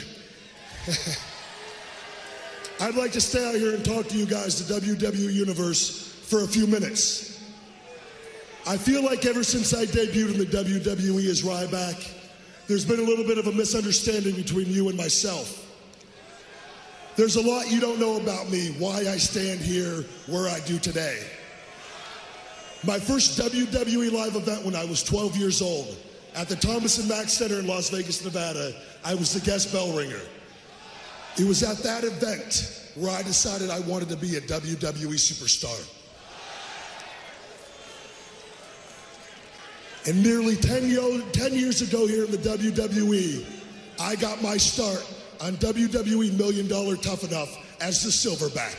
I'd 2.82 2.96
like 2.96 3.12
to 3.12 3.20
stay 3.20 3.48
out 3.48 3.54
here 3.54 3.76
and 3.76 3.84
talk 3.84 4.08
to 4.08 4.18
you 4.18 4.26
guys, 4.26 4.66
the 4.66 4.74
WWE 4.74 5.32
Universe, 5.32 6.18
for 6.26 6.42
a 6.42 6.48
few 6.48 6.66
minutes. 6.66 7.40
I 8.66 8.76
feel 8.76 9.04
like 9.04 9.24
ever 9.24 9.44
since 9.44 9.72
I 9.72 9.84
debuted 9.84 10.32
in 10.32 10.38
the 10.38 10.46
WWE 10.46 11.28
as 11.28 11.42
Ryback, 11.42 12.12
there's 12.66 12.84
been 12.84 12.98
a 12.98 13.04
little 13.04 13.24
bit 13.24 13.38
of 13.38 13.46
a 13.46 13.52
misunderstanding 13.52 14.34
between 14.34 14.66
you 14.66 14.88
and 14.88 14.98
myself. 14.98 15.64
There's 17.14 17.36
a 17.36 17.40
lot 17.40 17.70
you 17.70 17.78
don't 17.78 18.00
know 18.00 18.16
about 18.16 18.50
me, 18.50 18.74
why 18.80 19.06
I 19.08 19.16
stand 19.16 19.60
here 19.60 20.04
where 20.26 20.48
I 20.48 20.58
do 20.66 20.80
today. 20.80 21.24
My 22.84 22.98
first 22.98 23.38
WWE 23.38 24.10
live 24.10 24.34
event 24.34 24.64
when 24.64 24.74
I 24.74 24.84
was 24.84 25.04
12 25.04 25.36
years 25.36 25.62
old 25.62 25.96
at 26.34 26.48
the 26.48 26.56
Thomas 26.56 26.98
and 26.98 27.08
Mack 27.08 27.28
Center 27.28 27.60
in 27.60 27.68
Las 27.68 27.90
Vegas, 27.90 28.24
Nevada, 28.24 28.74
I 29.04 29.14
was 29.14 29.32
the 29.32 29.40
guest 29.48 29.72
bell 29.72 29.96
ringer. 29.96 30.22
It 31.38 31.44
was 31.46 31.62
at 31.62 31.78
that 31.78 32.04
event 32.04 32.82
where 32.94 33.10
I 33.10 33.22
decided 33.22 33.70
I 33.70 33.80
wanted 33.80 34.10
to 34.10 34.16
be 34.16 34.36
a 34.36 34.40
WWE 34.42 35.16
superstar. 35.16 35.88
And 40.06 40.22
nearly 40.22 40.56
10, 40.56 40.90
yo- 40.90 41.20
10 41.30 41.54
years 41.54 41.80
ago 41.80 42.06
here 42.06 42.24
in 42.24 42.30
the 42.32 42.36
WWE, 42.36 43.46
I 44.00 44.16
got 44.16 44.42
my 44.42 44.56
start 44.56 45.06
on 45.40 45.56
WWE 45.56 46.36
Million 46.36 46.68
Dollar 46.68 46.96
Tough 46.96 47.24
Enough 47.24 47.48
as 47.80 48.02
the 48.02 48.10
Silverback. 48.10 48.76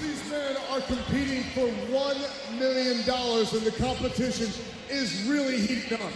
These 0.00 0.30
men 0.30 0.56
are 0.70 0.80
competing 0.80 1.44
for 1.52 1.68
$1 1.92 2.58
million 2.58 2.96
and 2.98 3.06
the 3.06 3.74
competition 3.78 4.50
is 4.90 5.22
really 5.24 5.60
heating 5.60 6.00
up. 6.00 6.12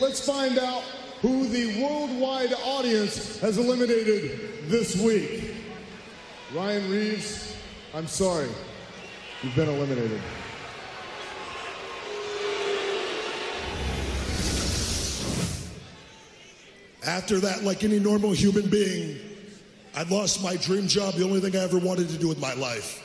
Let's 0.00 0.24
find 0.24 0.58
out 0.58 0.84
who 1.20 1.48
the 1.48 1.82
worldwide 1.82 2.52
audience 2.64 3.40
has 3.40 3.58
eliminated 3.58 4.68
this 4.68 4.96
week. 5.00 5.54
Ryan 6.54 6.90
Reeves, 6.90 7.56
I'm 7.92 8.06
sorry. 8.06 8.48
You've 9.42 9.56
been 9.56 9.68
eliminated. 9.68 10.20
After 17.04 17.40
that, 17.40 17.64
like 17.64 17.84
any 17.84 17.98
normal 17.98 18.32
human 18.32 18.68
being, 18.68 19.18
I 19.96 20.02
lost 20.04 20.42
my 20.42 20.56
dream 20.56 20.86
job, 20.86 21.14
the 21.14 21.24
only 21.24 21.40
thing 21.40 21.56
I 21.56 21.64
ever 21.64 21.78
wanted 21.78 22.08
to 22.10 22.18
do 22.18 22.28
with 22.28 22.38
my 22.38 22.54
life. 22.54 23.02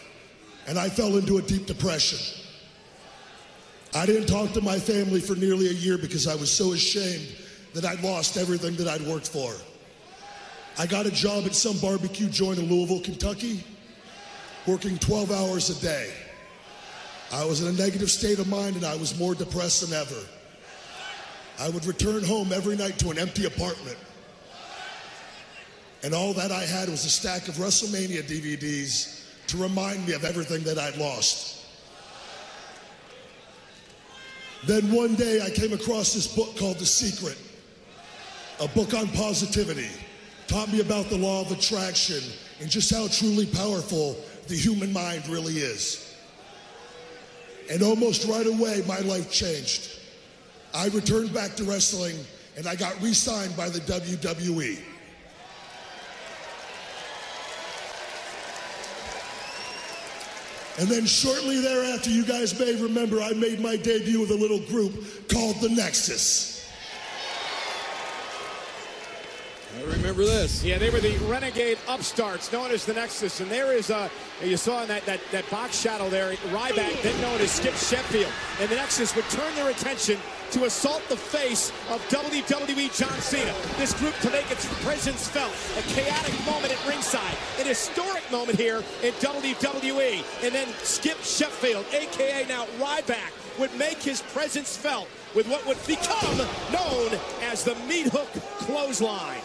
And 0.68 0.78
I 0.78 0.90
fell 0.90 1.18
into 1.18 1.38
a 1.38 1.42
deep 1.42 1.66
depression. 1.66 2.20
I 3.96 4.06
didn't 4.06 4.28
talk 4.28 4.52
to 4.54 4.62
my 4.62 4.78
family 4.78 5.20
for 5.20 5.36
nearly 5.36 5.68
a 5.68 5.74
year 5.74 5.98
because 5.98 6.28
I 6.28 6.36
was 6.36 6.52
so 6.52 6.74
ashamed 6.74 7.28
that 7.74 7.86
I'd 7.86 8.02
lost 8.02 8.38
everything 8.38 8.76
that 8.78 8.88
I'd 8.88 9.02
worked 9.02 9.28
for. 9.28 9.54
I 10.78 10.88
got 10.88 11.06
a 11.06 11.12
job 11.12 11.46
at 11.46 11.54
some 11.54 11.78
barbecue 11.78 12.30
joint 12.30 12.60
in 12.60 12.68
Louisville, 12.68 13.02
Kentucky, 13.02 13.64
working 14.66 14.98
12 14.98 15.32
hours 15.32 15.70
a 15.70 15.82
day. 15.82 16.12
I 17.32 17.46
was 17.46 17.62
in 17.62 17.68
a 17.68 17.78
negative 17.78 18.10
state 18.12 18.40
of 18.40 18.48
mind 18.48 18.76
and 18.76 18.86
I 18.86 18.96
was 18.96 19.18
more 19.18 19.36
depressed 19.36 19.82
than 19.82 20.00
ever. 20.00 20.20
I 21.60 21.70
would 21.70 21.86
return 21.86 22.24
home 22.24 22.52
every 22.52 22.76
night 22.76 22.98
to 23.00 23.12
an 23.12 23.18
empty 23.18 23.46
apartment. 23.46 23.98
And 26.04 26.14
all 26.14 26.34
that 26.34 26.52
I 26.52 26.64
had 26.64 26.90
was 26.90 27.06
a 27.06 27.10
stack 27.10 27.48
of 27.48 27.56
WrestleMania 27.56 28.24
DVDs 28.24 29.26
to 29.48 29.58
remind 29.58 30.06
me 30.08 30.14
of 30.14 30.26
everything 30.26 30.64
that 30.64 30.78
I'd 30.78 30.98
lost. 30.98 31.66
Then 34.66 34.92
one 34.92 35.16
day 35.16 35.42
I 35.42 35.50
came 35.50 35.74
across 35.74 36.14
this 36.14 36.28
book 36.28 36.58
called 36.58 36.80
The 36.80 36.86
Secret, 36.86 37.38
a 38.60 38.68
book 38.70 38.94
on 38.94 39.08
positivity. 39.10 39.90
Taught 40.48 40.72
me 40.72 40.82
about 40.82 41.10
the 41.10 41.18
law 41.18 41.42
of 41.42 41.52
attraction 41.52 42.22
and 42.60 42.70
just 42.70 42.94
how 42.94 43.08
truly 43.08 43.46
powerful 43.46 44.16
the 44.48 44.56
human 44.56 44.92
mind 44.92 45.28
really 45.28 45.54
is. 45.54 46.16
And 47.72 47.82
almost 47.82 48.28
right 48.28 48.46
away, 48.46 48.84
my 48.88 49.00
life 49.00 49.32
changed. 49.32 50.00
I 50.74 50.88
returned 50.88 51.34
back 51.34 51.56
to 51.56 51.64
wrestling 51.64 52.16
and 52.58 52.68
I 52.68 52.76
got 52.76 53.02
re 53.02 53.14
signed 53.14 53.56
by 53.56 53.70
the. 53.70 53.80
WWE. 53.80 54.80
And 60.80 60.88
then 60.88 61.06
shortly 61.06 61.60
thereafter, 61.62 62.10
you 62.10 62.26
guys 62.26 62.60
may 62.60 62.76
remember 62.82 63.22
I 63.22 63.34
made 63.34 63.60
my 63.60 63.76
debut 63.76 64.20
with 64.20 64.32
a 64.32 64.36
little 64.36 64.60
group 64.62 65.30
called 65.30 65.62
The 65.62 65.70
Nexus. 65.70 66.63
I 69.76 69.84
remember 69.86 70.24
this. 70.24 70.64
Yeah, 70.64 70.78
they 70.78 70.92
were 70.92 71.00
the 71.00 71.18
renegade 71.26 71.80
upstarts 71.88 72.52
known 72.52 72.70
as 72.72 72.86
the 72.86 72.94
Nexus. 72.94 73.40
And 73.40 73.50
there 73.50 73.74
is, 73.74 73.90
uh, 73.90 74.08
you 74.44 74.56
saw 74.56 74.84
in 74.84 74.88
that, 74.90 75.06
that, 75.08 75.20
that 75.32 75.50
box 75.50 75.80
shadow 75.80 76.10
there, 76.10 76.34
Ryback, 76.52 77.02
then 77.02 77.20
known 77.22 77.42
as 77.42 77.52
Skip 77.52 77.74
Sheffield. 77.74 78.32
And 78.60 78.70
the 78.70 78.76
Nexus 78.76 79.16
would 79.16 79.28
turn 79.30 79.54
their 79.56 79.72
attention 79.72 80.20
to 80.52 80.66
assault 80.66 81.02
the 81.10 81.18
face 81.18 81.72
of 81.90 82.00
WWE 82.10 82.96
John 82.96 83.20
Cena. 83.20 83.54
This 83.78 83.94
group 83.96 84.14
to 84.20 84.30
make 84.30 84.50
its 84.52 84.68
presence 84.84 85.28
felt. 85.28 85.54
A 85.80 85.82
chaotic 85.94 86.46
moment 86.46 86.72
at 86.72 86.88
ringside. 86.88 87.36
An 87.60 87.66
historic 87.66 88.30
moment 88.32 88.60
here 88.60 88.84
in 89.02 89.14
WWE. 89.14 90.24
And 90.44 90.54
then 90.54 90.68
Skip 90.84 91.18
Sheffield, 91.24 91.86
a.k.a. 91.94 92.48
now 92.48 92.66
Ryback, 92.80 93.32
would 93.60 93.76
make 93.78 94.04
his 94.04 94.22
presence 94.22 94.78
felt 94.78 95.08
with 95.34 95.48
what 95.48 95.66
would 95.66 95.84
become 95.88 96.38
known 96.72 97.20
as 97.42 97.64
the 97.64 97.76
meat 97.88 98.08
hook 98.08 98.30
clothesline. 98.60 99.42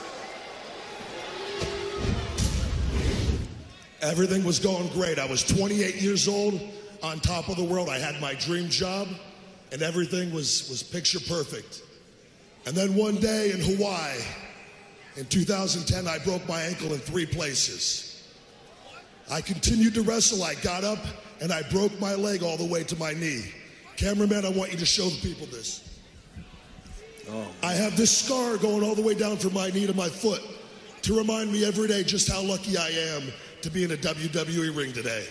Everything 4.01 4.45
was 4.45 4.59
going 4.59 4.89
great. 4.89 5.19
I 5.19 5.27
was 5.27 5.43
28 5.43 5.97
years 5.97 6.29
old, 6.29 6.61
on 7.03 7.21
top 7.21 7.49
of 7.49 7.57
the 7.57 7.65
world. 7.65 7.89
I 7.89 7.99
had 7.99 8.21
my 8.21 8.35
dream 8.35 8.69
job, 8.69 9.09
and 9.73 9.83
everything 9.83 10.33
was, 10.33 10.69
was 10.69 10.83
picture 10.83 11.21
perfect. 11.21 11.83
And 12.67 12.77
then 12.77 12.95
one 12.95 13.17
day 13.17 13.53
in 13.53 13.61
Hawaii, 13.61 14.21
in 15.17 15.27
2010, 15.27 16.07
I 16.07 16.19
broke 16.19 16.47
my 16.49 16.61
ankle 16.63 16.93
in 16.93 16.99
three 16.99 17.27
places. 17.27 18.29
I 19.31 19.41
continued 19.41 19.95
to 19.95 20.03
wrestle. 20.03 20.43
I 20.43 20.55
got 20.57 20.85
up 20.85 20.99
and 21.41 21.53
I 21.53 21.63
broke 21.63 21.99
my 22.01 22.15
leg 22.15 22.43
all 22.43 22.57
the 22.57 22.65
way 22.65 22.85
to 22.85 22.97
my 22.97 23.13
knee. 23.13 23.53
Cameraman, 23.97 24.45
I 24.45 24.51
want 24.51 24.73
you 24.73 24.79
to 24.79 24.87
show 24.87 25.09
the 25.09 25.21
people 25.21 25.47
this. 25.47 26.01
Oh. 27.31 27.47
I 27.63 27.73
have 27.75 27.97
this 27.97 28.17
scar 28.17 28.57
going 28.57 28.83
all 28.83 28.95
the 28.95 29.03
way 29.03 29.15
down 29.15 29.37
from 29.37 29.55
my 29.55 29.71
knee 29.71 29.87
to 29.87 29.95
my 29.95 30.09
foot 30.09 30.41
to 31.03 31.17
remind 31.17 31.53
me 31.53 31.65
every 31.65 31.89
day 31.89 32.03
just 32.03 32.31
how 32.31 32.43
lucky 32.43 32.77
I 32.77 32.89
am 32.89 33.25
to 33.63 33.71
be 33.71 33.85
in 33.85 33.91
a 33.91 33.97
WWE 33.97 34.77
ring 34.77 34.93
today. 34.93 35.27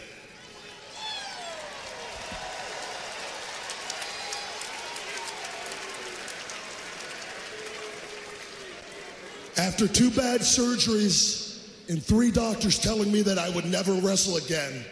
After 9.57 9.87
two 9.87 10.11
bad 10.11 10.41
surgeries 10.41 11.89
and 11.89 12.03
three 12.03 12.31
doctors 12.31 12.77
telling 12.77 13.11
me 13.11 13.21
that 13.23 13.39
I 13.39 13.49
would 13.49 13.65
never 13.65 13.93
wrestle 13.93 14.37
again, 14.37 14.85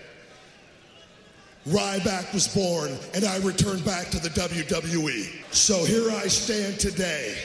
Ryback 1.68 2.34
was 2.34 2.48
born 2.48 2.98
and 3.14 3.26
I 3.26 3.38
returned 3.40 3.84
back 3.86 4.10
to 4.10 4.20
the 4.20 4.30
WWE. 4.30 5.54
So 5.54 5.84
here 5.84 6.10
I 6.12 6.28
stand 6.28 6.80
today. 6.80 7.38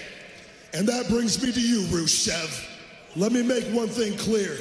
And 0.72 0.86
that 0.88 1.08
brings 1.08 1.42
me 1.42 1.52
to 1.52 1.60
you, 1.60 1.80
Rusev. 1.86 2.68
Let 3.16 3.32
me 3.32 3.42
make 3.42 3.64
one 3.66 3.88
thing 3.88 4.16
clear. 4.16 4.56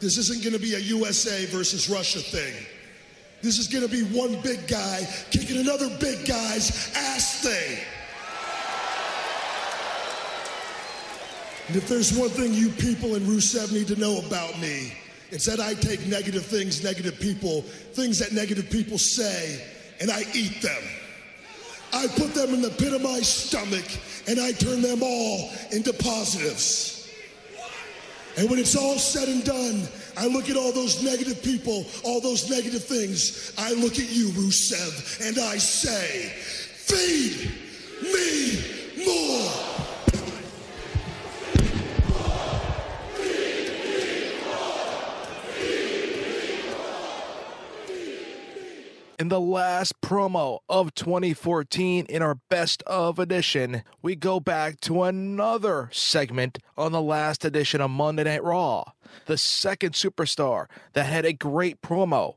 This 0.00 0.16
isn't 0.16 0.42
going 0.42 0.54
to 0.54 0.58
be 0.58 0.74
a 0.74 0.78
USA 0.78 1.44
versus 1.46 1.90
Russia 1.90 2.20
thing. 2.20 2.54
This 3.42 3.58
is 3.58 3.68
going 3.68 3.86
to 3.86 3.90
be 3.90 4.02
one 4.16 4.40
big 4.40 4.66
guy 4.66 5.06
kicking 5.30 5.58
another 5.58 5.88
big 5.98 6.26
guy's 6.26 6.92
ass 6.96 7.42
thing. 7.42 7.78
And 11.68 11.76
if 11.76 11.86
there's 11.86 12.16
one 12.18 12.30
thing 12.30 12.52
you 12.52 12.70
people 12.70 13.14
in 13.14 13.22
Rusev 13.22 13.72
need 13.72 13.86
to 13.88 13.96
know 13.96 14.18
about 14.26 14.58
me, 14.58 14.92
it's 15.30 15.46
that 15.46 15.60
I 15.60 15.74
take 15.74 16.04
negative 16.06 16.44
things, 16.44 16.82
negative 16.82 17.20
people, 17.20 17.62
things 17.62 18.18
that 18.18 18.32
negative 18.32 18.68
people 18.70 18.98
say, 18.98 19.64
and 20.00 20.10
I 20.10 20.22
eat 20.34 20.60
them. 20.60 20.82
I 21.92 22.06
put 22.08 22.34
them 22.34 22.54
in 22.54 22.62
the 22.62 22.70
pit 22.70 22.92
of 22.92 23.02
my 23.02 23.20
stomach 23.20 23.84
and 24.26 24.40
I 24.40 24.52
turn 24.52 24.80
them 24.80 25.02
all 25.02 25.50
into 25.70 25.92
positives. 25.92 26.99
And 28.40 28.48
when 28.48 28.58
it's 28.58 28.74
all 28.74 28.96
said 28.96 29.28
and 29.28 29.44
done, 29.44 29.86
I 30.16 30.26
look 30.26 30.48
at 30.48 30.56
all 30.56 30.72
those 30.72 31.02
negative 31.02 31.42
people, 31.42 31.84
all 32.02 32.22
those 32.22 32.48
negative 32.48 32.82
things. 32.82 33.52
I 33.58 33.74
look 33.74 33.98
at 33.98 34.10
you, 34.10 34.28
Rusev, 34.30 35.28
and 35.28 35.38
I 35.38 35.58
say, 35.58 36.32
feed 36.72 37.50
me 38.02 39.04
more. 39.04 39.89
In 49.20 49.28
the 49.28 49.38
last 49.38 50.00
promo 50.00 50.60
of 50.66 50.94
2014 50.94 52.06
in 52.06 52.22
our 52.22 52.36
best 52.48 52.82
of 52.84 53.18
edition, 53.18 53.82
we 54.00 54.16
go 54.16 54.40
back 54.40 54.80
to 54.80 55.02
another 55.02 55.90
segment 55.92 56.56
on 56.78 56.92
the 56.92 57.02
last 57.02 57.44
edition 57.44 57.82
of 57.82 57.90
Monday 57.90 58.24
Night 58.24 58.42
Raw. 58.42 58.82
The 59.26 59.36
second 59.36 59.92
superstar 59.92 60.68
that 60.94 61.04
had 61.04 61.26
a 61.26 61.34
great 61.34 61.82
promo 61.82 62.36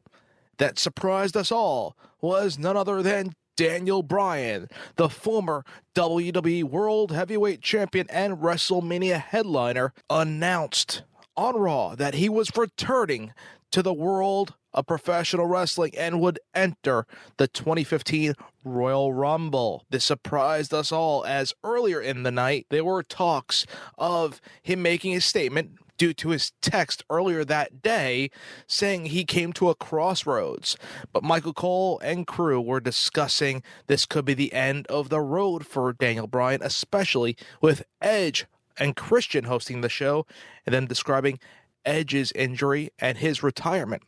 that 0.57 0.77
surprised 0.77 1.37
us 1.37 1.53
all 1.53 1.95
was 2.19 2.59
none 2.59 2.75
other 2.75 3.01
than 3.01 3.31
Daniel 3.55 4.03
Bryan, 4.03 4.67
the 4.97 5.07
former 5.07 5.63
WWE 5.95 6.65
World 6.65 7.13
Heavyweight 7.13 7.61
Champion 7.61 8.07
and 8.09 8.39
WrestleMania 8.39 9.21
headliner, 9.21 9.93
announced 10.09 11.03
on 11.37 11.55
Raw 11.55 11.95
that 11.95 12.15
he 12.15 12.27
was 12.27 12.57
returning 12.57 13.31
to 13.71 13.81
the 13.81 13.93
world 13.93 14.55
of 14.73 14.87
professional 14.87 15.45
wrestling 15.45 15.93
and 15.97 16.19
would 16.19 16.39
enter 16.53 17.05
the 17.37 17.47
2015 17.47 18.33
Royal 18.63 19.13
Rumble. 19.13 19.85
This 19.89 20.05
surprised 20.05 20.73
us 20.73 20.91
all 20.91 21.25
as 21.25 21.53
earlier 21.63 22.01
in 22.01 22.23
the 22.23 22.31
night 22.31 22.65
there 22.69 22.83
were 22.83 23.03
talks 23.03 23.65
of 23.97 24.41
him 24.61 24.81
making 24.81 25.15
a 25.15 25.21
statement 25.21 25.77
due 25.97 26.13
to 26.13 26.29
his 26.29 26.51
text 26.61 27.03
earlier 27.09 27.45
that 27.45 27.81
day 27.81 28.29
saying 28.67 29.05
he 29.05 29.23
came 29.23 29.53
to 29.53 29.69
a 29.69 29.75
crossroads. 29.75 30.75
But 31.11 31.23
Michael 31.23 31.53
Cole 31.53 31.99
and 32.03 32.25
crew 32.25 32.59
were 32.59 32.79
discussing 32.79 33.63
this 33.87 34.05
could 34.05 34.25
be 34.25 34.33
the 34.33 34.53
end 34.53 34.87
of 34.87 35.09
the 35.09 35.21
road 35.21 35.65
for 35.65 35.93
Daniel 35.93 36.27
Bryan, 36.27 36.61
especially 36.63 37.37
with 37.61 37.83
Edge 38.01 38.45
and 38.77 38.95
Christian 38.95 39.45
hosting 39.45 39.81
the 39.81 39.89
show 39.89 40.25
and 40.65 40.73
then 40.73 40.87
describing 40.87 41.39
Edge's 41.85 42.31
injury 42.33 42.89
and 42.99 43.17
his 43.17 43.43
retirement. 43.43 44.03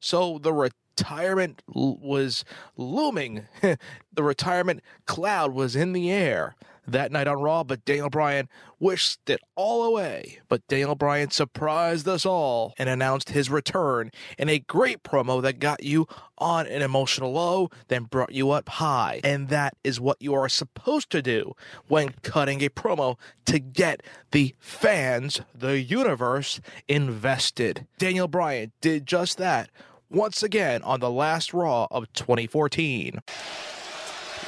So 0.00 0.38
the 0.38 0.52
retirement 0.52 1.62
was 1.68 2.44
looming. 2.76 3.46
the 3.60 4.22
retirement 4.22 4.82
cloud 5.06 5.52
was 5.52 5.76
in 5.76 5.92
the 5.92 6.10
air 6.10 6.56
that 6.86 7.12
night 7.12 7.26
on 7.26 7.40
Raw, 7.40 7.64
but 7.64 7.84
Daniel 7.84 8.10
Bryan 8.10 8.48
wished 8.78 9.28
it 9.28 9.40
all 9.54 9.84
away. 9.84 10.38
But 10.48 10.66
Daniel 10.68 10.94
Bryan 10.94 11.30
surprised 11.30 12.06
us 12.08 12.26
all 12.26 12.74
and 12.78 12.88
announced 12.88 13.30
his 13.30 13.50
return 13.50 14.10
in 14.38 14.48
a 14.48 14.58
great 14.58 15.02
promo 15.02 15.40
that 15.42 15.58
got 15.58 15.82
you 15.82 16.06
on 16.38 16.66
an 16.66 16.82
emotional 16.82 17.32
low, 17.32 17.70
then 17.88 18.04
brought 18.04 18.32
you 18.32 18.50
up 18.50 18.68
high. 18.68 19.20
And 19.24 19.48
that 19.48 19.74
is 19.82 20.00
what 20.00 20.20
you 20.20 20.34
are 20.34 20.48
supposed 20.48 21.10
to 21.10 21.22
do 21.22 21.54
when 21.88 22.14
cutting 22.22 22.62
a 22.62 22.68
promo 22.68 23.16
to 23.46 23.58
get 23.58 24.02
the 24.32 24.54
fans, 24.58 25.40
the 25.54 25.80
universe, 25.80 26.60
invested. 26.88 27.86
Daniel 27.98 28.28
Bryan 28.28 28.72
did 28.80 29.06
just 29.06 29.38
that 29.38 29.70
once 30.10 30.42
again 30.42 30.82
on 30.82 31.00
the 31.00 31.10
last 31.10 31.52
Raw 31.52 31.86
of 31.90 32.12
2014. 32.12 33.20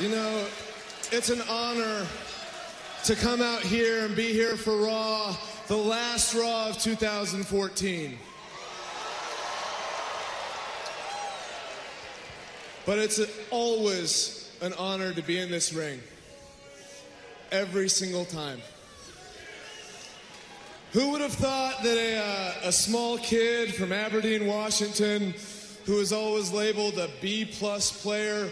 You 0.00 0.08
know, 0.08 0.46
it's 1.10 1.30
an 1.30 1.40
honor 1.48 2.06
to 3.04 3.14
come 3.14 3.40
out 3.40 3.62
here 3.62 4.04
and 4.04 4.14
be 4.16 4.32
here 4.32 4.56
for 4.56 4.76
Raw, 4.76 5.36
the 5.66 5.76
last 5.76 6.34
Raw 6.34 6.68
of 6.70 6.78
2014. 6.78 8.18
But 12.84 12.98
it's 12.98 13.20
always 13.50 14.50
an 14.62 14.72
honor 14.74 15.12
to 15.12 15.22
be 15.22 15.38
in 15.38 15.50
this 15.50 15.72
ring. 15.72 16.00
Every 17.52 17.88
single 17.88 18.24
time. 18.24 18.60
Who 20.92 21.12
would 21.12 21.20
have 21.20 21.34
thought 21.34 21.82
that 21.82 21.96
a, 21.96 22.16
uh, 22.16 22.68
a 22.68 22.72
small 22.72 23.18
kid 23.18 23.74
from 23.74 23.92
Aberdeen, 23.92 24.46
Washington, 24.46 25.34
who 25.84 25.96
was 25.96 26.12
always 26.12 26.50
labeled 26.50 26.98
a 26.98 27.08
B 27.20 27.44
plus 27.44 28.02
player, 28.02 28.48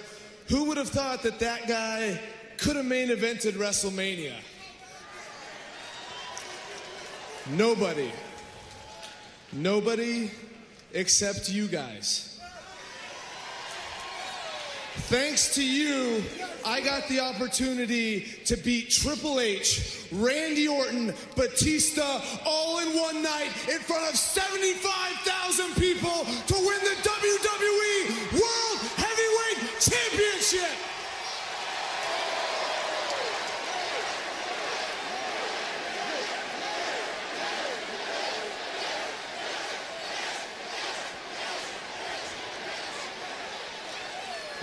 who 0.48 0.64
would 0.64 0.76
have 0.76 0.90
thought 0.90 1.22
that 1.22 1.38
that 1.40 1.66
guy 1.66 2.20
could 2.58 2.76
have 2.76 2.86
main 2.86 3.08
evented 3.08 3.52
WrestleMania? 3.52 4.34
Nobody. 7.50 8.10
Nobody 9.52 10.30
except 10.92 11.48
you 11.48 11.68
guys. 11.68 12.40
Thanks 15.08 15.54
to 15.54 15.64
you, 15.64 16.24
I 16.64 16.80
got 16.80 17.06
the 17.06 17.20
opportunity 17.20 18.22
to 18.46 18.56
beat 18.56 18.90
Triple 18.90 19.38
H, 19.38 20.06
Randy 20.10 20.66
Orton, 20.66 21.14
Batista 21.36 22.20
all 22.44 22.80
in 22.80 22.88
one 22.98 23.22
night 23.22 23.50
in 23.70 23.78
front 23.78 24.10
of 24.10 24.16
75,000 24.16 25.74
people 25.76 26.24
to 26.24 26.54
win 26.54 26.80
the 26.82 26.96
WWE 27.02 28.32
World 28.32 28.78
Heavyweight 28.96 29.80
Championship. 29.80 30.95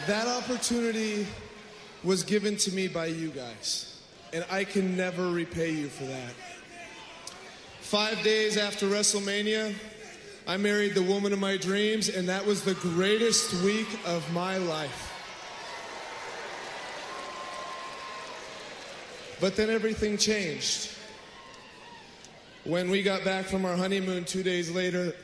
That 0.08 0.28
opportunity 0.28 1.26
was 2.04 2.24
given 2.24 2.58
to 2.58 2.72
me 2.74 2.90
by 2.90 3.06
you 3.06 3.30
guys, 3.30 4.02
and 4.34 4.46
I 4.52 4.66
can 4.66 4.98
never 4.98 5.30
repay 5.30 5.72
you 5.72 5.88
for 5.88 6.04
that. 6.04 6.34
Five 7.80 8.22
days 8.22 8.58
after 8.58 8.86
WrestleMania, 8.88 9.74
I 10.46 10.58
married 10.58 10.94
the 10.94 11.04
woman 11.04 11.32
of 11.32 11.40
my 11.40 11.56
dreams, 11.56 12.10
and 12.10 12.28
that 12.28 12.46
was 12.46 12.64
the 12.66 12.74
greatest 12.74 13.54
week 13.64 13.88
of 14.06 14.30
my 14.34 14.58
life. 14.58 15.14
But 19.40 19.56
then 19.56 19.70
everything 19.70 20.18
changed. 20.18 20.90
When 22.66 22.90
we 22.90 23.04
got 23.04 23.24
back 23.24 23.46
from 23.46 23.64
our 23.64 23.78
honeymoon 23.78 24.26
two 24.26 24.44
days 24.44 24.70
later, 24.70 25.16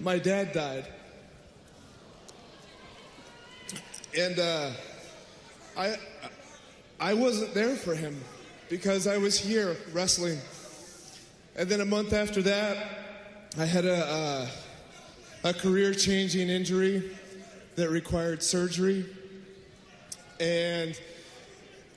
my 0.00 0.18
dad 0.18 0.52
died. 0.52 0.86
And 4.16 4.38
uh, 4.38 4.70
I, 5.76 5.96
I 6.98 7.14
wasn't 7.14 7.54
there 7.54 7.76
for 7.76 7.94
him 7.94 8.20
because 8.68 9.06
I 9.06 9.18
was 9.18 9.38
here 9.38 9.76
wrestling. 9.92 10.38
And 11.56 11.68
then 11.68 11.80
a 11.80 11.84
month 11.84 12.12
after 12.12 12.42
that, 12.42 12.76
I 13.58 13.64
had 13.64 13.84
a, 13.84 14.04
uh, 14.04 14.46
a 15.44 15.54
career 15.54 15.94
changing 15.94 16.48
injury 16.48 17.16
that 17.76 17.90
required 17.90 18.42
surgery. 18.42 19.06
And 20.40 20.98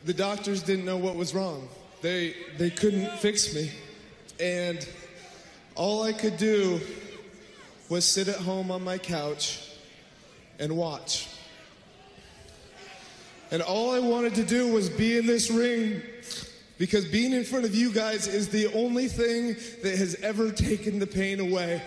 the 0.06 0.14
doctors 0.14 0.62
didn't 0.62 0.86
know 0.86 0.98
what 0.98 1.16
was 1.16 1.34
wrong. 1.34 1.68
They, 2.02 2.36
they 2.58 2.70
couldn't 2.70 3.12
fix 3.20 3.56
me. 3.56 3.72
And 4.40 4.88
all 5.76 6.04
I 6.04 6.14
could 6.14 6.38
do 6.38 6.80
was 7.90 8.06
sit 8.06 8.28
at 8.28 8.38
home 8.38 8.70
on 8.70 8.84
my 8.84 8.98
couch 8.98 9.70
and 10.60 10.76
watch. 10.76 11.28
And 13.54 13.62
all 13.62 13.92
I 13.92 14.00
wanted 14.00 14.34
to 14.36 14.44
do 14.44 14.68
was 14.68 14.90
be 14.90 15.16
in 15.16 15.28
this 15.28 15.52
ring 15.52 16.02
because 16.80 17.06
being 17.06 17.34
in 17.34 17.44
front 17.44 17.66
of 17.66 17.76
you 17.76 17.94
guys 17.94 18.26
is 18.28 18.50
the 18.50 18.74
only 18.74 19.08
thing 19.08 19.56
that 19.84 19.96
has 19.96 20.16
ever 20.24 20.52
taken 20.52 20.98
the 20.98 21.06
pain 21.06 21.40
away. 21.40 21.80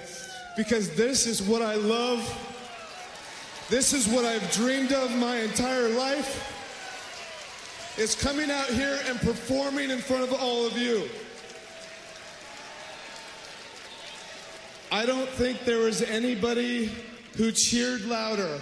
Because 0.57 0.95
this 0.95 1.27
is 1.27 1.43
what 1.43 1.63
I 1.63 1.75
love. 1.75 2.23
This 3.69 3.93
is 3.93 4.07
what 4.07 4.25
I've 4.25 4.49
dreamed 4.53 4.93
of 4.93 5.11
my 5.17 5.39
entire 5.39 5.89
life. 5.89 6.53
It's 7.99 8.15
coming 8.15 8.49
out 8.49 8.69
here 8.69 9.01
and 9.07 9.19
performing 9.19 9.91
in 9.91 9.99
front 9.99 10.23
of 10.23 10.35
all 10.35 10.69
of 10.69 10.79
you. 10.79 11.09
I 14.93 15.05
don't 15.05 15.29
think 15.31 15.65
there 15.65 15.81
was 15.81 16.01
anybody 16.01 16.93
who 17.37 17.51
cheered 17.51 18.03
louder 18.03 18.61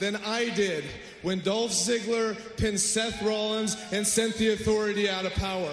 than 0.00 0.16
I 0.16 0.48
did 0.48 0.82
when 1.22 1.40
Dolph 1.40 1.72
Ziggler 1.72 2.36
pinned 2.56 2.80
Seth 2.80 3.22
Rollins 3.22 3.76
and 3.92 4.06
sent 4.06 4.34
the 4.36 4.52
authority 4.52 5.08
out 5.08 5.26
of 5.26 5.32
power. 5.34 5.72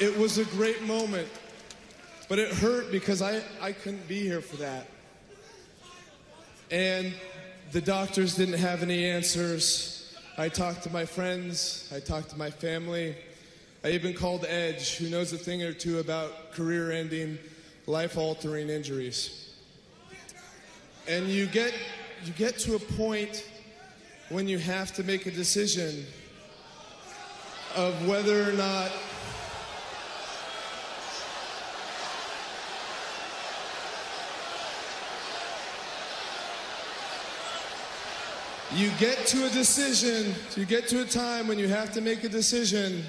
It 0.00 0.16
was 0.18 0.38
a 0.38 0.44
great 0.46 0.82
moment, 0.82 1.28
but 2.28 2.38
it 2.38 2.52
hurt 2.52 2.90
because 2.90 3.22
I, 3.22 3.42
I 3.60 3.72
couldn't 3.72 4.08
be 4.08 4.20
here 4.20 4.40
for 4.40 4.56
that. 4.56 4.86
And 6.70 7.12
the 7.72 7.80
doctors 7.80 8.34
didn't 8.34 8.58
have 8.58 8.82
any 8.82 9.04
answers. 9.04 10.16
I 10.38 10.48
talked 10.48 10.82
to 10.84 10.90
my 10.90 11.04
friends, 11.04 11.92
I 11.94 12.00
talked 12.00 12.30
to 12.30 12.36
my 12.36 12.50
family. 12.50 13.14
I 13.84 13.90
even 13.90 14.14
called 14.14 14.44
Edge, 14.48 14.96
who 14.96 15.10
knows 15.10 15.32
a 15.32 15.38
thing 15.38 15.62
or 15.62 15.72
two 15.72 15.98
about 15.98 16.52
career 16.52 16.92
ending, 16.92 17.38
life 17.86 18.16
altering 18.16 18.70
injuries. 18.70 19.41
And 21.08 21.28
you 21.28 21.46
get, 21.46 21.74
you 22.24 22.32
get 22.32 22.58
to 22.60 22.76
a 22.76 22.78
point 22.78 23.44
when 24.28 24.46
you 24.48 24.58
have 24.58 24.92
to 24.94 25.02
make 25.02 25.26
a 25.26 25.30
decision 25.30 26.06
of 27.74 28.06
whether 28.06 28.48
or 28.48 28.52
not 28.52 28.90
you 38.74 38.90
get 38.98 39.26
to 39.26 39.46
a 39.46 39.50
decision, 39.50 40.34
you 40.56 40.64
get 40.64 40.88
to 40.88 41.02
a 41.02 41.04
time 41.04 41.46
when 41.46 41.58
you 41.58 41.68
have 41.68 41.92
to 41.92 42.00
make 42.00 42.24
a 42.24 42.28
decision 42.28 43.04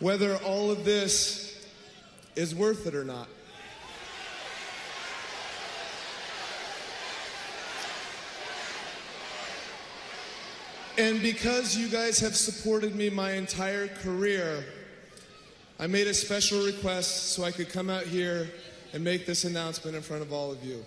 whether 0.00 0.36
all 0.38 0.70
of 0.70 0.84
this 0.84 1.66
is 2.36 2.54
worth 2.54 2.86
it 2.86 2.94
or 2.94 3.04
not. 3.04 3.28
And 10.98 11.22
because 11.22 11.76
you 11.76 11.88
guys 11.88 12.18
have 12.18 12.34
supported 12.34 12.96
me 12.96 13.08
my 13.08 13.34
entire 13.34 13.86
career, 13.86 14.64
I 15.78 15.86
made 15.86 16.08
a 16.08 16.12
special 16.12 16.66
request 16.66 17.34
so 17.34 17.44
I 17.44 17.52
could 17.52 17.68
come 17.68 17.88
out 17.88 18.02
here 18.02 18.50
and 18.92 19.04
make 19.04 19.24
this 19.24 19.44
announcement 19.44 19.94
in 19.94 20.02
front 20.02 20.22
of 20.22 20.32
all 20.32 20.50
of 20.50 20.64
you. 20.64 20.84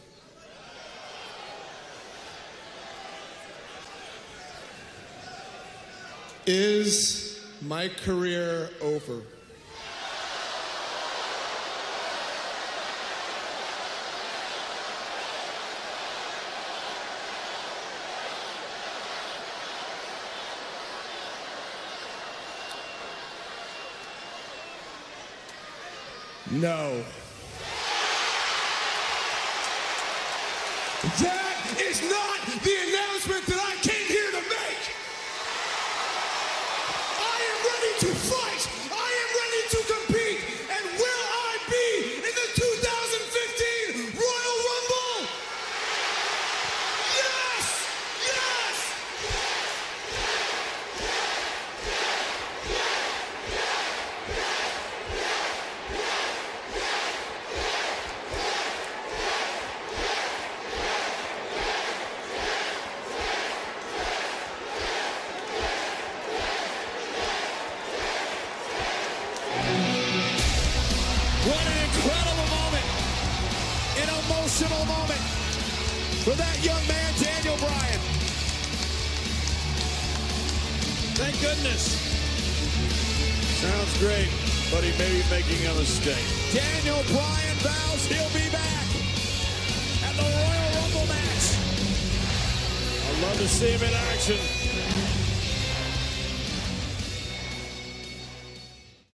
Is 6.46 7.40
my 7.62 7.88
career 7.88 8.70
over? 8.82 9.22
No. 26.52 27.02
That 31.22 31.78
is 31.80 32.02
not 32.10 32.31
for 76.22 76.36
that 76.38 76.64
young 76.64 76.88
man, 76.88 77.14
Daniel 77.18 77.58
Bryan. 77.58 78.00
Thank 81.18 81.42
goodness. 81.42 81.98
Sounds 83.58 83.98
great, 83.98 84.30
but 84.70 84.84
he 84.84 84.92
may 85.02 85.10
be 85.10 85.24
making 85.32 85.66
a 85.66 85.74
mistake. 85.74 86.22
Daniel 86.54 87.02
Bryan 87.10 87.58
vows 87.66 88.06
he'll 88.06 88.30
be 88.38 88.50
back 88.52 88.86
at 90.06 90.14
the 90.14 90.22
Royal 90.22 90.70
Rumble 90.78 91.08
match. 91.10 91.58
I'd 93.10 93.22
love 93.24 93.38
to 93.38 93.48
see 93.48 93.72
him 93.72 93.82
in 93.82 93.94
action. 94.14 94.38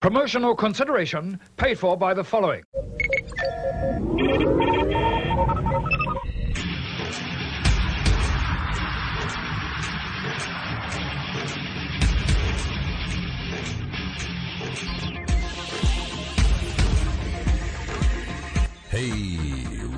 Promotional 0.01 0.57
consideration 0.57 1.39
paid 1.57 1.79
for 1.79 1.97
by 1.97 2.15
the 2.15 2.25
following. 2.25 2.65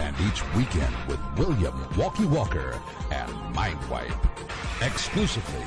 and 0.00 0.16
each 0.22 0.42
weekend 0.54 0.94
with 1.06 1.20
William 1.36 1.74
Walkie 1.96 2.24
Walker 2.24 2.80
and 3.10 3.30
Mindwipe. 3.54 4.16
Exclusively 4.80 5.64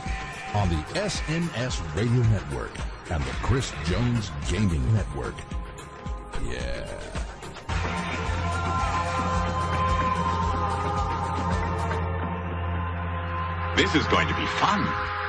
on 0.54 0.70
the 0.70 0.84
SNS 1.00 1.82
Radio 1.96 2.22
Network 2.30 2.72
and 3.12 3.24
the 3.24 3.32
Chris 3.44 3.72
Jones 3.86 4.32
Gaming 4.50 4.84
Network. 4.94 5.36
Yeah. 6.50 6.88
This 13.76 13.96
is 13.96 14.06
going 14.08 14.28
to 14.28 14.36
be 14.36 14.46
fun. 14.46 15.23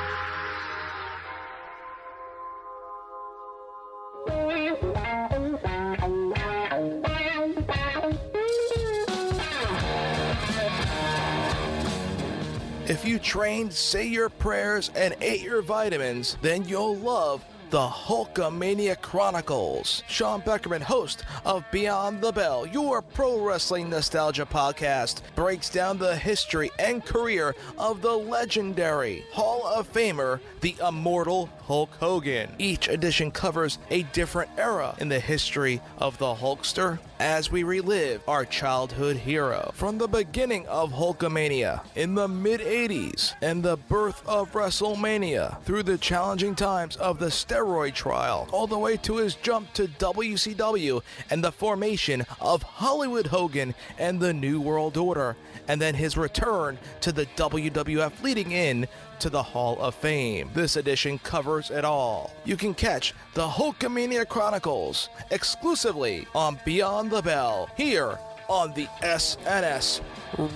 If 12.86 13.06
you 13.06 13.18
trained, 13.18 13.72
say 13.72 14.06
your 14.06 14.28
prayers, 14.28 14.90
and 14.94 15.16
ate 15.22 15.40
your 15.40 15.62
vitamins, 15.62 16.36
then 16.42 16.68
you'll 16.68 16.96
love 16.96 17.42
the 17.70 17.88
Hulkamania 17.88 19.00
Chronicles. 19.00 20.02
Sean 20.06 20.42
Beckerman, 20.42 20.82
host 20.82 21.24
of 21.46 21.64
Beyond 21.70 22.20
the 22.20 22.30
Bell, 22.30 22.66
your 22.66 23.00
pro 23.00 23.40
wrestling 23.40 23.88
nostalgia 23.88 24.44
podcast, 24.44 25.22
breaks 25.34 25.70
down 25.70 25.96
the 25.96 26.14
history 26.14 26.70
and 26.78 27.02
career 27.02 27.54
of 27.78 28.02
the 28.02 28.12
legendary 28.12 29.24
Hall 29.32 29.66
of 29.66 29.90
Famer, 29.90 30.38
the 30.60 30.76
immortal 30.86 31.48
Hulk 31.66 31.94
Hogan. 31.98 32.50
Each 32.58 32.88
edition 32.88 33.30
covers 33.30 33.78
a 33.90 34.02
different 34.02 34.50
era 34.58 34.94
in 34.98 35.08
the 35.08 35.20
history 35.20 35.80
of 35.98 36.18
the 36.18 36.34
Hulkster 36.34 36.98
as 37.18 37.50
we 37.50 37.62
relive 37.62 38.20
our 38.28 38.44
childhood 38.44 39.16
hero. 39.16 39.70
From 39.74 39.96
the 39.96 40.08
beginning 40.08 40.66
of 40.66 40.92
Hulkamania 40.92 41.82
in 41.94 42.14
the 42.14 42.28
mid 42.28 42.60
80s 42.60 43.34
and 43.40 43.62
the 43.62 43.76
birth 43.76 44.22
of 44.26 44.52
WrestleMania 44.52 45.62
through 45.62 45.84
the 45.84 45.96
challenging 45.98 46.54
times 46.54 46.96
of 46.96 47.18
the 47.18 47.26
steroid 47.26 47.94
trial, 47.94 48.48
all 48.52 48.66
the 48.66 48.78
way 48.78 48.96
to 48.98 49.16
his 49.16 49.34
jump 49.36 49.72
to 49.74 49.86
WCW 49.86 51.02
and 51.30 51.42
the 51.42 51.52
formation 51.52 52.26
of 52.40 52.62
Hollywood 52.62 53.28
Hogan 53.28 53.74
and 53.98 54.20
the 54.20 54.34
New 54.34 54.60
World 54.60 54.96
Order, 54.96 55.36
and 55.66 55.80
then 55.80 55.94
his 55.94 56.16
return 56.16 56.78
to 57.00 57.12
the 57.12 57.26
WWF 57.36 58.22
leading 58.22 58.52
in 58.52 58.86
to 59.24 59.30
the 59.30 59.42
Hall 59.42 59.80
of 59.80 59.94
Fame. 59.94 60.50
This 60.52 60.76
edition 60.76 61.18
covers 61.18 61.70
it 61.70 61.82
all. 61.82 62.30
You 62.44 62.58
can 62.58 62.74
catch 62.74 63.14
the 63.32 63.48
Hulkamania 63.48 64.28
Chronicles 64.28 65.08
exclusively 65.30 66.26
on 66.34 66.60
Beyond 66.66 67.10
the 67.10 67.22
Bell 67.22 67.70
here 67.74 68.18
on 68.50 68.74
the 68.74 68.84
SNS 69.00 70.02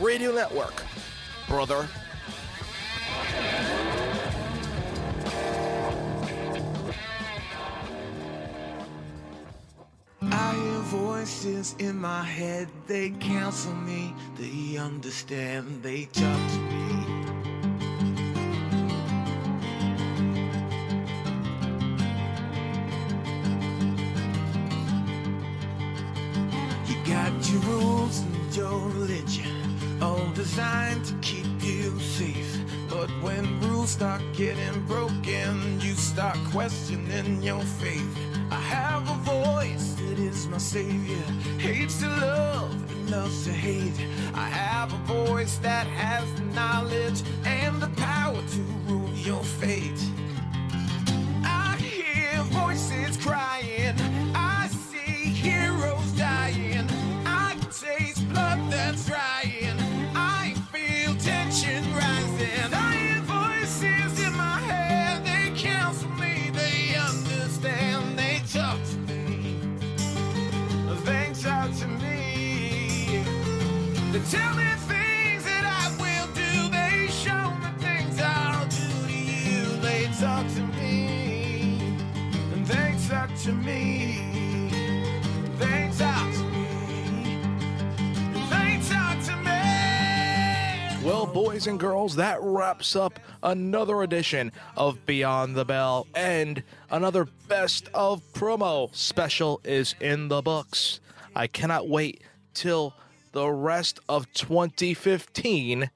Radio 0.02 0.32
Network. 0.32 0.84
Brother. 1.48 1.88
I 10.20 10.54
hear 10.54 10.78
voices 10.80 11.74
in 11.78 11.96
my 11.98 12.22
head, 12.22 12.68
they 12.86 13.12
counsel 13.18 13.72
me, 13.72 14.14
they 14.38 14.76
understand, 14.76 15.82
they 15.82 16.04
talk 16.04 16.50
to 16.50 16.58
me. 16.58 17.17
Start 33.98 34.22
getting 34.32 34.80
broken, 34.86 35.80
you 35.80 35.92
start 35.94 36.38
questioning 36.52 37.42
your 37.42 37.60
faith. 37.82 38.16
I 38.48 38.60
have 38.60 39.02
a 39.10 39.14
voice 39.24 39.94
that 39.94 40.20
is 40.20 40.46
my 40.46 40.58
savior, 40.58 41.24
hates 41.58 41.98
to 42.02 42.06
love 42.06 42.70
and 42.92 43.10
loves 43.10 43.44
to 43.46 43.52
hate. 43.52 43.98
I 44.34 44.48
have 44.50 44.92
a 44.92 45.26
voice 45.26 45.58
that 45.62 45.88
has 45.88 46.28
knowledge 46.54 47.24
boys 91.58 91.66
and 91.66 91.80
girls, 91.80 92.14
that 92.14 92.38
wraps 92.40 92.94
up 92.94 93.18
another 93.42 94.04
edition 94.04 94.52
of 94.76 95.04
Beyond 95.06 95.56
the 95.56 95.64
Bell 95.64 96.06
and 96.14 96.62
another 96.88 97.26
best 97.48 97.88
of 97.92 98.22
promo 98.32 98.94
special 98.94 99.60
is 99.64 99.96
in 100.00 100.28
the 100.28 100.40
books. 100.40 101.00
I 101.34 101.48
cannot 101.48 101.88
wait 101.88 102.22
till 102.54 102.94
the 103.32 103.50
rest 103.50 103.98
of 104.08 104.32
2015 104.34 105.90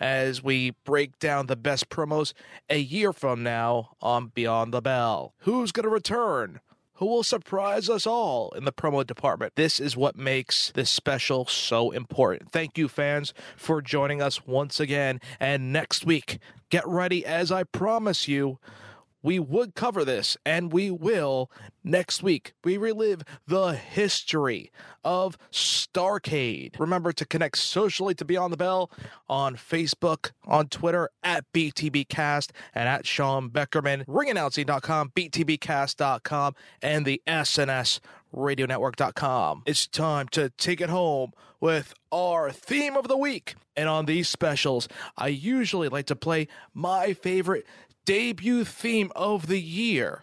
as 0.00 0.42
we 0.42 0.70
break 0.86 1.18
down 1.18 1.46
the 1.46 1.56
best 1.56 1.90
promos 1.90 2.32
a 2.70 2.78
year 2.78 3.12
from 3.12 3.42
now 3.42 3.90
on 4.00 4.28
Beyond 4.28 4.72
the 4.72 4.80
Bell. 4.80 5.34
Who's 5.40 5.72
going 5.72 5.84
to 5.84 5.90
return? 5.90 6.60
Who 7.02 7.08
will 7.08 7.24
surprise 7.24 7.88
us 7.90 8.06
all 8.06 8.52
in 8.52 8.64
the 8.64 8.70
promo 8.70 9.04
department? 9.04 9.56
This 9.56 9.80
is 9.80 9.96
what 9.96 10.14
makes 10.14 10.70
this 10.70 10.88
special 10.88 11.46
so 11.46 11.90
important. 11.90 12.52
Thank 12.52 12.78
you, 12.78 12.86
fans, 12.86 13.34
for 13.56 13.82
joining 13.82 14.22
us 14.22 14.46
once 14.46 14.78
again. 14.78 15.20
And 15.40 15.72
next 15.72 16.06
week, 16.06 16.38
get 16.70 16.86
ready 16.86 17.26
as 17.26 17.50
I 17.50 17.64
promise 17.64 18.28
you 18.28 18.60
we 19.22 19.38
would 19.38 19.74
cover 19.74 20.04
this, 20.04 20.36
and 20.44 20.72
we 20.72 20.90
will 20.90 21.50
next 21.84 22.22
week. 22.22 22.54
We 22.64 22.76
relive 22.76 23.22
the 23.46 23.72
history 23.72 24.70
of 25.04 25.38
Starcade. 25.50 26.78
Remember 26.78 27.12
to 27.12 27.24
connect 27.24 27.58
socially 27.58 28.14
to 28.16 28.24
Beyond 28.24 28.52
the 28.52 28.56
Bell 28.56 28.90
on 29.28 29.56
Facebook, 29.56 30.32
on 30.44 30.68
Twitter 30.68 31.10
at 31.22 31.44
BTBcast, 31.52 32.50
and 32.74 32.88
at 32.88 33.06
Sean 33.06 33.50
Beckerman, 33.50 34.04
ringannouncing.com, 34.06 35.12
BTBcast.com, 35.14 36.54
and 36.82 37.06
the 37.06 37.22
SNS 37.26 38.00
radionetwork.com. 38.34 39.62
It's 39.66 39.86
time 39.86 40.28
to 40.28 40.50
take 40.50 40.80
it 40.80 40.88
home 40.88 41.32
with 41.60 41.94
our 42.10 42.50
theme 42.50 42.96
of 42.96 43.08
the 43.08 43.16
week. 43.16 43.54
And 43.76 43.88
on 43.88 44.06
these 44.06 44.28
specials, 44.28 44.88
I 45.16 45.28
usually 45.28 45.88
like 45.88 46.06
to 46.06 46.16
play 46.16 46.48
my 46.74 47.14
favorite 47.14 47.66
debut 48.04 48.64
theme 48.64 49.12
of 49.14 49.46
the 49.46 49.60
year. 49.60 50.22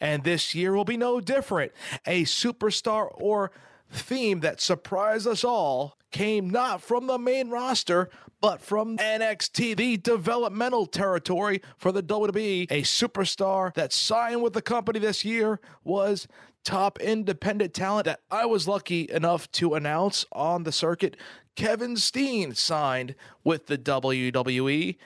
And 0.00 0.24
this 0.24 0.54
year 0.54 0.74
will 0.74 0.84
be 0.84 0.96
no 0.96 1.20
different. 1.20 1.72
A 2.06 2.24
superstar 2.24 3.08
or 3.14 3.50
theme 3.90 4.40
that 4.40 4.60
surprised 4.60 5.26
us 5.26 5.44
all 5.44 5.96
came 6.10 6.50
not 6.50 6.80
from 6.80 7.06
the 7.06 7.18
main 7.18 7.50
roster, 7.50 8.08
but 8.40 8.60
from 8.60 8.98
NXT, 8.98 9.76
the 9.76 9.96
developmental 9.96 10.86
territory 10.86 11.62
for 11.76 11.92
the 11.92 12.02
WWE. 12.02 12.70
A 12.70 12.82
superstar 12.82 13.72
that 13.74 13.92
signed 13.92 14.42
with 14.42 14.52
the 14.52 14.62
company 14.62 14.98
this 14.98 15.24
year 15.24 15.60
was 15.82 16.28
top 16.64 16.98
independent 17.00 17.74
talent 17.74 18.06
that 18.06 18.20
I 18.30 18.46
was 18.46 18.68
lucky 18.68 19.08
enough 19.10 19.50
to 19.52 19.74
announce 19.74 20.24
on 20.32 20.64
the 20.64 20.72
circuit. 20.72 21.16
Kevin 21.56 21.96
Steen 21.96 22.54
signed 22.54 23.14
with 23.44 23.66
the 23.66 23.78
WWE 23.78 24.96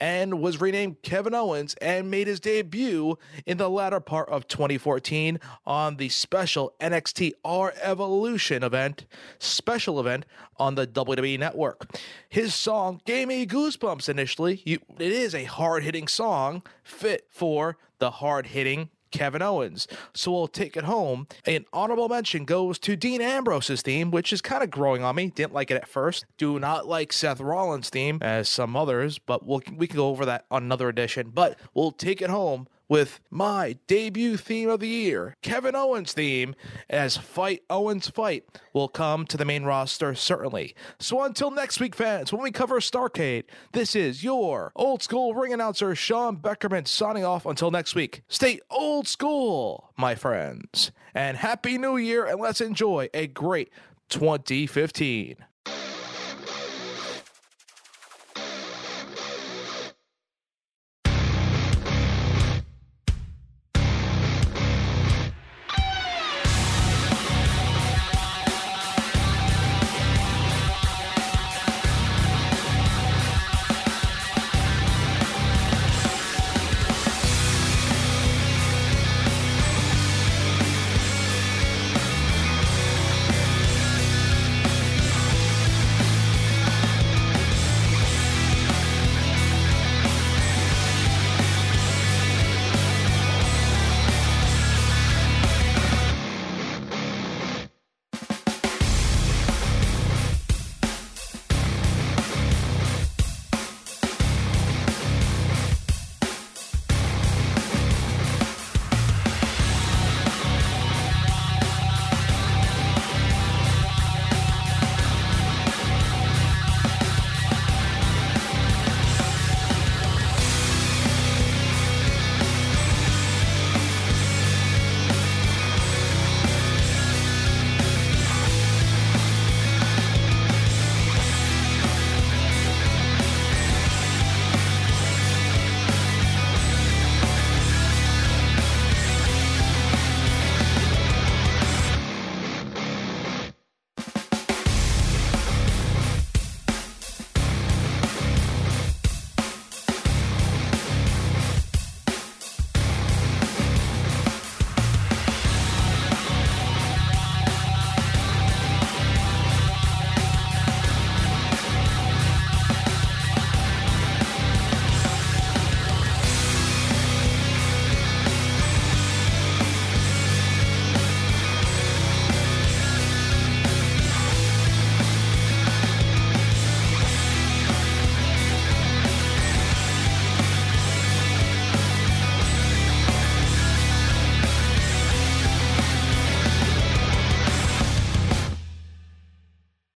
and 0.00 0.40
was 0.40 0.60
renamed 0.60 1.02
Kevin 1.02 1.34
Owens 1.34 1.74
and 1.80 2.10
made 2.10 2.26
his 2.26 2.40
debut 2.40 3.18
in 3.44 3.58
the 3.58 3.70
latter 3.70 4.00
part 4.00 4.28
of 4.28 4.48
2014 4.48 5.38
on 5.66 5.96
the 5.96 6.08
special 6.08 6.74
NXT 6.80 7.32
R 7.44 7.72
Evolution 7.80 8.62
event, 8.62 9.06
special 9.38 9.98
event 10.00 10.26
on 10.58 10.74
the 10.74 10.86
WWE 10.86 11.38
network. 11.38 11.86
His 12.28 12.54
song 12.54 13.00
gave 13.04 13.28
me 13.28 13.46
goosebumps 13.46 14.08
initially. 14.08 14.62
You, 14.64 14.80
it 14.98 15.12
is 15.12 15.34
a 15.34 15.44
hard 15.44 15.82
hitting 15.82 16.08
song 16.08 16.62
fit 16.82 17.26
for 17.30 17.76
the 17.98 18.10
hard 18.10 18.48
hitting 18.48 18.90
Kevin 19.16 19.42
Owens. 19.42 19.88
So 20.14 20.30
we'll 20.30 20.48
take 20.48 20.76
it 20.76 20.84
home. 20.84 21.26
An 21.46 21.64
honorable 21.72 22.08
mention 22.08 22.44
goes 22.44 22.78
to 22.80 22.96
Dean 22.96 23.20
Ambrose's 23.20 23.82
theme, 23.82 24.10
which 24.10 24.32
is 24.32 24.42
kind 24.42 24.62
of 24.62 24.70
growing 24.70 25.02
on 25.02 25.16
me. 25.16 25.30
Didn't 25.30 25.54
like 25.54 25.70
it 25.70 25.76
at 25.76 25.88
first. 25.88 26.26
Do 26.36 26.58
not 26.58 26.86
like 26.86 27.12
Seth 27.12 27.40
Rollins' 27.40 27.88
theme 27.88 28.18
as 28.20 28.48
some 28.48 28.76
others, 28.76 29.18
but 29.18 29.46
we'll, 29.46 29.62
we 29.74 29.86
can 29.86 29.96
go 29.96 30.08
over 30.08 30.26
that 30.26 30.44
on 30.50 30.62
another 30.62 30.88
edition. 30.88 31.30
But 31.34 31.58
we'll 31.72 31.92
take 31.92 32.20
it 32.20 32.30
home 32.30 32.68
with 32.88 33.20
my 33.30 33.76
debut 33.86 34.36
theme 34.36 34.68
of 34.68 34.80
the 34.80 34.88
year, 34.88 35.36
Kevin 35.42 35.74
Owens' 35.74 36.12
theme, 36.12 36.54
as 36.88 37.16
Fight 37.16 37.62
Owens 37.68 38.08
Fight 38.08 38.44
will 38.72 38.88
come 38.88 39.26
to 39.26 39.36
the 39.36 39.44
main 39.44 39.64
roster, 39.64 40.14
certainly. 40.14 40.74
So 40.98 41.22
until 41.22 41.50
next 41.50 41.80
week, 41.80 41.94
fans, 41.94 42.32
when 42.32 42.42
we 42.42 42.50
cover 42.50 42.80
Starcade, 42.80 43.44
this 43.72 43.96
is 43.96 44.22
your 44.22 44.72
old 44.76 45.02
school 45.02 45.34
ring 45.34 45.52
announcer, 45.52 45.94
Sean 45.94 46.36
Beckerman, 46.36 46.86
signing 46.86 47.24
off 47.24 47.46
until 47.46 47.70
next 47.70 47.94
week. 47.94 48.22
Stay 48.28 48.60
old 48.70 49.08
school, 49.08 49.92
my 49.96 50.14
friends, 50.14 50.92
and 51.14 51.36
Happy 51.36 51.78
New 51.78 51.96
Year, 51.96 52.24
and 52.24 52.40
let's 52.40 52.60
enjoy 52.60 53.08
a 53.14 53.26
great 53.26 53.70
2015. 54.08 55.36